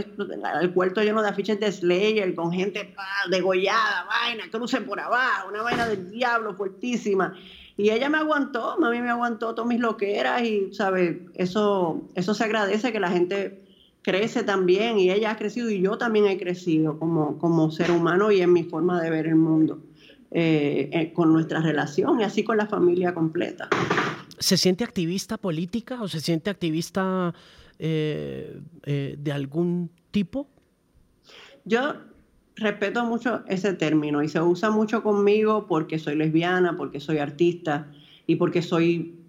el 0.63 0.73
cuarto 0.73 1.03
lleno 1.03 1.21
de 1.21 1.29
afiches 1.29 1.61
de 1.61 1.71
Slayer 1.71 2.35
con 2.35 2.51
gente 2.51 2.95
degollada, 3.29 4.07
vaina, 4.07 4.45
cruce 4.51 4.81
por 4.81 4.99
abajo, 4.99 5.49
una 5.51 5.63
vaina 5.63 5.87
del 5.87 6.11
diablo 6.11 6.55
fuertísima. 6.55 7.35
Y 7.77 7.91
ella 7.91 8.09
me 8.09 8.17
aguantó, 8.17 8.79
mami 8.79 9.03
me 9.03 9.11
aguantó 9.11 9.55
todas 9.55 9.69
mis 9.69 9.81
loqueras 9.81 10.43
y, 10.43 10.73
¿sabes? 10.73 11.19
Eso, 11.35 12.09
eso 12.15 12.33
se 12.33 12.45
agradece 12.45 12.93
que 12.93 13.01
la 13.01 13.11
gente 13.11 13.64
crece 14.05 14.45
también 14.45 14.99
y 14.99 15.11
ella 15.11 15.33
ha 15.33 15.37
crecido 15.37 15.71
y 15.71 15.81
yo 15.81 15.97
también 15.97 16.27
he 16.27 16.39
crecido 16.39 16.99
como, 16.99 17.39
como 17.39 17.71
ser 17.71 17.91
humano 17.91 18.31
y 18.31 18.41
en 18.43 18.53
mi 18.53 18.63
forma 18.63 19.03
de 19.03 19.11
ver 19.11 19.27
el 19.27 19.37
mundo 19.37 19.83
eh, 20.31 20.91
eh, 20.93 21.13
con 21.15 21.33
nuestra 21.33 21.61
relación 21.61 22.21
y 22.21 22.25
así 22.25 22.45
con 22.45 22.59
la 22.59 22.67
familia 22.67 23.15
completa. 23.15 23.69
¿Se 24.39 24.59
siente 24.59 24.85
activista 24.85 25.39
política 25.39 26.03
o 26.03 26.09
se 26.09 26.21
siente 26.21 26.51
activista 26.51 27.33
eh, 27.79 28.61
de 28.85 29.33
algún 29.33 29.91
tipo? 30.11 30.49
Yo 31.65 31.95
respeto 32.57 33.05
mucho 33.07 33.43
ese 33.49 33.73
término 33.73 34.23
y 34.23 34.29
se 34.29 34.41
usa 34.43 34.71
mucho 34.71 35.03
conmigo 35.03 35.67
porque 35.67 35.99
soy 35.99 36.15
lesbiana, 36.17 36.77
porque 36.77 37.01
soy 37.01 37.19
artista 37.19 37.91
y 38.27 38.37
porque 38.37 38.61
soy 38.61 39.24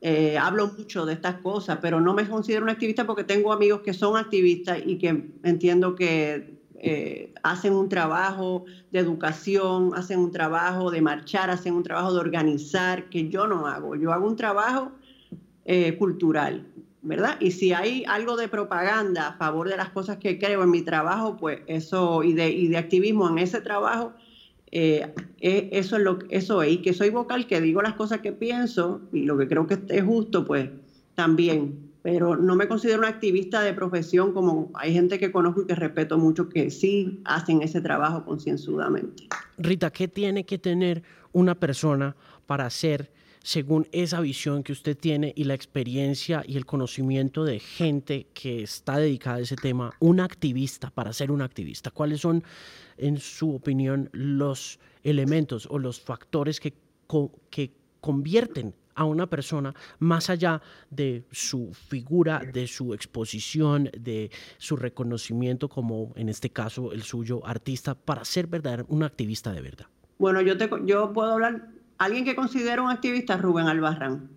eh, 0.00 0.36
hablo 0.38 0.72
mucho 0.76 1.06
de 1.06 1.14
estas 1.14 1.36
cosas, 1.36 1.78
pero 1.80 2.00
no 2.00 2.14
me 2.14 2.28
considero 2.28 2.62
una 2.62 2.72
activista 2.72 3.06
porque 3.06 3.24
tengo 3.24 3.52
amigos 3.52 3.80
que 3.80 3.94
son 3.94 4.16
activistas 4.16 4.78
y 4.84 4.98
que 4.98 5.24
entiendo 5.42 5.94
que 5.94 6.56
eh, 6.78 7.32
hacen 7.42 7.72
un 7.72 7.88
trabajo 7.88 8.64
de 8.90 8.98
educación, 8.98 9.92
hacen 9.94 10.18
un 10.18 10.30
trabajo 10.30 10.90
de 10.90 11.00
marchar, 11.00 11.50
hacen 11.50 11.74
un 11.74 11.82
trabajo 11.82 12.12
de 12.12 12.20
organizar, 12.20 13.08
que 13.08 13.28
yo 13.28 13.46
no 13.46 13.66
hago. 13.66 13.96
Yo 13.96 14.12
hago 14.12 14.26
un 14.26 14.36
trabajo 14.36 14.92
eh, 15.64 15.96
cultural, 15.96 16.66
¿verdad? 17.00 17.38
Y 17.40 17.52
si 17.52 17.72
hay 17.72 18.04
algo 18.06 18.36
de 18.36 18.48
propaganda 18.48 19.28
a 19.28 19.36
favor 19.36 19.68
de 19.68 19.76
las 19.78 19.90
cosas 19.90 20.18
que 20.18 20.38
creo 20.38 20.62
en 20.62 20.70
mi 20.70 20.82
trabajo, 20.82 21.36
pues 21.38 21.62
eso, 21.66 22.22
y 22.22 22.34
de, 22.34 22.50
y 22.50 22.68
de 22.68 22.76
activismo 22.76 23.28
en 23.30 23.38
ese 23.38 23.62
trabajo, 23.62 24.14
eh, 24.72 25.14
eh, 25.40 25.68
eso 25.72 25.96
es 25.96 26.02
lo 26.02 26.18
eso 26.28 26.62
es, 26.62 26.72
y 26.72 26.76
que 26.78 26.92
soy 26.92 27.10
vocal, 27.10 27.46
que 27.46 27.60
digo 27.60 27.82
las 27.82 27.94
cosas 27.94 28.20
que 28.20 28.32
pienso 28.32 29.02
y 29.12 29.22
lo 29.22 29.38
que 29.38 29.46
creo 29.48 29.66
que 29.66 29.78
es 29.88 30.04
justo, 30.04 30.44
pues 30.44 30.68
también. 31.14 31.86
Pero 32.02 32.36
no 32.36 32.54
me 32.54 32.68
considero 32.68 33.00
una 33.00 33.08
activista 33.08 33.62
de 33.62 33.72
profesión 33.72 34.32
como 34.32 34.70
hay 34.74 34.92
gente 34.92 35.18
que 35.18 35.32
conozco 35.32 35.62
y 35.62 35.66
que 35.66 35.74
respeto 35.74 36.18
mucho 36.18 36.48
que 36.48 36.70
sí 36.70 37.20
hacen 37.24 37.62
ese 37.62 37.80
trabajo 37.80 38.24
concienzudamente. 38.24 39.24
Rita, 39.58 39.90
¿qué 39.90 40.06
tiene 40.06 40.44
que 40.44 40.58
tener 40.58 41.02
una 41.32 41.56
persona 41.56 42.14
para 42.46 42.70
ser, 42.70 43.10
según 43.42 43.88
esa 43.90 44.20
visión 44.20 44.62
que 44.62 44.70
usted 44.70 44.96
tiene 44.96 45.32
y 45.34 45.44
la 45.44 45.54
experiencia 45.54 46.44
y 46.46 46.56
el 46.56 46.64
conocimiento 46.64 47.44
de 47.44 47.58
gente 47.58 48.28
que 48.34 48.62
está 48.62 48.98
dedicada 48.98 49.38
a 49.38 49.40
ese 49.40 49.56
tema, 49.56 49.92
un 49.98 50.20
activista 50.20 50.90
para 50.90 51.12
ser 51.12 51.32
un 51.32 51.42
activista? 51.42 51.90
¿Cuáles 51.90 52.20
son 52.20 52.44
en 52.98 53.18
su 53.18 53.54
opinión, 53.54 54.08
los 54.12 54.78
elementos 55.02 55.66
o 55.70 55.78
los 55.78 56.00
factores 56.00 56.60
que, 56.60 56.74
que 57.50 57.72
convierten 58.00 58.74
a 58.96 59.04
una 59.04 59.26
persona 59.26 59.74
más 59.98 60.30
allá 60.30 60.60
de 60.90 61.24
su 61.30 61.72
figura, 61.72 62.40
de 62.40 62.66
su 62.66 62.94
exposición, 62.94 63.90
de 63.96 64.30
su 64.58 64.76
reconocimiento 64.76 65.68
como, 65.68 66.12
en 66.16 66.28
este 66.28 66.50
caso, 66.50 66.92
el 66.92 67.02
suyo 67.02 67.46
artista, 67.46 67.94
para 67.94 68.24
ser 68.24 68.46
verdadero, 68.46 68.86
un 68.88 69.02
activista 69.02 69.52
de 69.52 69.60
verdad? 69.60 69.86
Bueno, 70.18 70.40
yo, 70.40 70.56
te, 70.56 70.68
yo 70.86 71.12
puedo 71.12 71.32
hablar, 71.32 71.68
alguien 71.98 72.24
que 72.24 72.34
considero 72.34 72.84
un 72.84 72.90
activista, 72.90 73.36
Rubén 73.36 73.66
Albarrán, 73.66 74.30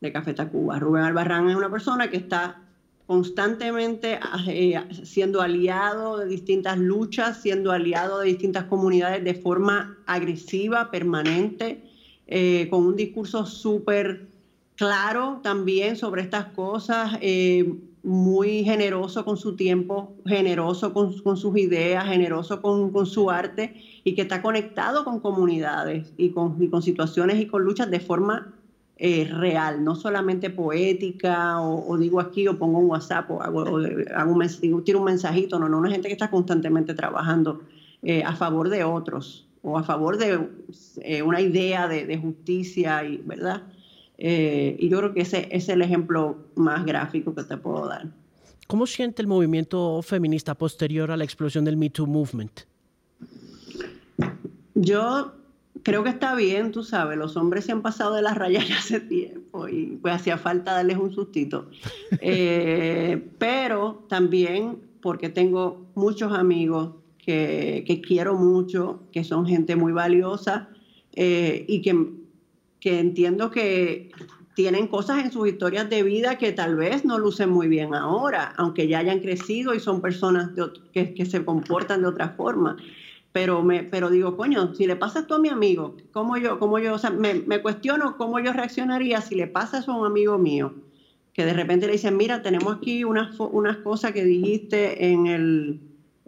de 0.00 0.12
Café 0.12 0.34
Tacuba. 0.34 0.78
Rubén 0.78 1.04
Albarrán 1.04 1.48
es 1.48 1.56
una 1.56 1.70
persona 1.70 2.10
que 2.10 2.16
está 2.16 2.65
constantemente 3.06 4.18
eh, 4.48 4.80
siendo 5.04 5.40
aliado 5.40 6.18
de 6.18 6.26
distintas 6.26 6.76
luchas, 6.78 7.40
siendo 7.40 7.70
aliado 7.70 8.20
de 8.20 8.28
distintas 8.28 8.64
comunidades 8.64 9.22
de 9.22 9.34
forma 9.34 9.96
agresiva, 10.06 10.90
permanente, 10.90 11.82
eh, 12.26 12.66
con 12.68 12.84
un 12.84 12.96
discurso 12.96 13.46
súper 13.46 14.26
claro 14.74 15.40
también 15.42 15.96
sobre 15.96 16.22
estas 16.22 16.46
cosas, 16.46 17.16
eh, 17.20 17.72
muy 18.02 18.62
generoso 18.64 19.24
con 19.24 19.36
su 19.36 19.56
tiempo, 19.56 20.14
generoso 20.26 20.92
con, 20.92 21.12
sus 21.12 21.56
ideas, 21.56 22.06
generoso 22.06 22.60
con, 22.60 23.06
su 23.06 23.30
arte 23.30 23.74
y 24.04 24.14
que 24.14 24.22
está 24.22 24.42
conectado 24.42 25.04
con 25.04 25.18
comunidades 25.20 26.12
y 26.16 26.30
con, 26.30 26.60
y 26.62 26.68
con 26.68 26.82
situaciones 26.82 27.40
y 27.40 27.46
con 27.46 27.64
luchas 27.64 27.90
de 27.90 27.98
forma 27.98 28.55
eh, 28.98 29.28
real, 29.30 29.84
no 29.84 29.94
solamente 29.94 30.48
poética 30.48 31.60
o, 31.60 31.98
digo 31.98 32.18
aquí 32.18 32.48
o 32.48 32.58
pongo 32.58 32.78
un 32.78 32.86
WhatsApp 32.86 33.30
o, 33.30 33.42
hago, 33.42 33.64
un, 33.64 34.84
tiro 34.84 35.00
un 35.00 35.04
mensajito, 35.04 35.58
no, 35.58 35.68
no, 35.68 35.76
una 35.78 35.90
gente 35.90 36.08
que 36.08 36.14
está 36.14 36.30
constantemente 36.30 36.94
trabajando 36.94 37.60
eh, 38.02 38.22
a 38.24 38.34
favor 38.34 38.70
de 38.70 38.84
otros 38.84 39.46
o 39.60 39.76
a 39.76 39.82
favor 39.82 40.16
de 40.16 40.48
eh, 41.02 41.20
una 41.20 41.42
idea 41.42 41.88
de, 41.88 42.16
justicia, 42.16 43.04
y, 43.04 43.18
¿verdad? 43.18 43.64
y 44.16 44.88
yo 44.88 44.98
creo 44.98 45.12
que 45.12 45.20
ese 45.20 45.48
es 45.50 45.68
el 45.68 45.82
ejemplo 45.82 46.38
más 46.54 46.86
gráfico 46.86 47.34
que 47.34 47.44
te 47.44 47.58
puedo 47.58 47.86
dar. 47.86 48.06
¿Cómo 48.66 48.86
siente 48.86 49.20
el 49.20 49.28
movimiento 49.28 50.00
feminista 50.00 50.54
posterior 50.54 51.10
a 51.10 51.18
la 51.18 51.24
explosión 51.24 51.66
del 51.66 51.76
Me 51.76 51.90
Too 51.90 52.06
Movement? 52.06 52.60
Yo 54.74 55.32
creo 55.86 56.02
que 56.02 56.10
está 56.10 56.34
bien, 56.34 56.72
tú 56.72 56.82
sabes, 56.82 57.16
los 57.16 57.36
hombres 57.36 57.64
se 57.64 57.70
han 57.70 57.80
pasado 57.80 58.14
de 58.14 58.20
las 58.20 58.36
rayas 58.36 58.66
ya 58.66 58.78
hace 58.78 58.98
tiempo 58.98 59.68
y 59.68 59.96
pues 60.02 60.14
hacía 60.14 60.36
falta 60.36 60.72
darles 60.72 60.98
un 60.98 61.12
sustito. 61.12 61.68
Eh, 62.20 63.22
pero 63.38 64.02
también 64.08 64.78
porque 65.00 65.28
tengo 65.28 65.86
muchos 65.94 66.32
amigos 66.32 66.90
que, 67.18 68.02
quiero 68.04 68.34
mucho, 68.34 68.98
que 69.12 69.22
son 69.22 69.46
gente 69.46 69.76
muy 69.76 69.92
valiosa 69.92 70.66
eh, 71.14 71.64
y 71.68 71.82
que, 71.82 71.94
que 72.80 72.98
entiendo 72.98 73.50
que 73.52 74.08
tienen 74.56 74.88
cosas 74.88 75.22
en 75.24 75.30
sus 75.30 75.46
historias 75.46 75.88
de 75.88 76.02
vida 76.02 76.36
que 76.36 76.50
tal 76.50 76.74
vez 76.74 77.04
no 77.04 77.18
lucen 77.18 77.50
muy 77.50 77.68
bien 77.68 77.94
ahora, 77.94 78.52
aunque 78.56 78.88
ya 78.88 78.98
hayan 78.98 79.20
crecido 79.20 79.72
y 79.72 79.78
son 79.78 80.00
personas 80.00 80.50
que, 80.92 81.14
que 81.14 81.26
se 81.26 81.44
comportan 81.44 82.00
de 82.00 82.08
otra 82.08 82.30
forma 82.30 82.76
pero, 83.36 83.62
me, 83.62 83.82
pero 83.82 84.08
digo, 84.08 84.34
coño, 84.34 84.72
si 84.74 84.86
le 84.86 84.96
pasa 84.96 85.18
esto 85.18 85.34
a 85.34 85.38
mi 85.38 85.50
amigo, 85.50 85.94
¿cómo 86.10 86.38
yo, 86.38 86.58
cómo 86.58 86.78
yo, 86.78 86.94
o 86.94 86.98
sea, 86.98 87.10
me, 87.10 87.34
me, 87.34 87.60
cuestiono 87.60 88.16
cómo 88.16 88.40
yo 88.40 88.54
reaccionaría 88.54 89.20
si 89.20 89.34
le 89.34 89.46
pasa 89.46 89.80
eso 89.80 89.92
a 89.92 89.98
un 89.98 90.06
amigo 90.06 90.38
mío? 90.38 90.72
Que 91.34 91.44
de 91.44 91.52
repente 91.52 91.84
le 91.84 91.92
dicen, 91.92 92.16
mira, 92.16 92.40
tenemos 92.40 92.76
aquí 92.76 93.04
unas, 93.04 93.38
unas 93.38 93.76
cosas 93.76 94.12
que 94.12 94.24
dijiste 94.24 95.08
en 95.08 95.26
el, 95.26 95.80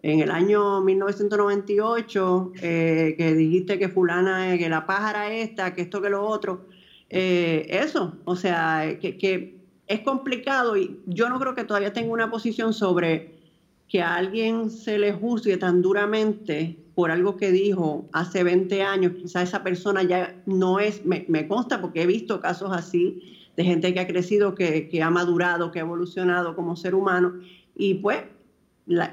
en 0.02 0.20
el 0.20 0.30
año 0.30 0.82
1998, 0.82 2.52
eh, 2.60 3.14
que 3.16 3.34
dijiste 3.34 3.78
que 3.78 3.88
fulana, 3.88 4.58
que 4.58 4.68
la 4.68 4.84
pájara 4.84 5.32
esta, 5.32 5.72
que 5.72 5.80
esto, 5.80 6.02
que 6.02 6.10
lo 6.10 6.26
otro. 6.26 6.66
Eh, 7.08 7.68
eso, 7.70 8.18
o 8.26 8.36
sea, 8.36 8.98
que, 9.00 9.16
que 9.16 9.56
es 9.86 10.00
complicado 10.00 10.76
y 10.76 11.00
yo 11.06 11.30
no 11.30 11.40
creo 11.40 11.54
que 11.54 11.64
todavía 11.64 11.94
tenga 11.94 12.12
una 12.12 12.30
posición 12.30 12.74
sobre 12.74 13.38
que 13.88 14.02
a 14.02 14.16
alguien 14.16 14.68
se 14.68 14.98
le 14.98 15.14
juzgue 15.14 15.56
tan 15.56 15.80
duramente 15.80 16.76
por 16.98 17.12
algo 17.12 17.36
que 17.36 17.52
dijo 17.52 18.08
hace 18.10 18.42
20 18.42 18.82
años, 18.82 19.12
quizá 19.12 19.40
esa 19.40 19.62
persona 19.62 20.02
ya 20.02 20.34
no 20.46 20.80
es, 20.80 21.06
me, 21.06 21.46
consta 21.46 21.80
porque 21.80 22.02
he 22.02 22.06
visto 22.06 22.40
casos 22.40 22.72
así 22.72 23.22
de 23.56 23.62
gente 23.62 23.94
que 23.94 24.00
ha 24.00 24.08
crecido, 24.08 24.56
que, 24.56 25.00
ha 25.00 25.08
madurado, 25.08 25.70
que 25.70 25.78
ha 25.78 25.82
evolucionado 25.82 26.56
como 26.56 26.74
ser 26.74 26.96
humano, 26.96 27.34
y 27.76 27.94
pues 27.94 28.18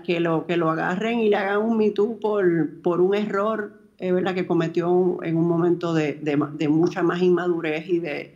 que, 0.04 0.20
lo, 0.20 0.48
que 0.48 0.58
lo 0.58 0.72
agarren 0.72 1.20
y 1.20 1.30
le 1.30 1.36
hagan 1.36 1.62
un 1.62 1.78
mitú 1.78 2.18
por, 2.20 2.82
por 2.82 3.02
un 3.02 3.14
error 3.14 3.74
¿verdad? 4.00 4.34
que 4.34 4.48
cometió 4.48 5.20
en 5.22 5.38
un 5.38 5.48
momento 5.48 5.94
de, 5.94 6.68
mucha 6.68 7.04
más 7.04 7.22
inmadurez 7.22 7.88
y 7.88 8.00
de, 8.00 8.36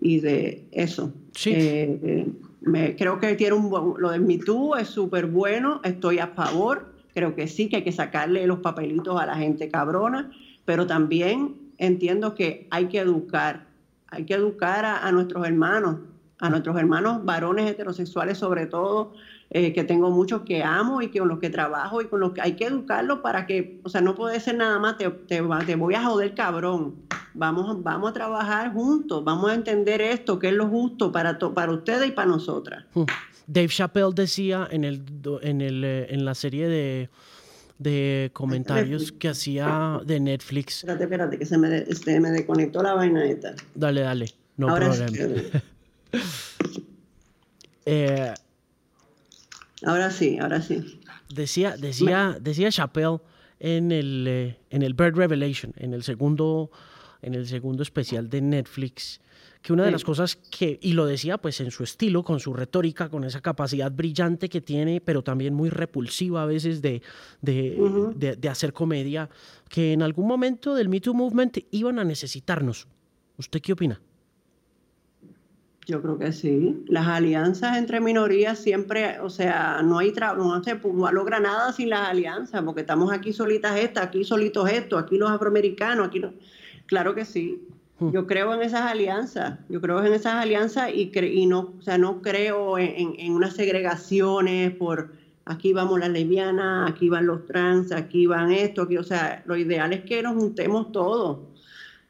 y 0.00 0.20
de 0.20 0.64
eso. 0.72 1.12
Sí. 1.32 1.50
Eh, 1.50 2.00
eh, 2.02 2.26
me, 2.62 2.96
creo 2.96 3.20
que 3.20 3.34
tiene 3.34 3.54
un, 3.54 3.70
lo 3.98 4.10
del 4.12 4.22
mitú 4.22 4.74
es 4.76 4.88
súper 4.88 5.26
bueno, 5.26 5.82
estoy 5.84 6.20
a 6.20 6.28
favor 6.28 6.96
Creo 7.14 7.34
que 7.34 7.48
sí, 7.48 7.68
que 7.68 7.76
hay 7.76 7.84
que 7.84 7.92
sacarle 7.92 8.46
los 8.46 8.60
papelitos 8.60 9.20
a 9.20 9.26
la 9.26 9.36
gente 9.36 9.68
cabrona, 9.68 10.30
pero 10.64 10.86
también 10.86 11.56
entiendo 11.78 12.34
que 12.34 12.66
hay 12.70 12.86
que 12.86 12.98
educar, 12.98 13.66
hay 14.08 14.24
que 14.24 14.34
educar 14.34 14.84
a, 14.84 15.10
nuestros 15.12 15.46
hermanos, 15.46 15.96
a 16.38 16.50
nuestros 16.50 16.76
hermanos 16.76 17.24
varones 17.24 17.70
heterosexuales 17.70 18.38
sobre 18.38 18.66
todo, 18.66 19.14
eh, 19.50 19.72
que 19.72 19.82
tengo 19.84 20.10
muchos 20.10 20.42
que 20.42 20.62
amo 20.62 21.00
y 21.00 21.08
que 21.08 21.20
con 21.20 21.28
los 21.28 21.38
que 21.38 21.48
trabajo 21.48 22.02
y 22.02 22.06
con 22.06 22.20
los 22.20 22.32
que 22.32 22.42
hay 22.42 22.52
que 22.52 22.66
educarlos 22.66 23.20
para 23.20 23.46
que, 23.46 23.80
o 23.82 23.88
sea, 23.88 24.02
no 24.02 24.14
puede 24.14 24.38
ser 24.40 24.56
nada 24.56 24.78
más, 24.78 24.98
te, 24.98 25.08
te, 25.08 25.40
voy 25.40 25.94
a 25.94 26.02
joder 26.02 26.34
cabrón. 26.34 26.96
Vamos, 27.32 27.82
vamos 27.82 28.10
a 28.10 28.12
trabajar 28.12 28.72
juntos, 28.72 29.24
vamos 29.24 29.50
a 29.50 29.54
entender 29.54 30.02
esto, 30.02 30.38
qué 30.38 30.48
es 30.48 30.54
lo 30.54 30.66
justo 30.66 31.12
para, 31.12 31.38
para 31.38 31.72
ustedes 31.72 32.08
y 32.08 32.12
para 32.12 32.28
nosotras. 32.28 32.84
Hmm. 32.94 33.04
Dave 33.48 33.68
Chappelle 33.68 34.12
decía 34.14 34.68
en, 34.70 34.84
el, 34.84 35.02
en, 35.42 35.60
el, 35.62 35.82
eh, 35.82 36.06
en 36.10 36.26
la 36.26 36.34
serie 36.34 36.68
de, 36.68 37.08
de 37.78 38.30
comentarios 38.34 39.10
que 39.10 39.28
hacía 39.28 40.00
de 40.04 40.20
Netflix. 40.20 40.78
Espérate, 40.78 41.04
espérate, 41.04 41.38
que 41.38 41.46
se 41.46 41.56
me, 41.56 41.78
este, 41.78 42.20
me 42.20 42.30
desconectó 42.30 42.82
la 42.82 42.92
vaina 42.92 43.24
esta. 43.24 43.54
Dale, 43.74 44.02
dale, 44.02 44.34
no 44.58 44.68
Ahora 44.68 44.90
problema. 44.90 45.32
Sí. 46.12 46.20
eh, 47.86 48.34
ahora 49.82 50.10
sí, 50.10 50.38
ahora 50.38 50.60
sí. 50.60 51.00
Decía, 51.34 51.76
decía, 51.78 52.36
decía 52.38 52.70
Chappelle 52.70 53.18
en 53.60 53.92
el, 53.92 54.26
eh, 54.28 54.58
en 54.68 54.82
el 54.82 54.92
Bird 54.92 55.16
Revelation, 55.16 55.72
en 55.78 55.94
el 55.94 56.02
segundo, 56.02 56.70
en 57.22 57.34
el 57.34 57.46
segundo 57.46 57.82
especial 57.82 58.28
de 58.28 58.42
Netflix, 58.42 59.22
que 59.62 59.72
una 59.72 59.84
de 59.84 59.90
las 59.90 60.04
cosas 60.04 60.36
que, 60.36 60.78
y 60.80 60.92
lo 60.92 61.06
decía 61.06 61.38
pues 61.38 61.60
en 61.60 61.70
su 61.70 61.82
estilo, 61.82 62.22
con 62.22 62.40
su 62.40 62.52
retórica, 62.52 63.08
con 63.08 63.24
esa 63.24 63.40
capacidad 63.40 63.90
brillante 63.90 64.48
que 64.48 64.60
tiene, 64.60 65.00
pero 65.00 65.22
también 65.22 65.54
muy 65.54 65.68
repulsiva 65.68 66.42
a 66.42 66.46
veces 66.46 66.80
de, 66.80 67.02
de, 67.42 68.36
de, 68.38 68.48
hacer 68.48 68.72
comedia, 68.72 69.28
que 69.68 69.92
en 69.92 70.02
algún 70.02 70.26
momento 70.26 70.74
del 70.74 70.88
Me 70.88 71.00
Too 71.00 71.14
Movement 71.14 71.58
iban 71.70 71.98
a 71.98 72.04
necesitarnos. 72.04 72.86
¿Usted 73.36 73.60
qué 73.60 73.72
opina? 73.72 74.00
Yo 75.86 76.02
creo 76.02 76.18
que 76.18 76.32
sí. 76.32 76.84
Las 76.86 77.06
alianzas 77.06 77.78
entre 77.78 78.00
minorías 78.00 78.58
siempre, 78.58 79.20
o 79.20 79.30
sea, 79.30 79.80
no 79.82 79.98
hay 79.98 80.12
no 80.36 80.62
se 80.62 80.78
logra 81.12 81.40
nada 81.40 81.72
sin 81.72 81.88
las 81.88 82.08
alianzas, 82.08 82.62
porque 82.62 82.82
estamos 82.82 83.10
aquí 83.10 83.32
solitas 83.32 83.78
estas, 83.78 84.06
aquí 84.06 84.22
solitos 84.22 84.70
estos, 84.70 85.02
aquí 85.02 85.16
los 85.16 85.30
afroamericanos, 85.30 86.08
aquí 86.08 86.20
no. 86.20 86.34
Claro 86.86 87.14
que 87.14 87.24
sí. 87.24 87.66
Hmm. 87.98 88.12
Yo 88.12 88.26
creo 88.26 88.54
en 88.54 88.62
esas 88.62 88.82
alianzas, 88.82 89.58
yo 89.68 89.80
creo 89.80 90.04
en 90.04 90.12
esas 90.12 90.34
alianzas 90.34 90.90
y, 90.94 91.10
y 91.18 91.46
no, 91.46 91.74
o 91.78 91.82
sea, 91.82 91.98
no 91.98 92.22
creo 92.22 92.78
en, 92.78 93.32
unas 93.32 93.54
segregaciones 93.54 94.72
por 94.72 95.12
aquí 95.44 95.72
vamos 95.72 95.98
las 95.98 96.10
lesbianas, 96.10 96.90
aquí 96.90 97.08
van 97.08 97.26
los 97.26 97.46
trans, 97.46 97.90
aquí 97.90 98.26
van 98.26 98.52
esto, 98.52 98.82
aquí, 98.82 98.98
o 98.98 99.02
sea, 99.02 99.42
lo 99.46 99.56
ideal 99.56 99.92
es 99.92 100.02
que 100.04 100.22
nos 100.22 100.34
juntemos 100.34 100.92
todos 100.92 101.38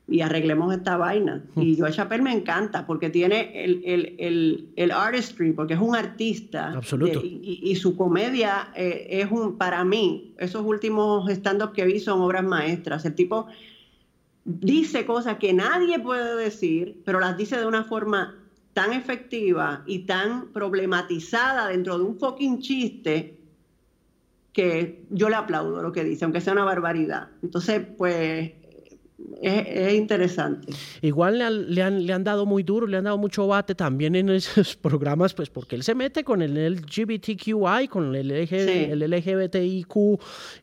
y 0.06 0.20
arreglemos 0.20 0.74
esta 0.74 0.98
vaina. 0.98 1.42
Hmm. 1.54 1.62
Y 1.62 1.76
yo 1.76 1.86
a 1.86 1.90
Chappelle 1.90 2.22
me 2.22 2.32
encanta 2.32 2.86
porque 2.86 3.08
tiene 3.08 3.64
el, 3.64 3.82
el, 3.84 4.68
el, 4.76 4.90
artistry, 4.90 5.52
porque 5.52 5.74
es 5.74 5.80
un 5.80 5.96
artista. 5.96 6.72
Absoluto. 6.72 7.22
y, 7.22 7.74
su 7.76 7.96
comedia 7.96 8.68
eh, 8.74 9.06
es 9.08 9.30
un, 9.30 9.56
para 9.56 9.84
mí, 9.84 10.34
esos 10.38 10.64
últimos 10.64 11.30
stand-up 11.30 11.72
que 11.72 11.84
vi 11.86 12.00
son 12.00 12.20
obras 12.20 12.44
maestras. 12.44 13.04
El 13.04 13.14
tipo 13.14 13.46
dice 14.48 15.04
cosas 15.04 15.36
que 15.38 15.52
nadie 15.52 15.98
puede 16.00 16.34
decir, 16.36 16.96
pero 17.04 17.20
las 17.20 17.36
dice 17.36 17.58
de 17.58 17.66
una 17.66 17.84
forma 17.84 18.34
tan 18.72 18.92
efectiva 18.94 19.82
y 19.84 20.00
tan 20.00 20.46
problematizada 20.52 21.68
dentro 21.68 21.98
de 21.98 22.04
un 22.04 22.18
fucking 22.18 22.58
chiste 22.58 23.30
que 24.52 24.96
yo 25.10 25.28
le 25.28 25.36
aplaudo 25.36 25.82
lo 25.82 25.92
que 25.92 26.02
dice, 26.04 26.24
aunque 26.24 26.40
sea 26.40 26.54
una 26.54 26.64
barbaridad. 26.64 27.28
Entonces, 27.42 27.82
pues 27.96 28.52
es, 29.42 29.94
interesante. 29.94 30.72
Igual 31.02 31.38
le 31.38 31.82
han, 31.82 32.06
le, 32.06 32.12
han, 32.12 32.24
dado 32.24 32.46
muy 32.46 32.62
duro, 32.62 32.86
le 32.86 32.96
han 32.96 33.04
dado 33.04 33.18
mucho 33.18 33.46
bate 33.46 33.74
también 33.74 34.14
en 34.14 34.28
esos 34.30 34.76
programas, 34.82 35.34
pues 35.34 35.50
porque 35.50 35.76
él 35.76 35.82
se 35.82 35.94
mete 35.94 36.22
con 36.24 36.40
el 36.42 36.74
LGBTQI, 36.74 37.88
con 37.88 38.14
el, 38.14 38.30
el 38.30 39.10
LGBTIQ 39.10 39.96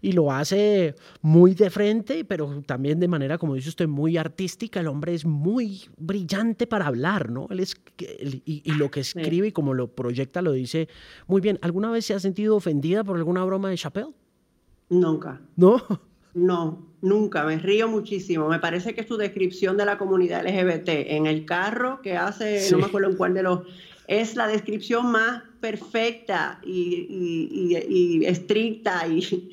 y 0.01 0.11
lo 0.13 0.31
hace 0.31 0.95
muy 1.21 1.53
de 1.53 1.69
frente, 1.69 2.23
pero 2.23 2.61
también 2.65 2.99
de 2.99 3.07
manera, 3.07 3.37
como 3.37 3.55
dice 3.55 3.69
usted, 3.69 3.87
muy 3.87 4.17
artística. 4.17 4.79
El 4.79 4.87
hombre 4.87 5.13
es 5.13 5.25
muy 5.25 5.83
brillante 5.97 6.65
para 6.65 6.87
hablar, 6.87 7.29
¿no? 7.29 7.47
Él 7.49 7.59
es, 7.59 7.75
y, 7.97 8.71
lo 8.73 8.89
que 8.89 9.01
escribe 9.01 9.47
y 9.47 9.51
como 9.51 9.73
lo 9.73 9.87
proyecta 9.87 10.41
lo 10.41 10.53
dice 10.53 10.87
muy 11.27 11.41
bien. 11.41 11.59
¿Alguna 11.61 11.91
vez 11.91 12.05
se 12.05 12.13
ha 12.13 12.19
sentido 12.19 12.55
ofendida 12.55 13.03
por 13.03 13.17
alguna 13.17 13.43
broma 13.43 13.69
de 13.69 13.77
Chappelle? 13.77 14.13
Nunca. 14.89 15.41
¿No? 15.55 15.81
No, 16.35 16.85
nunca, 17.05 17.43
me 17.45 17.57
río 17.57 17.87
muchísimo. 17.87 18.49
Me 18.49 18.59
parece 18.59 18.93
que 18.93 19.07
su 19.07 19.17
descripción 19.17 19.77
de 19.77 19.85
la 19.85 19.97
comunidad 19.97 20.45
LGBT 20.45 20.89
en 20.89 21.27
el 21.27 21.45
carro 21.45 22.01
que 22.01 22.17
hace, 22.17 22.67
no 22.71 22.79
me 22.79 22.85
acuerdo 22.85 23.09
en 23.09 23.15
cuál 23.15 23.33
de 23.33 23.43
los, 23.43 23.61
es 24.07 24.35
la 24.35 24.47
descripción 24.47 25.11
más 25.11 25.43
perfecta 25.59 26.59
y, 26.63 28.23
estricta 28.25 29.07
y, 29.07 29.47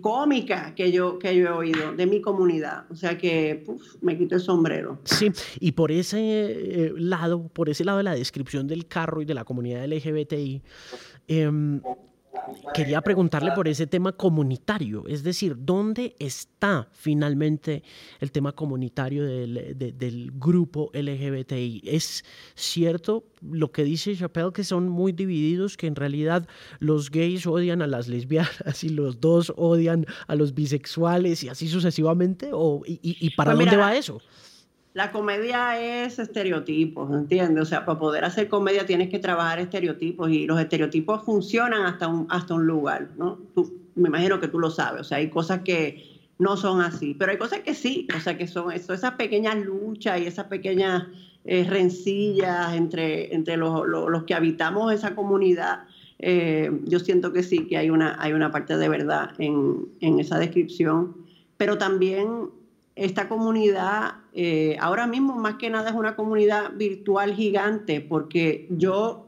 cómica 0.00 0.74
que 0.76 0.92
yo, 0.92 1.18
que 1.18 1.34
yo 1.36 1.46
he 1.46 1.50
oído 1.50 1.92
de 1.94 2.06
mi 2.06 2.20
comunidad. 2.20 2.84
O 2.90 2.94
sea 2.94 3.18
que 3.18 3.64
me 4.00 4.16
quito 4.16 4.36
el 4.36 4.40
sombrero. 4.40 5.00
Sí, 5.04 5.32
y 5.58 5.72
por 5.72 5.90
ese 5.90 6.18
eh, 6.20 6.92
lado, 6.96 7.48
por 7.48 7.68
ese 7.68 7.84
lado 7.84 7.98
de 7.98 8.04
la 8.04 8.14
descripción 8.14 8.68
del 8.68 8.86
carro 8.86 9.22
y 9.22 9.24
de 9.24 9.34
la 9.34 9.44
comunidad 9.44 9.84
LGBTI, 9.84 10.62
em, 11.26 11.80
quería 12.74 13.00
preguntarle 13.00 13.52
por 13.52 13.68
ese 13.68 13.86
tema 13.86 14.12
comunitario, 14.12 15.06
es 15.06 15.22
decir, 15.22 15.56
¿dónde 15.58 16.14
está 16.18 16.88
finalmente 16.92 17.82
el 18.20 18.32
tema 18.32 18.52
comunitario 18.52 19.24
del, 19.24 20.32
grupo 20.34 20.90
LGBTI? 20.92 21.82
¿Es 21.84 22.24
cierto 22.54 23.24
lo 23.42 23.72
que 23.72 23.84
dice 23.84 24.16
Chappelle, 24.16 24.52
que 24.52 24.64
son 24.64 24.88
muy 24.88 25.12
divididos, 25.12 25.76
que 25.76 25.86
en 25.86 25.96
realidad 25.96 26.48
los 26.78 27.10
gays 27.10 27.46
odian 27.46 27.82
a 27.82 27.86
las 27.86 28.08
lesbianas 28.08 28.82
y 28.82 28.90
los 28.90 29.20
dos 29.20 29.52
odian 29.56 30.06
a 30.26 30.34
los 30.34 30.54
bisexuales 30.54 31.42
y 31.42 31.48
así 31.48 31.68
sucesivamente? 31.68 32.50
¿O, 32.52 32.82
y, 32.86 33.30
para 33.30 33.54
pues 33.54 33.66
dónde 33.66 33.76
va 33.76 33.96
eso? 33.96 34.20
La 34.94 35.12
comedia 35.12 35.78
es 35.78 36.18
estereotipos, 36.18 37.12
¿entiendes? 37.12 37.62
O 37.62 37.66
sea, 37.66 37.84
para 37.84 37.98
poder 37.98 38.24
hacer 38.24 38.48
comedia 38.48 38.86
tienes 38.86 39.10
que 39.10 39.18
trabajar 39.18 39.58
estereotipos 39.58 40.30
y 40.30 40.46
los 40.46 40.60
estereotipos 40.60 41.22
funcionan 41.24 41.82
hasta 41.82 42.08
un, 42.08 42.26
hasta 42.30 42.54
un 42.54 42.66
lugar, 42.66 43.08
¿no? 43.16 43.38
me 43.98 44.08
imagino 44.08 44.40
que 44.40 44.48
tú 44.48 44.58
lo 44.58 44.70
sabes, 44.70 45.00
o 45.02 45.04
sea, 45.04 45.18
hay 45.18 45.28
cosas 45.28 45.60
que 45.62 46.04
no 46.38 46.56
son 46.56 46.80
así, 46.80 47.14
pero 47.14 47.32
hay 47.32 47.38
cosas 47.38 47.60
que 47.60 47.74
sí, 47.74 48.06
o 48.16 48.20
sea, 48.20 48.38
que 48.38 48.46
son 48.46 48.70
eso, 48.72 48.94
esas 48.94 49.12
pequeñas 49.12 49.56
luchas 49.56 50.20
y 50.20 50.26
esas 50.26 50.46
pequeñas 50.46 51.08
eh, 51.44 51.66
rencillas 51.68 52.74
entre, 52.74 53.34
entre 53.34 53.56
los, 53.56 53.86
los, 53.86 54.24
que 54.24 54.34
habitamos 54.34 54.92
esa 54.92 55.14
comunidad. 55.14 55.84
Eh, 56.20 56.70
yo 56.84 57.00
siento 57.00 57.32
que 57.32 57.42
sí, 57.42 57.66
que 57.66 57.76
hay 57.76 57.90
una, 57.90 58.16
hay 58.20 58.32
una 58.32 58.50
parte 58.50 58.76
de 58.76 58.88
verdad 58.88 59.30
en, 59.38 59.88
en 60.00 60.20
esa 60.20 60.38
descripción, 60.38 61.16
pero 61.56 61.76
también 61.76 62.50
esta 62.94 63.28
comunidad 63.28 64.14
eh, 64.40 64.76
ahora 64.78 65.08
mismo 65.08 65.34
más 65.34 65.56
que 65.56 65.68
nada 65.68 65.90
es 65.90 65.96
una 65.96 66.14
comunidad 66.14 66.70
virtual 66.76 67.34
gigante 67.34 68.00
porque 68.00 68.68
yo 68.70 69.26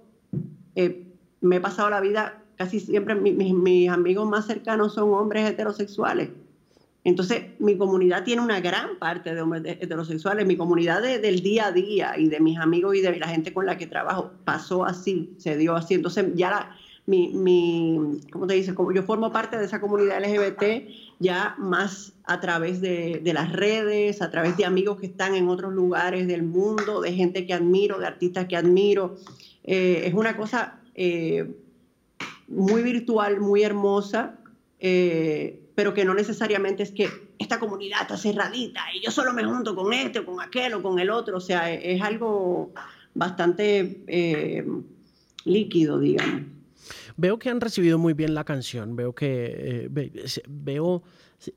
eh, 0.77 1.05
me 1.41 1.57
he 1.57 1.61
pasado 1.61 1.91
la 1.91 2.01
vida 2.01 2.45
casi 2.55 2.79
siempre, 2.79 3.17
mis 3.17 3.91
amigos 3.91 4.29
más 4.29 4.47
cercanos 4.47 4.95
son 4.95 5.13
hombres 5.13 5.51
heterosexuales. 5.51 6.29
Entonces, 7.03 7.43
mi 7.59 7.77
comunidad 7.77 8.23
tiene 8.23 8.41
una 8.41 8.61
gran 8.61 9.01
parte 9.01 9.35
de 9.35 9.41
hombres 9.43 9.79
heterosexuales. 9.81 10.47
Mi 10.47 10.57
comunidad 10.57 11.03
del 11.03 11.41
día 11.41 11.67
a 11.67 11.73
día 11.73 12.17
y 12.17 12.29
de 12.29 12.39
mis 12.39 12.57
amigos 12.59 12.95
y 12.95 13.01
de 13.01 13.19
la 13.19 13.27
gente 13.27 13.53
con 13.53 13.67
la 13.67 13.77
que 13.77 13.89
trabajo 13.89 14.31
pasó 14.45 14.85
así, 14.85 15.35
se 15.39 15.57
dio 15.57 15.75
así. 15.75 15.95
Entonces, 15.95 16.27
ya 16.37 16.51
la, 16.51 16.77
mi, 17.11 17.29
mi, 17.35 18.21
¿cómo 18.31 18.47
te 18.47 18.55
dices? 18.55 18.73
Como 18.73 18.93
yo 18.93 19.03
formo 19.03 19.33
parte 19.33 19.59
de 19.59 19.65
esa 19.65 19.81
comunidad 19.81 20.23
LGBT 20.23 20.89
ya 21.19 21.57
más 21.59 22.13
a 22.25 22.39
través 22.39 22.81
de, 22.81 23.21
las 23.35 23.53
redes, 23.53 24.23
a 24.23 24.31
través 24.31 24.57
de 24.57 24.65
amigos 24.65 25.01
que 25.01 25.07
están 25.07 25.35
en 25.35 25.49
otros 25.49 25.73
lugares 25.75 26.29
del 26.29 26.45
mundo, 26.45 27.01
de 27.01 27.13
gente 27.13 27.47
que 27.47 27.53
admiro, 27.53 27.99
de 27.99 28.07
artistas 28.07 28.47
que 28.47 28.57
admiro. 28.57 29.17
Eh, 29.65 30.05
es 30.07 30.15
una 30.15 30.37
cosa 30.37 30.79
eh, 30.95 31.53
muy 32.47 32.83
virtual, 32.83 33.41
muy 33.41 33.65
hermosa, 33.65 34.37
eh, 34.79 35.61
pero 35.75 35.93
que 35.93 36.05
no 36.05 36.15
necesariamente 36.15 36.85
es 36.85 36.93
que 36.93 37.09
esta 37.41 37.59
comunidad 37.59 38.03
está 38.03 38.17
cerradita 38.17 38.83
y 38.95 39.05
yo 39.05 39.11
solo 39.11 39.33
me 39.33 39.43
junto 39.43 39.75
con 39.75 39.93
este 39.93 40.21
o 40.21 40.27
con 40.27 40.41
aquel 40.41 40.75
o 40.75 40.83
con 40.83 41.01
el 41.01 41.11
otro. 41.11 41.39
O 41.39 41.41
sea, 41.41 41.73
es 41.73 42.01
algo 42.01 42.71
bastante 43.15 44.05
líquido, 45.45 45.99
digamos. 45.99 46.60
Veo 47.17 47.39
que 47.39 47.51
han 47.51 47.61
recibido 47.61 47.99
muy 47.99 48.15
bien 48.15 48.35
la 48.35 48.45
canción, 48.45 48.97
veo 48.97 49.15
que 49.15 49.89
eh, 49.95 50.23
veo 50.49 51.03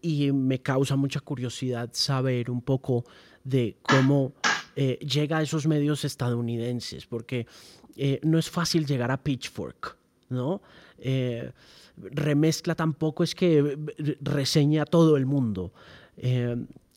y 0.01 0.31
me 0.31 0.59
causa 0.61 0.95
mucha 0.95 1.19
curiosidad 1.19 1.89
saber 1.93 2.49
un 2.49 2.61
poco 2.61 3.03
de 3.43 3.77
cómo 3.81 4.33
eh, 4.75 4.97
llega 4.99 5.37
a 5.37 5.41
esos 5.41 5.67
medios 5.67 6.05
estadounidenses, 6.05 7.05
porque 7.05 7.47
eh, 7.95 8.19
no 8.23 8.37
es 8.37 8.49
fácil 8.49 8.85
llegar 8.85 9.11
a 9.11 9.17
Pitchfork, 9.17 9.97
¿no? 10.29 10.61
remezcla 11.97 12.75
tampoco 12.75 13.23
es 13.23 13.35
que 13.35 13.77
reseña 14.21 14.83
a 14.83 14.85
todo 14.85 15.17
el 15.17 15.25
mundo. 15.25 15.73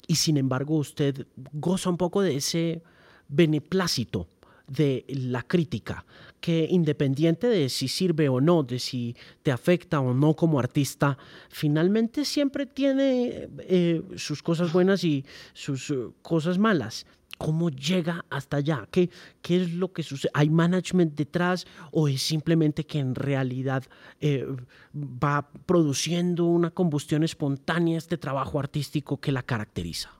y 0.07 0.14
sin 0.14 0.36
embargo, 0.36 0.76
usted 0.76 1.26
goza 1.52 1.90
un 1.90 1.96
poco 1.96 2.22
de 2.22 2.36
ese 2.36 2.82
beneplácito 3.28 4.28
de 4.66 5.04
la 5.09 5.42
crítica, 5.42 6.04
que 6.47 6.68
independiente 6.70 7.49
de 7.49 7.68
si 7.68 7.88
sirve 7.88 8.28
o 8.28 8.40
no, 8.40 8.62
de 8.62 8.78
si 8.78 9.16
te 9.42 9.51
afecta 9.51 9.99
o 9.99 10.14
no 10.14 10.36
como 10.36 10.61
artista, 10.61 11.18
finalmente 11.49 12.24
siempre 12.24 12.66
tiene 12.66 13.49
eh, 13.59 14.01
sus 14.14 14.44
cosas 14.44 14.72
buenas 14.72 15.03
y 15.03 15.24
sus 15.55 15.90
eh, 15.90 15.97
cosas 16.22 16.57
malas. 16.57 17.05
¿Cómo 17.36 17.68
llega 17.68 18.24
hasta 18.30 18.59
allá? 18.59 18.86
¿Qué, 18.92 19.11
¿Qué 19.42 19.61
es 19.61 19.72
lo 19.72 19.92
que 19.92 20.05
sucede? 20.05 20.30
¿Hay 20.34 20.49
management 20.49 21.16
detrás 21.16 21.66
o 21.90 22.07
es 22.07 22.22
simplemente 22.22 22.86
que 22.86 23.01
en 23.01 23.16
realidad 23.16 23.82
eh, 24.20 24.47
va 24.94 25.51
produciendo 25.66 26.44
una 26.44 26.70
combustión 26.70 27.24
espontánea 27.24 27.99
este 27.99 28.18
trabajo 28.18 28.61
artístico 28.61 29.20
que 29.20 29.32
la 29.32 29.42
caracteriza? 29.42 30.12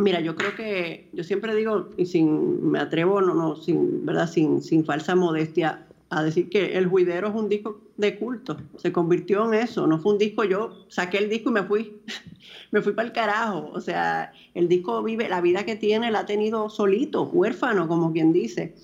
Mira, 0.00 0.20
yo 0.20 0.34
creo 0.34 0.54
que, 0.54 1.08
yo 1.12 1.24
siempre 1.24 1.54
digo, 1.54 1.90
y 1.96 2.06
sin, 2.06 2.70
me 2.70 2.78
atrevo, 2.78 3.20
no, 3.20 3.34
no, 3.34 3.56
sin, 3.56 4.04
¿verdad? 4.06 4.30
Sin, 4.30 4.62
sin 4.62 4.84
falsa 4.84 5.14
modestia, 5.14 5.86
a 6.10 6.24
decir 6.24 6.48
que 6.48 6.76
El 6.76 6.86
Juidero 6.86 7.28
es 7.28 7.34
un 7.34 7.48
disco 7.48 7.80
de 7.96 8.18
culto, 8.18 8.56
se 8.76 8.90
convirtió 8.90 9.46
en 9.46 9.54
eso, 9.54 9.86
no 9.86 10.00
fue 10.00 10.12
un 10.12 10.18
disco, 10.18 10.42
yo 10.42 10.84
saqué 10.88 11.18
el 11.18 11.28
disco 11.28 11.50
y 11.50 11.52
me 11.52 11.62
fui, 11.62 12.00
me 12.72 12.82
fui 12.82 12.92
para 12.92 13.06
el 13.06 13.14
carajo, 13.14 13.70
o 13.72 13.80
sea, 13.80 14.32
el 14.54 14.68
disco 14.68 15.02
vive, 15.02 15.28
la 15.28 15.40
vida 15.40 15.64
que 15.64 15.76
tiene 15.76 16.10
la 16.10 16.20
ha 16.20 16.26
tenido 16.26 16.68
solito, 16.68 17.24
huérfano, 17.24 17.86
como 17.86 18.12
quien 18.12 18.32
dice, 18.32 18.74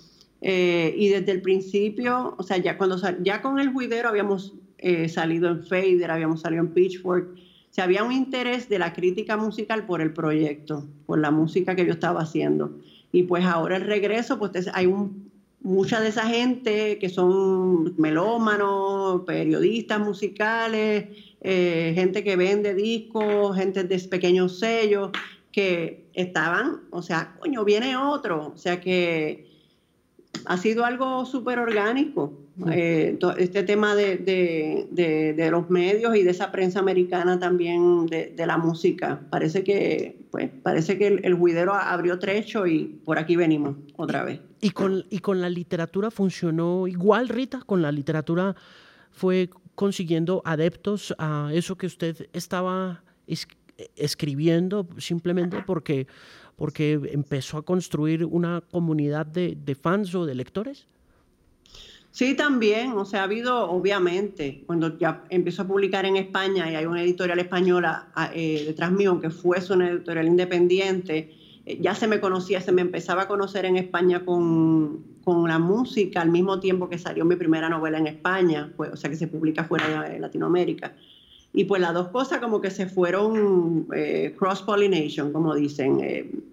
eh, 0.41 0.95
y 0.97 1.09
desde 1.09 1.33
el 1.33 1.43
principio, 1.43 2.35
o 2.39 2.43
sea, 2.43 2.59
ya, 2.59 2.79
cuando, 2.79 2.97
ya 3.23 3.43
con 3.43 3.59
El 3.59 3.73
Juidero 3.73 4.09
habíamos 4.09 4.55
eh, 4.79 5.09
salido 5.09 5.49
en 5.49 5.64
Fader, 5.64 6.11
habíamos 6.11 6.43
salido 6.43 6.62
en 6.62 6.69
Pitchfork, 6.69 7.27
se 7.77 7.83
había 7.83 8.05
un 8.05 8.12
interés 8.12 8.70
de 8.70 8.79
la 8.79 8.95
crítica 8.95 9.37
musical 9.37 9.85
por 9.85 10.01
el 10.01 10.14
proyecto, 10.14 10.87
por 11.05 11.18
la 11.18 11.31
música 11.31 11.77
que 11.77 11.85
yo 11.85 11.93
estaba 11.93 12.22
haciendo. 12.22 12.79
Y 13.12 13.24
pues 13.24 13.45
ahora 13.45 13.77
el 13.77 13.83
regreso, 13.83 14.39
pues 14.39 14.70
hay 14.72 14.91
mucha 15.61 16.01
de 16.01 16.09
esa 16.09 16.27
gente 16.27 16.99
que 16.99 17.11
son 17.11 17.95
melómanos, 18.01 19.24
periodistas 19.27 20.01
musicales, 20.01 21.05
eh, 21.43 21.93
gente 21.95 22.24
que 22.24 22.37
vende 22.37 22.72
discos, 22.72 23.55
gente 23.55 23.85
de 23.85 23.99
pequeños 24.09 24.59
sellos, 24.59 25.11
que 25.53 26.07
estaban, 26.14 26.81
o 26.91 27.03
sea, 27.03 27.37
coño, 27.39 27.62
viene 27.62 27.95
otro, 27.95 28.53
o 28.55 28.57
sea 28.57 28.81
que 28.81 29.51
ha 30.47 30.57
sido 30.57 30.84
algo 30.84 31.24
súper 31.26 31.59
orgánico. 31.59 32.32
Eh, 32.70 33.18
este 33.36 33.64
tema 33.64 33.94
de, 33.94 34.16
de, 34.16 35.51
los 35.51 35.68
medios 35.68 36.16
y 36.16 36.22
de 36.22 36.30
esa 36.30 36.51
prensa 36.51 36.78
americana 36.78 37.38
también 37.38 38.07
de, 38.07 38.47
la 38.47 38.57
música. 38.57 39.20
Parece 39.28 39.62
que, 39.62 40.24
pues, 40.30 40.51
parece 40.62 40.97
que 40.97 41.07
el, 41.09 41.24
el 41.24 41.68
abrió 41.68 42.18
trecho 42.18 42.66
y 42.66 43.01
por 43.05 43.18
aquí 43.18 43.36
venimos 43.36 43.76
otra 43.97 44.24
vez. 44.24 44.40
¿Y 44.61 44.70
con, 44.70 45.05
¿Y 45.11 45.18
con 45.18 45.42
la 45.42 45.51
literatura 45.51 46.11
funcionó 46.11 46.86
igual, 46.86 47.28
Rita? 47.28 47.61
¿Con 47.61 47.82
la 47.82 47.92
literatura 47.92 48.57
fue 49.11 49.51
consiguiendo 49.74 50.40
adeptos 50.44 51.14
a 51.18 51.51
eso 51.53 51.76
que 51.76 51.86
usted 51.86 52.28
estaba 52.32 53.03
escribiendo 53.97 54.88
simplemente 54.99 55.62
porque, 55.66 56.07
porque 56.57 56.98
empezó 57.12 57.59
a 57.59 57.62
construir 57.62 58.24
una 58.24 58.62
comunidad 58.70 59.26
de, 59.26 59.74
fans 59.80 60.14
o 60.14 60.24
de 60.26 60.34
lectores? 60.34 60.86
Sí, 62.11 62.34
también, 62.34 62.92
o 62.92 63.04
sea, 63.04 63.20
ha 63.20 63.24
habido, 63.24 63.70
obviamente, 63.70 64.62
cuando 64.64 64.96
ya 64.98 65.24
empezó 65.28 65.62
a 65.62 65.66
publicar 65.66 66.07
en 66.07 66.16
España 66.16 66.70
y 66.70 66.74
hay 66.74 66.86
una 66.86 67.02
editorial 67.02 67.38
española 67.38 68.09
ah, 68.14 68.30
eh, 68.34 68.64
detrás 68.66 68.90
mío, 68.90 69.11
aunque 69.11 69.28
fuese 69.28 69.74
una 69.74 69.90
editorial 69.90 70.26
independiente, 70.26 71.34
eh, 71.66 71.78
ya 71.78 71.94
se 71.94 72.07
me 72.07 72.18
conocía, 72.18 72.62
se 72.62 72.72
me 72.72 72.80
empezaba 72.80 73.22
a 73.22 73.28
conocer 73.28 73.66
en 73.66 73.76
España 73.76 74.24
con, 74.24 75.14
la 75.26 75.59
música 75.59 76.22
al 76.22 76.30
mismo 76.30 76.61
tiempo 76.61 76.88
que 76.88 76.98
salió 76.98 77.24
mi 77.24 77.34
primera 77.34 77.68
novela 77.68 77.98
en 77.98 78.07
España, 78.07 78.72
o 78.76 78.96
sea, 78.96 79.11
que 79.11 79.16
se 79.16 79.26
publica 79.26 79.64
fuera 79.64 80.09
de 80.09 80.20
Latinoamérica. 80.20 80.94
Y 81.57 81.64
pues 81.64 81.82
las 81.82 81.92
dos 81.94 82.09
cosas 82.09 82.38
como 82.38 82.61
que 82.61 82.70
se 82.70 82.86
fueron 82.86 83.88
eh, 83.92 84.32
cross-pollination, 84.38 85.32
como 85.32 85.54
dicen 85.54 86.44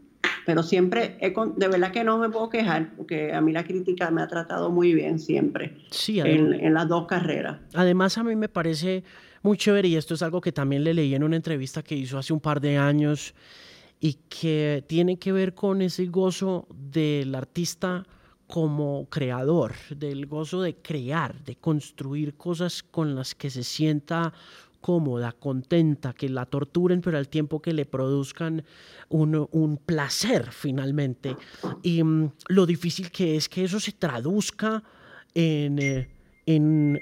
pero 0.46 0.64
siempre, 0.64 1.18
de 1.20 1.68
verdad 1.68 1.92
que 1.92 2.04
no 2.04 2.18
me 2.18 2.30
puedo 2.30 2.50
quejar, 2.50 2.94
porque 2.96 3.34
a 3.34 3.42
mí 3.42 3.52
la 3.52 3.64
crítica 3.64 4.12
me 4.12 4.22
ha 4.22 4.28
tratado 4.28 4.70
muy 4.70 4.94
bien 4.94 5.20
siempre 5.20 5.78
sí, 5.92 6.20
en, 6.20 6.74
las 6.74 6.88
dos 6.88 7.08
carreras. 7.08 7.60
Además, 7.74 8.18
a 8.18 8.24
mí 8.24 8.36
me 8.36 8.50
parece 8.50 9.04
muy 9.42 9.58
chévere, 9.58 9.88
y 9.88 9.96
esto 9.96 10.14
es 10.14 10.22
algo 10.22 10.42
que 10.42 10.52
también 10.52 10.84
le 10.84 10.94
leí 10.94 11.16
en 11.16 11.24
una 11.24 11.36
entrevista 11.36 11.84
que 11.84 11.96
hizo 11.96 12.18
hace 12.18 12.34
un 12.34 12.40
par 12.40 12.60
de 12.60 12.78
años, 12.78 13.34
y 14.00 14.16
que 14.28 14.84
tiene 14.88 15.18
que 15.18 15.32
ver 15.32 15.54
con 15.54 15.82
ese 15.82 16.08
gozo 16.08 16.68
del 16.74 17.34
artista 17.36 18.06
como 18.48 19.08
creador, 19.10 19.74
del 19.96 20.26
gozo 20.26 20.62
de 20.62 20.76
crear, 20.76 21.42
de 21.46 21.56
construir 21.56 22.36
cosas 22.36 22.84
con 22.84 23.16
las 23.16 23.34
que 23.34 23.50
se 23.50 23.64
sienta 23.64 24.34
cómoda, 24.84 25.32
contenta, 25.32 26.14
que 26.14 26.28
la 26.28 26.46
torturen, 26.46 27.00
pero 27.00 27.18
al 27.18 27.30
tiempo 27.30 27.62
que 27.62 27.72
le 27.72 27.86
produzcan 27.86 28.64
un, 29.08 29.80
placer 29.86 30.52
finalmente. 30.52 31.38
Y 31.82 32.04
mm, 32.04 32.32
lo 32.50 32.66
difícil 32.66 33.10
que 33.10 33.38
es 33.38 33.48
que 33.48 33.64
eso 33.64 33.80
se 33.80 33.94
traduzca 33.94 34.84
en, 35.34 35.80
eh, 35.80 36.10
en, 36.46 37.02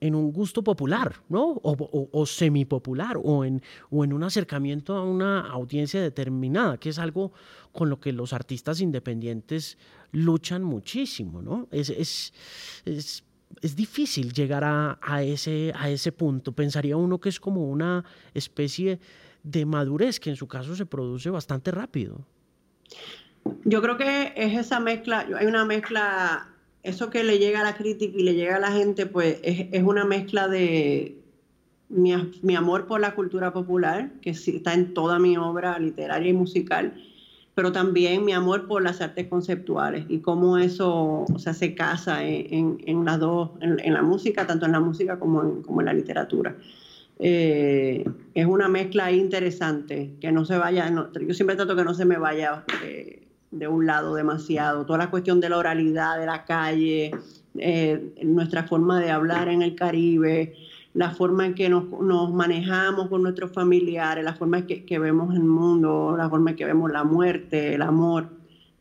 en 0.00 0.14
un 0.14 0.32
gusto 0.32 0.62
popular, 0.62 1.16
¿no? 1.28 1.44
O, 1.62 2.08
o, 2.12 2.26
semipopular, 2.26 3.18
o 3.22 3.44
en, 3.44 3.62
o 3.90 4.04
en 4.04 4.12
un 4.12 4.22
acercamiento 4.22 4.94
a 4.94 5.04
una 5.04 5.40
audiencia 5.40 6.00
determinada, 6.00 6.78
que 6.78 6.90
es 6.90 6.98
algo 6.98 7.32
con 7.72 7.90
lo 7.90 7.98
que 7.98 8.12
los 8.12 8.32
artistas 8.32 8.80
independientes 8.80 9.76
luchan 10.12 10.62
muchísimo, 10.62 11.42
¿no? 11.42 11.68
Es, 11.70 12.32
es 13.62 13.76
difícil 13.76 14.32
llegar 14.32 14.62
a, 14.64 15.22
ese, 15.22 15.72
a 15.74 15.90
ese 15.90 16.12
punto. 16.12 16.52
Pensaría 16.52 16.96
uno 16.96 17.18
que 17.18 17.28
es 17.28 17.40
como 17.40 17.68
una 17.68 18.04
especie 18.34 19.00
de 19.42 19.66
madurez 19.66 20.20
que 20.20 20.30
en 20.30 20.36
su 20.36 20.46
caso 20.46 20.74
se 20.76 20.86
produce 20.86 21.30
bastante 21.30 21.70
rápido. 21.70 22.26
Yo 23.64 23.80
creo 23.80 23.96
que 23.96 24.32
es 24.36 24.56
esa 24.56 24.80
mezcla, 24.80 25.26
hay 25.38 25.46
una 25.46 25.64
mezcla 25.64 26.48
eso 26.82 27.10
que 27.10 27.24
le 27.24 27.38
llega 27.38 27.60
a 27.60 27.64
la 27.64 27.76
crítica 27.76 28.16
y 28.16 28.22
le 28.22 28.34
llega 28.34 28.56
a 28.56 28.60
la 28.60 28.72
gente, 28.72 29.06
pues 29.06 29.38
es, 29.42 29.82
una 29.82 30.04
mezcla 30.04 30.48
de 30.48 31.18
mi, 31.88 32.56
amor 32.56 32.86
por 32.86 33.00
la 33.00 33.14
cultura 33.14 33.52
popular, 33.52 34.12
que 34.20 34.30
está 34.30 34.74
en 34.74 34.94
toda 34.94 35.18
mi 35.18 35.36
obra 35.36 35.78
literaria 35.78 36.30
y 36.30 36.34
musical, 36.34 36.94
pero 37.58 37.72
también 37.72 38.24
mi 38.24 38.32
amor 38.32 38.68
por 38.68 38.84
las 38.84 39.00
artes 39.00 39.26
conceptuales 39.26 40.04
y 40.08 40.20
cómo 40.20 40.58
eso 40.58 41.24
o 41.24 41.38
sea, 41.40 41.54
se 41.54 41.74
casa 41.74 42.22
en, 42.22 43.04
las 43.04 43.18
dos, 43.18 43.50
en, 43.60 43.92
la 43.92 44.00
música, 44.00 44.46
tanto 44.46 44.66
en 44.66 44.70
la 44.70 44.78
música 44.78 45.18
como 45.18 45.42
en, 45.42 45.62
como 45.62 45.80
en 45.80 45.86
la 45.86 45.92
literatura. 45.92 46.54
Eh, 47.18 48.08
es 48.32 48.46
una 48.46 48.68
mezcla 48.68 49.10
interesante, 49.10 50.14
que 50.20 50.30
no 50.30 50.44
se 50.44 50.56
vaya, 50.56 50.88
yo 51.20 51.34
siempre 51.34 51.56
trato 51.56 51.74
que 51.74 51.82
no 51.82 51.94
se 51.94 52.04
me 52.04 52.16
vaya 52.16 52.62
eh, 52.84 53.26
de 53.50 53.66
un 53.66 53.86
lado 53.86 54.14
demasiado. 54.14 54.86
Toda 54.86 55.00
la 55.00 55.10
cuestión 55.10 55.40
de 55.40 55.48
la 55.48 55.58
oralidad 55.58 56.16
de 56.16 56.26
la 56.26 56.44
calle, 56.44 57.10
eh, 57.58 58.14
nuestra 58.22 58.68
forma 58.68 59.00
de 59.00 59.10
hablar 59.10 59.48
en 59.48 59.62
el 59.62 59.74
Caribe, 59.74 60.54
la 60.98 61.10
forma 61.12 61.46
en 61.46 61.54
que 61.54 61.68
nos, 61.68 61.84
manejamos 62.32 63.08
con 63.08 63.22
nuestros 63.22 63.52
familiares, 63.52 64.24
la 64.24 64.34
forma 64.34 64.58
en 64.58 64.66
que, 64.66 64.98
vemos 64.98 65.32
el 65.32 65.44
mundo, 65.44 66.16
la 66.18 66.28
forma 66.28 66.50
en 66.50 66.56
que 66.56 66.64
vemos 66.64 66.90
la 66.90 67.04
muerte, 67.04 67.72
el 67.76 67.82
amor. 67.82 68.26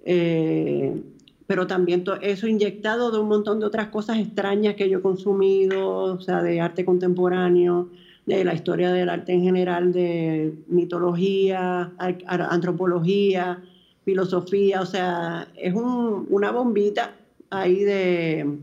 Eh, 0.04 1.00
pero 1.46 1.68
también 1.68 2.04
eso 2.24 2.48
inyectado 2.48 3.12
de 3.12 3.20
un 3.20 3.28
montón 3.28 3.60
de 3.60 3.68
otras 3.68 3.90
cosas 3.90 4.18
extrañas 4.18 4.74
que 4.74 4.90
yo 4.90 4.98
he 4.98 5.02
consumido, 5.02 6.16
o 6.16 6.20
sea, 6.20 6.42
de 6.42 6.60
arte 6.60 6.84
contemporáneo, 6.86 7.90
de 8.26 8.44
la 8.44 8.56
historia 8.56 8.92
del 8.92 9.10
arte 9.10 9.34
en 9.34 9.44
general, 9.44 9.94
de 9.94 10.56
mitología, 10.70 11.92
antropología, 12.26 13.62
filosofía, 14.04 14.82
o 14.82 14.88
sea, 14.88 15.50
es 15.56 15.76
una 15.76 16.50
bombita 16.50 17.14
ahí 17.52 17.84
de, 17.84 18.58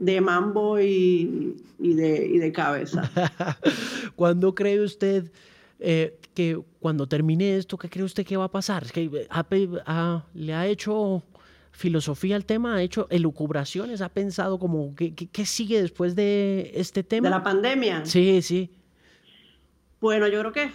de 0.00 0.20
mambo 0.20 0.80
y, 0.80 1.56
de, 1.78 2.52
cabeza. 2.52 3.10
¿Cuándo 4.16 4.54
cree 4.54 4.80
usted 4.80 5.30
eh, 5.78 6.18
que 6.34 6.58
cuando 6.80 7.06
termine 7.06 7.56
esto, 7.56 7.76
qué 7.76 7.88
cree 7.88 8.04
usted 8.04 8.24
que 8.24 8.36
va 8.36 8.44
a 8.44 8.50
pasar? 8.50 8.90
que 8.90 9.28
le 10.34 10.54
ha 10.54 10.66
hecho 10.66 11.22
filosofía 11.70 12.36
al 12.36 12.46
tema? 12.46 12.76
¿Ha 12.76 12.82
hecho 12.82 13.06
elucubraciones? 13.10 14.00
¿Ha 14.00 14.08
pensado 14.08 14.58
como 14.58 14.94
qué, 14.94 15.14
qué 15.14 15.46
sigue 15.46 15.82
después 15.82 16.16
de 16.16 16.72
este 16.74 17.04
tema? 17.04 17.28
¿De 17.28 17.34
la 17.34 17.42
pandemia? 17.42 18.04
Sí, 18.06 18.40
sí. 18.40 18.70
Bueno, 20.00 20.28
yo 20.28 20.40
creo 20.40 20.52
que 20.52 20.70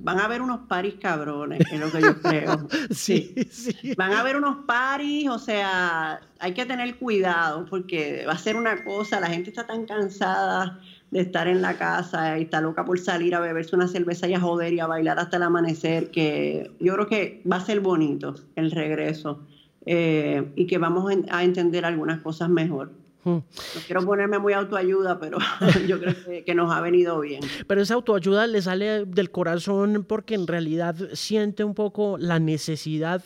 van 0.00 0.20
a 0.20 0.24
haber 0.24 0.42
unos 0.42 0.60
paris 0.68 0.94
cabrones, 1.00 1.60
es 1.70 1.80
lo 1.80 1.90
que 1.90 2.00
yo 2.00 2.20
creo. 2.20 2.68
sí, 2.90 3.34
sí, 3.50 3.94
Van 3.96 4.12
a 4.12 4.20
haber 4.20 4.36
unos 4.36 4.64
paris, 4.66 5.28
o 5.28 5.38
sea, 5.38 6.20
hay 6.38 6.54
que 6.54 6.66
tener 6.66 6.96
cuidado 6.96 7.66
porque 7.68 8.24
va 8.26 8.32
a 8.32 8.38
ser 8.38 8.56
una 8.56 8.84
cosa, 8.84 9.20
la 9.20 9.28
gente 9.28 9.50
está 9.50 9.66
tan 9.66 9.86
cansada 9.86 10.80
de 11.10 11.20
estar 11.20 11.48
en 11.48 11.62
la 11.62 11.76
casa 11.78 12.38
y 12.38 12.42
está 12.42 12.60
loca 12.60 12.84
por 12.84 12.98
salir 12.98 13.34
a 13.34 13.40
beberse 13.40 13.74
una 13.74 13.88
cerveza 13.88 14.28
y 14.28 14.34
a 14.34 14.40
joder 14.40 14.72
y 14.74 14.80
a 14.80 14.86
bailar 14.86 15.18
hasta 15.18 15.36
el 15.38 15.42
amanecer, 15.42 16.10
que 16.10 16.70
yo 16.80 16.94
creo 16.94 17.06
que 17.06 17.42
va 17.50 17.56
a 17.56 17.60
ser 17.60 17.80
bonito 17.80 18.34
el 18.56 18.70
regreso 18.70 19.40
eh, 19.86 20.52
y 20.54 20.66
que 20.66 20.78
vamos 20.78 21.10
a 21.30 21.44
entender 21.44 21.84
algunas 21.84 22.20
cosas 22.20 22.48
mejor. 22.50 22.92
No 23.28 23.80
quiero 23.86 24.04
ponerme 24.04 24.38
muy 24.38 24.52
autoayuda, 24.52 25.18
pero 25.18 25.38
yo 25.86 26.00
creo 26.00 26.14
que, 26.44 26.54
nos 26.54 26.72
ha 26.72 26.80
venido 26.80 27.20
bien. 27.20 27.40
Pero 27.66 27.82
esa 27.82 27.94
autoayuda 27.94 28.46
le 28.46 28.62
sale 28.62 29.04
del 29.04 29.30
corazón 29.30 30.04
porque 30.08 30.34
en 30.34 30.46
realidad 30.46 30.96
siente 31.12 31.64
un 31.64 31.74
poco 31.74 32.16
la 32.18 32.38
necesidad 32.38 33.22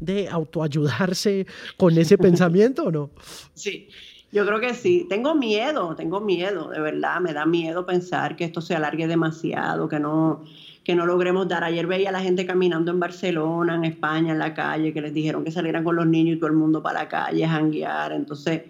de 0.00 0.28
autoayudarse 0.28 1.46
con 1.76 1.98
ese 1.98 2.18
pensamiento, 2.28 2.84
¿o 2.84 2.90
no? 2.90 3.10
Sí, 3.54 3.88
yo 4.32 4.46
creo 4.46 4.60
que 4.60 4.74
sí. 4.74 5.06
Tengo 5.08 5.34
miedo, 5.34 5.94
tengo 5.94 6.20
miedo, 6.20 6.70
de 6.70 6.80
verdad. 6.80 7.20
Me 7.20 7.34
da 7.34 7.44
miedo 7.44 7.84
pensar 7.84 8.34
que 8.36 8.44
esto 8.44 8.60
se 8.60 8.74
alargue 8.74 9.06
demasiado, 9.06 9.88
que 9.88 10.00
no, 10.00 10.44
que 10.84 10.94
no 10.94 11.04
logremos 11.04 11.46
dar. 11.48 11.64
Ayer 11.64 11.86
veía 11.86 12.08
a 12.08 12.12
la 12.12 12.20
gente 12.20 12.46
caminando 12.46 12.90
en 12.90 12.98
Barcelona, 12.98 13.74
en 13.74 13.84
España, 13.84 14.32
en 14.32 14.38
la 14.38 14.54
calle, 14.54 14.92
que 14.92 15.02
les 15.02 15.12
dijeron 15.12 15.44
que 15.44 15.50
salieran 15.50 15.84
con 15.84 15.96
los 15.96 16.06
niños 16.06 16.36
y 16.36 16.38
todo 16.38 16.48
el 16.48 16.56
mundo 16.56 16.82
para 16.82 17.00
la 17.00 17.08
calle 17.08 17.44
a 17.44 17.50
janguear. 17.50 18.12
Entonces 18.12 18.62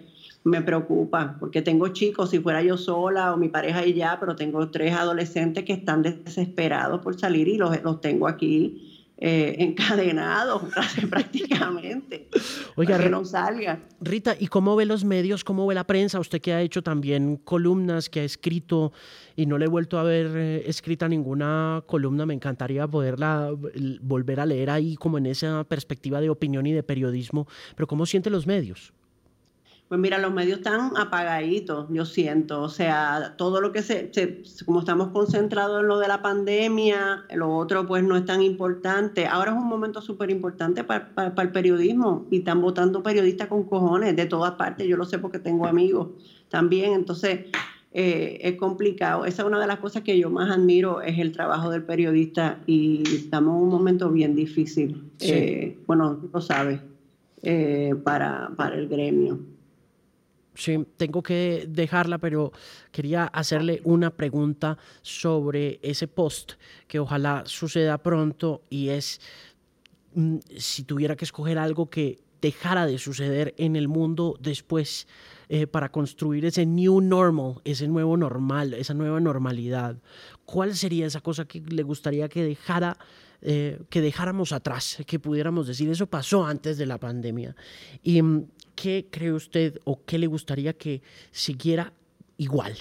me 0.43 0.61
preocupa, 0.61 1.37
porque 1.39 1.61
tengo 1.61 1.87
chicos, 1.89 2.29
si 2.29 2.39
fuera 2.39 2.61
yo 2.61 2.77
sola 2.77 3.33
o 3.33 3.37
mi 3.37 3.47
pareja 3.49 3.85
y 3.85 3.93
ya, 3.93 4.17
pero 4.19 4.35
tengo 4.35 4.69
tres 4.69 4.93
adolescentes 4.93 5.63
que 5.63 5.73
están 5.73 6.01
desesperados 6.01 7.01
por 7.01 7.17
salir 7.17 7.47
y 7.47 7.57
los, 7.57 7.81
los 7.83 8.01
tengo 8.01 8.27
aquí 8.27 8.93
eh, 9.25 9.55
encadenados 9.59 10.63
prácticamente. 11.09 12.27
Oiga, 12.75 12.99
que 12.99 13.09
no 13.09 13.23
salga. 13.23 13.79
Rita, 14.01 14.35
¿y 14.37 14.47
cómo 14.47 14.75
ve 14.75 14.85
los 14.85 15.05
medios, 15.05 15.45
cómo 15.45 15.65
ve 15.65 15.75
la 15.75 15.85
prensa? 15.85 16.19
Usted 16.19 16.41
que 16.41 16.51
ha 16.51 16.61
hecho 16.61 16.81
también 16.81 17.37
columnas, 17.37 18.09
que 18.09 18.19
ha 18.19 18.23
escrito 18.25 18.91
y 19.37 19.45
no 19.45 19.57
le 19.57 19.65
he 19.65 19.69
vuelto 19.69 19.97
a 19.97 20.03
ver 20.03 20.31
eh, 20.35 20.63
escrita 20.65 21.07
ninguna 21.07 21.83
columna, 21.85 22.25
me 22.25 22.33
encantaría 22.33 22.85
poderla 22.85 23.51
volver 24.01 24.41
a 24.41 24.45
leer 24.45 24.69
ahí 24.69 24.97
como 24.97 25.17
en 25.17 25.27
esa 25.27 25.63
perspectiva 25.63 26.19
de 26.19 26.29
opinión 26.29 26.65
y 26.65 26.73
de 26.73 26.83
periodismo, 26.83 27.47
pero 27.77 27.87
¿cómo 27.87 28.05
siente 28.05 28.29
los 28.29 28.45
medios? 28.45 28.93
Pues 29.93 30.01
mira, 30.01 30.17
los 30.17 30.33
medios 30.33 30.57
están 30.57 30.97
apagaditos, 30.97 31.85
yo 31.91 32.03
siento. 32.03 32.63
O 32.63 32.69
sea, 32.69 33.35
todo 33.37 33.61
lo 33.61 33.71
que 33.71 33.83
se, 33.83 34.09
como 34.65 34.79
estamos 34.79 35.09
concentrados 35.09 35.81
en 35.81 35.87
lo 35.87 35.99
de 35.99 36.07
la 36.07 36.23
pandemia, 36.23 37.25
lo 37.35 37.55
otro 37.55 37.85
pues 37.85 38.03
no 38.03 38.17
es 38.17 38.25
tan 38.25 38.41
importante. 38.41 39.27
Ahora 39.27 39.51
es 39.51 39.57
un 39.57 39.67
momento 39.67 40.01
súper 40.01 40.31
importante 40.31 40.83
para, 40.83 41.31
el 41.37 41.51
periodismo 41.51 42.25
y 42.31 42.39
están 42.39 42.59
votando 42.59 43.03
periodistas 43.03 43.49
con 43.49 43.65
cojones 43.65 44.15
de 44.15 44.25
todas 44.25 44.53
partes. 44.53 44.87
Yo 44.87 44.97
lo 44.97 45.05
sé 45.05 45.19
porque 45.19 45.37
tengo 45.37 45.67
amigos 45.67 46.07
también. 46.49 46.93
Entonces, 46.93 47.41
eh, 47.91 48.39
es 48.41 48.55
complicado. 48.55 49.25
Esa 49.25 49.43
es 49.43 49.47
una 49.47 49.59
de 49.59 49.67
las 49.67 49.77
cosas 49.77 50.01
que 50.01 50.17
yo 50.17 50.31
más 50.31 50.49
admiro, 50.49 51.03
es 51.03 51.19
el 51.19 51.31
trabajo 51.31 51.69
del 51.69 51.83
periodista 51.83 52.57
y 52.65 53.03
estamos 53.13 53.57
en 53.57 53.61
un 53.61 53.69
momento 53.69 54.09
bien 54.09 54.35
difícil. 54.35 55.11
Eh, 55.19 55.77
bueno, 55.85 56.19
lo 56.33 56.41
sabes, 56.41 56.79
eh, 57.43 57.93
para, 58.03 58.49
para 58.57 58.75
el 58.75 58.87
gremio. 58.87 59.52
Sí, 60.55 60.85
tengo 60.97 61.23
que 61.23 61.65
dejarla, 61.67 62.19
pero 62.19 62.51
quería 62.91 63.25
hacerle 63.25 63.81
una 63.85 64.11
pregunta 64.11 64.77
sobre 65.01 65.79
ese 65.81 66.07
post 66.07 66.53
que 66.87 66.99
ojalá 66.99 67.43
suceda 67.45 67.97
pronto 67.97 68.61
y 68.69 68.89
es 68.89 69.19
mm, 70.13 70.37
si 70.55 70.83
tuviera 70.83 71.15
que 71.15 71.25
escoger 71.25 71.57
algo 71.57 71.89
que 71.89 72.19
dejara 72.43 72.85
de 72.85 72.97
suceder 72.99 73.55
en 73.57 73.75
el 73.75 73.87
mundo 73.87 74.37
después 74.39 75.07
eh, 75.49 75.65
para 75.65 75.89
construir 75.89 76.45
ese 76.45 76.65
new 76.65 76.99
normal, 76.99 77.61
ese 77.63 77.87
nuevo 77.87 78.17
normal, 78.17 78.73
esa 78.73 78.93
nueva 78.93 79.19
normalidad. 79.21 79.95
¿Cuál 80.45 80.75
sería 80.75 81.07
esa 81.07 81.21
cosa 81.21 81.45
que 81.45 81.61
le 81.61 81.83
gustaría 81.83 82.27
que 82.27 82.43
dejara, 82.43 82.97
eh, 83.41 83.79
que 83.89 84.01
dejáramos 84.01 84.51
atrás, 84.51 84.97
que 85.07 85.19
pudiéramos 85.19 85.67
decir 85.67 85.89
eso 85.89 86.05
pasó 86.07 86.45
antes 86.45 86.77
de 86.77 86.85
la 86.85 86.97
pandemia? 86.97 87.55
Y 88.03 88.21
mm, 88.21 88.47
¿qué 88.75 89.07
cree 89.09 89.33
usted 89.33 89.79
o 89.83 90.03
qué 90.05 90.17
le 90.17 90.27
gustaría 90.27 90.73
que 90.73 91.01
siguiera 91.31 91.93
igual? 92.37 92.73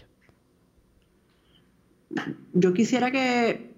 Yo 2.53 2.75
quisiera 2.75 3.11
que 3.11 3.73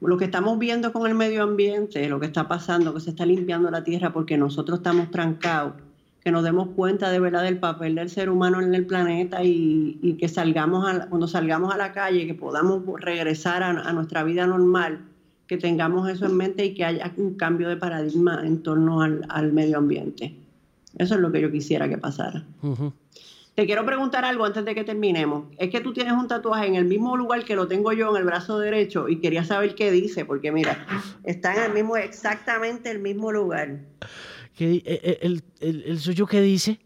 lo 0.00 0.16
que 0.16 0.26
estamos 0.26 0.58
viendo 0.58 0.92
con 0.92 1.08
el 1.08 1.14
medio 1.14 1.42
ambiente, 1.42 2.08
lo 2.08 2.20
que 2.20 2.26
está 2.26 2.48
pasando, 2.48 2.94
que 2.94 3.00
se 3.00 3.10
está 3.10 3.26
limpiando 3.26 3.70
la 3.70 3.84
tierra 3.84 4.12
porque 4.12 4.36
nosotros 4.36 4.78
estamos 4.78 5.10
trancados, 5.10 5.74
que 6.20 6.30
nos 6.30 6.42
demos 6.42 6.68
cuenta 6.70 7.10
de 7.10 7.20
verdad 7.20 7.42
del 7.42 7.58
papel 7.58 7.94
del 7.94 8.10
ser 8.10 8.28
humano 8.28 8.60
en 8.60 8.74
el 8.74 8.86
planeta 8.86 9.42
y, 9.42 10.16
que 10.18 10.28
salgamos 10.28 10.84
cuando 11.08 11.28
salgamos 11.28 11.72
a 11.72 11.76
la 11.76 11.92
calle, 11.92 12.26
que 12.26 12.34
podamos 12.34 12.82
regresar 13.00 13.62
a, 13.62 13.92
nuestra 13.92 14.24
vida 14.24 14.46
normal, 14.46 15.00
que 15.46 15.56
tengamos 15.56 16.08
eso 16.10 16.26
en 16.26 16.36
mente 16.36 16.66
y 16.66 16.74
que 16.74 16.84
haya 16.84 17.12
un 17.16 17.34
cambio 17.34 17.68
de 17.68 17.76
paradigma 17.76 18.42
en 18.44 18.62
torno 18.62 19.00
al 19.02 19.52
medio 19.52 19.78
ambiente. 19.78 20.47
Eso 20.98 21.14
es 21.14 21.20
lo 21.20 21.32
que 21.32 21.40
yo 21.40 21.50
quisiera 21.50 21.88
que 21.88 21.98
pasara. 21.98 22.44
Te 23.54 23.66
quiero 23.66 23.84
preguntar 23.84 24.24
algo 24.24 24.44
antes 24.44 24.64
de 24.64 24.74
que 24.74 24.84
terminemos. 24.84 25.46
Es 25.58 25.70
que 25.70 25.80
tú 25.80 25.92
tienes 25.92 26.12
un 26.12 26.28
tatuaje 26.28 26.66
en 26.66 26.76
el 26.76 26.84
mismo 26.84 27.16
lugar 27.16 27.44
que 27.44 27.56
lo 27.56 27.66
tengo 27.66 27.92
yo 27.92 28.10
en 28.10 28.16
el 28.18 28.24
brazo 28.24 28.58
derecho 28.58 29.08
y 29.08 29.20
quería 29.20 29.42
saber 29.44 29.74
qué 29.74 29.90
dice, 29.90 30.24
porque 30.24 30.52
mira, 30.52 30.86
está 31.24 31.54
en 31.56 31.62
el 31.70 31.74
mismo, 31.74 31.96
exactamente 31.96 32.90
el 32.90 33.00
mismo 33.00 33.32
lugar. 33.32 33.80
¿Qué, 34.56 34.74
eh, 34.74 34.82
eh, 34.86 35.18
el, 35.22 35.42
el, 35.60 35.98
suyo 35.98 36.26
qué 36.26 36.40
dice? 36.40 36.78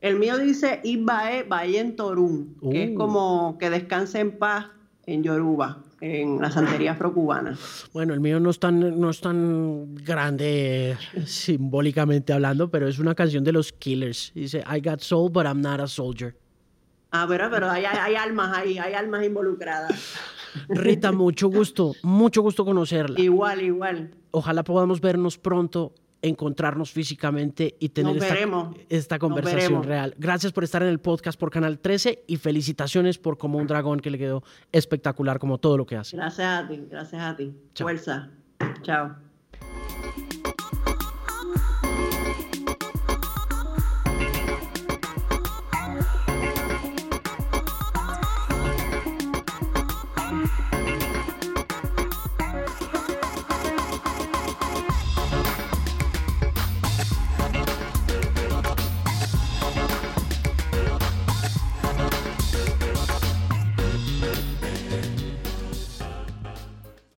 El 0.00 0.18
mío 0.18 0.36
dice 0.36 0.80
Ibae 0.84 1.44
Bayen 1.44 1.96
Torun, 1.96 2.56
que 2.70 2.84
es 2.84 2.90
Uh. 2.90 2.94
como 2.94 3.56
que 3.58 3.70
descanse 3.70 4.20
en 4.20 4.38
paz 4.38 4.66
en 5.06 5.22
Yoruba, 5.22 5.78
en 6.00 6.40
la 6.40 6.50
santería 6.50 6.92
afrocubana. 6.92 7.56
Bueno, 7.92 8.14
el 8.14 8.20
mío 8.20 8.40
no 8.40 8.50
es 8.50 8.58
tan, 8.58 8.98
no 9.00 9.10
es 9.10 9.20
tan 9.20 9.94
grande 9.96 10.96
simbólicamente 11.26 12.32
hablando, 12.32 12.70
pero 12.70 12.88
es 12.88 12.98
una 12.98 13.14
canción 13.14 13.44
de 13.44 13.52
los 13.52 13.72
Killers. 13.72 14.32
Dice, 14.34 14.64
I 14.70 14.80
got 14.80 15.00
soul, 15.00 15.30
but 15.30 15.44
I'm 15.46 15.60
not 15.60 15.80
a 15.80 15.86
soldier. 15.86 16.36
Ah, 17.10 17.26
pero, 17.28 17.48
pero 17.50 17.70
hay, 17.70 17.84
hay- 17.84 17.98
hay 17.98 18.14
almas 18.16 18.56
ahí, 18.56 18.78
hay 18.78 18.94
almas 18.94 19.24
involucradas. 19.24 20.14
Rita, 20.68 21.12
mucho 21.12 21.48
gusto, 21.48 21.94
mucho 22.02 22.42
gusto 22.42 22.64
conocerla. 22.64 23.20
Igual, 23.20 23.60
igual. 23.62 24.10
Ojalá 24.32 24.64
podamos 24.64 25.00
vernos 25.00 25.38
pronto, 25.38 25.92
encontrarnos 26.24 26.90
físicamente 26.90 27.76
y 27.78 27.90
tener 27.90 28.16
esta, 28.88 29.18
conversación 29.18 29.82
real. 29.82 30.14
Gracias 30.18 30.52
por 30.52 30.64
estar 30.64 30.82
en 30.82 30.88
el 30.88 30.98
podcast 30.98 31.38
por 31.38 31.50
Canal 31.50 31.78
13 31.78 32.24
y 32.26 32.36
felicitaciones 32.38 33.18
por 33.18 33.36
Como 33.36 33.58
un 33.58 33.66
Dragón 33.66 34.00
que 34.00 34.10
le 34.10 34.18
quedó 34.18 34.42
espectacular 34.72 35.38
como 35.38 35.58
todo 35.58 35.76
lo 35.76 35.86
que 35.86 35.96
hace. 35.96 36.16
Gracias 36.16 36.64
a 36.64 36.66
ti, 36.66 36.82
gracias 36.90 37.22
a 37.22 37.36
ti. 37.36 37.54
Chao. 37.74 37.86
Fuerza. 37.86 38.30
Chao. 38.82 39.16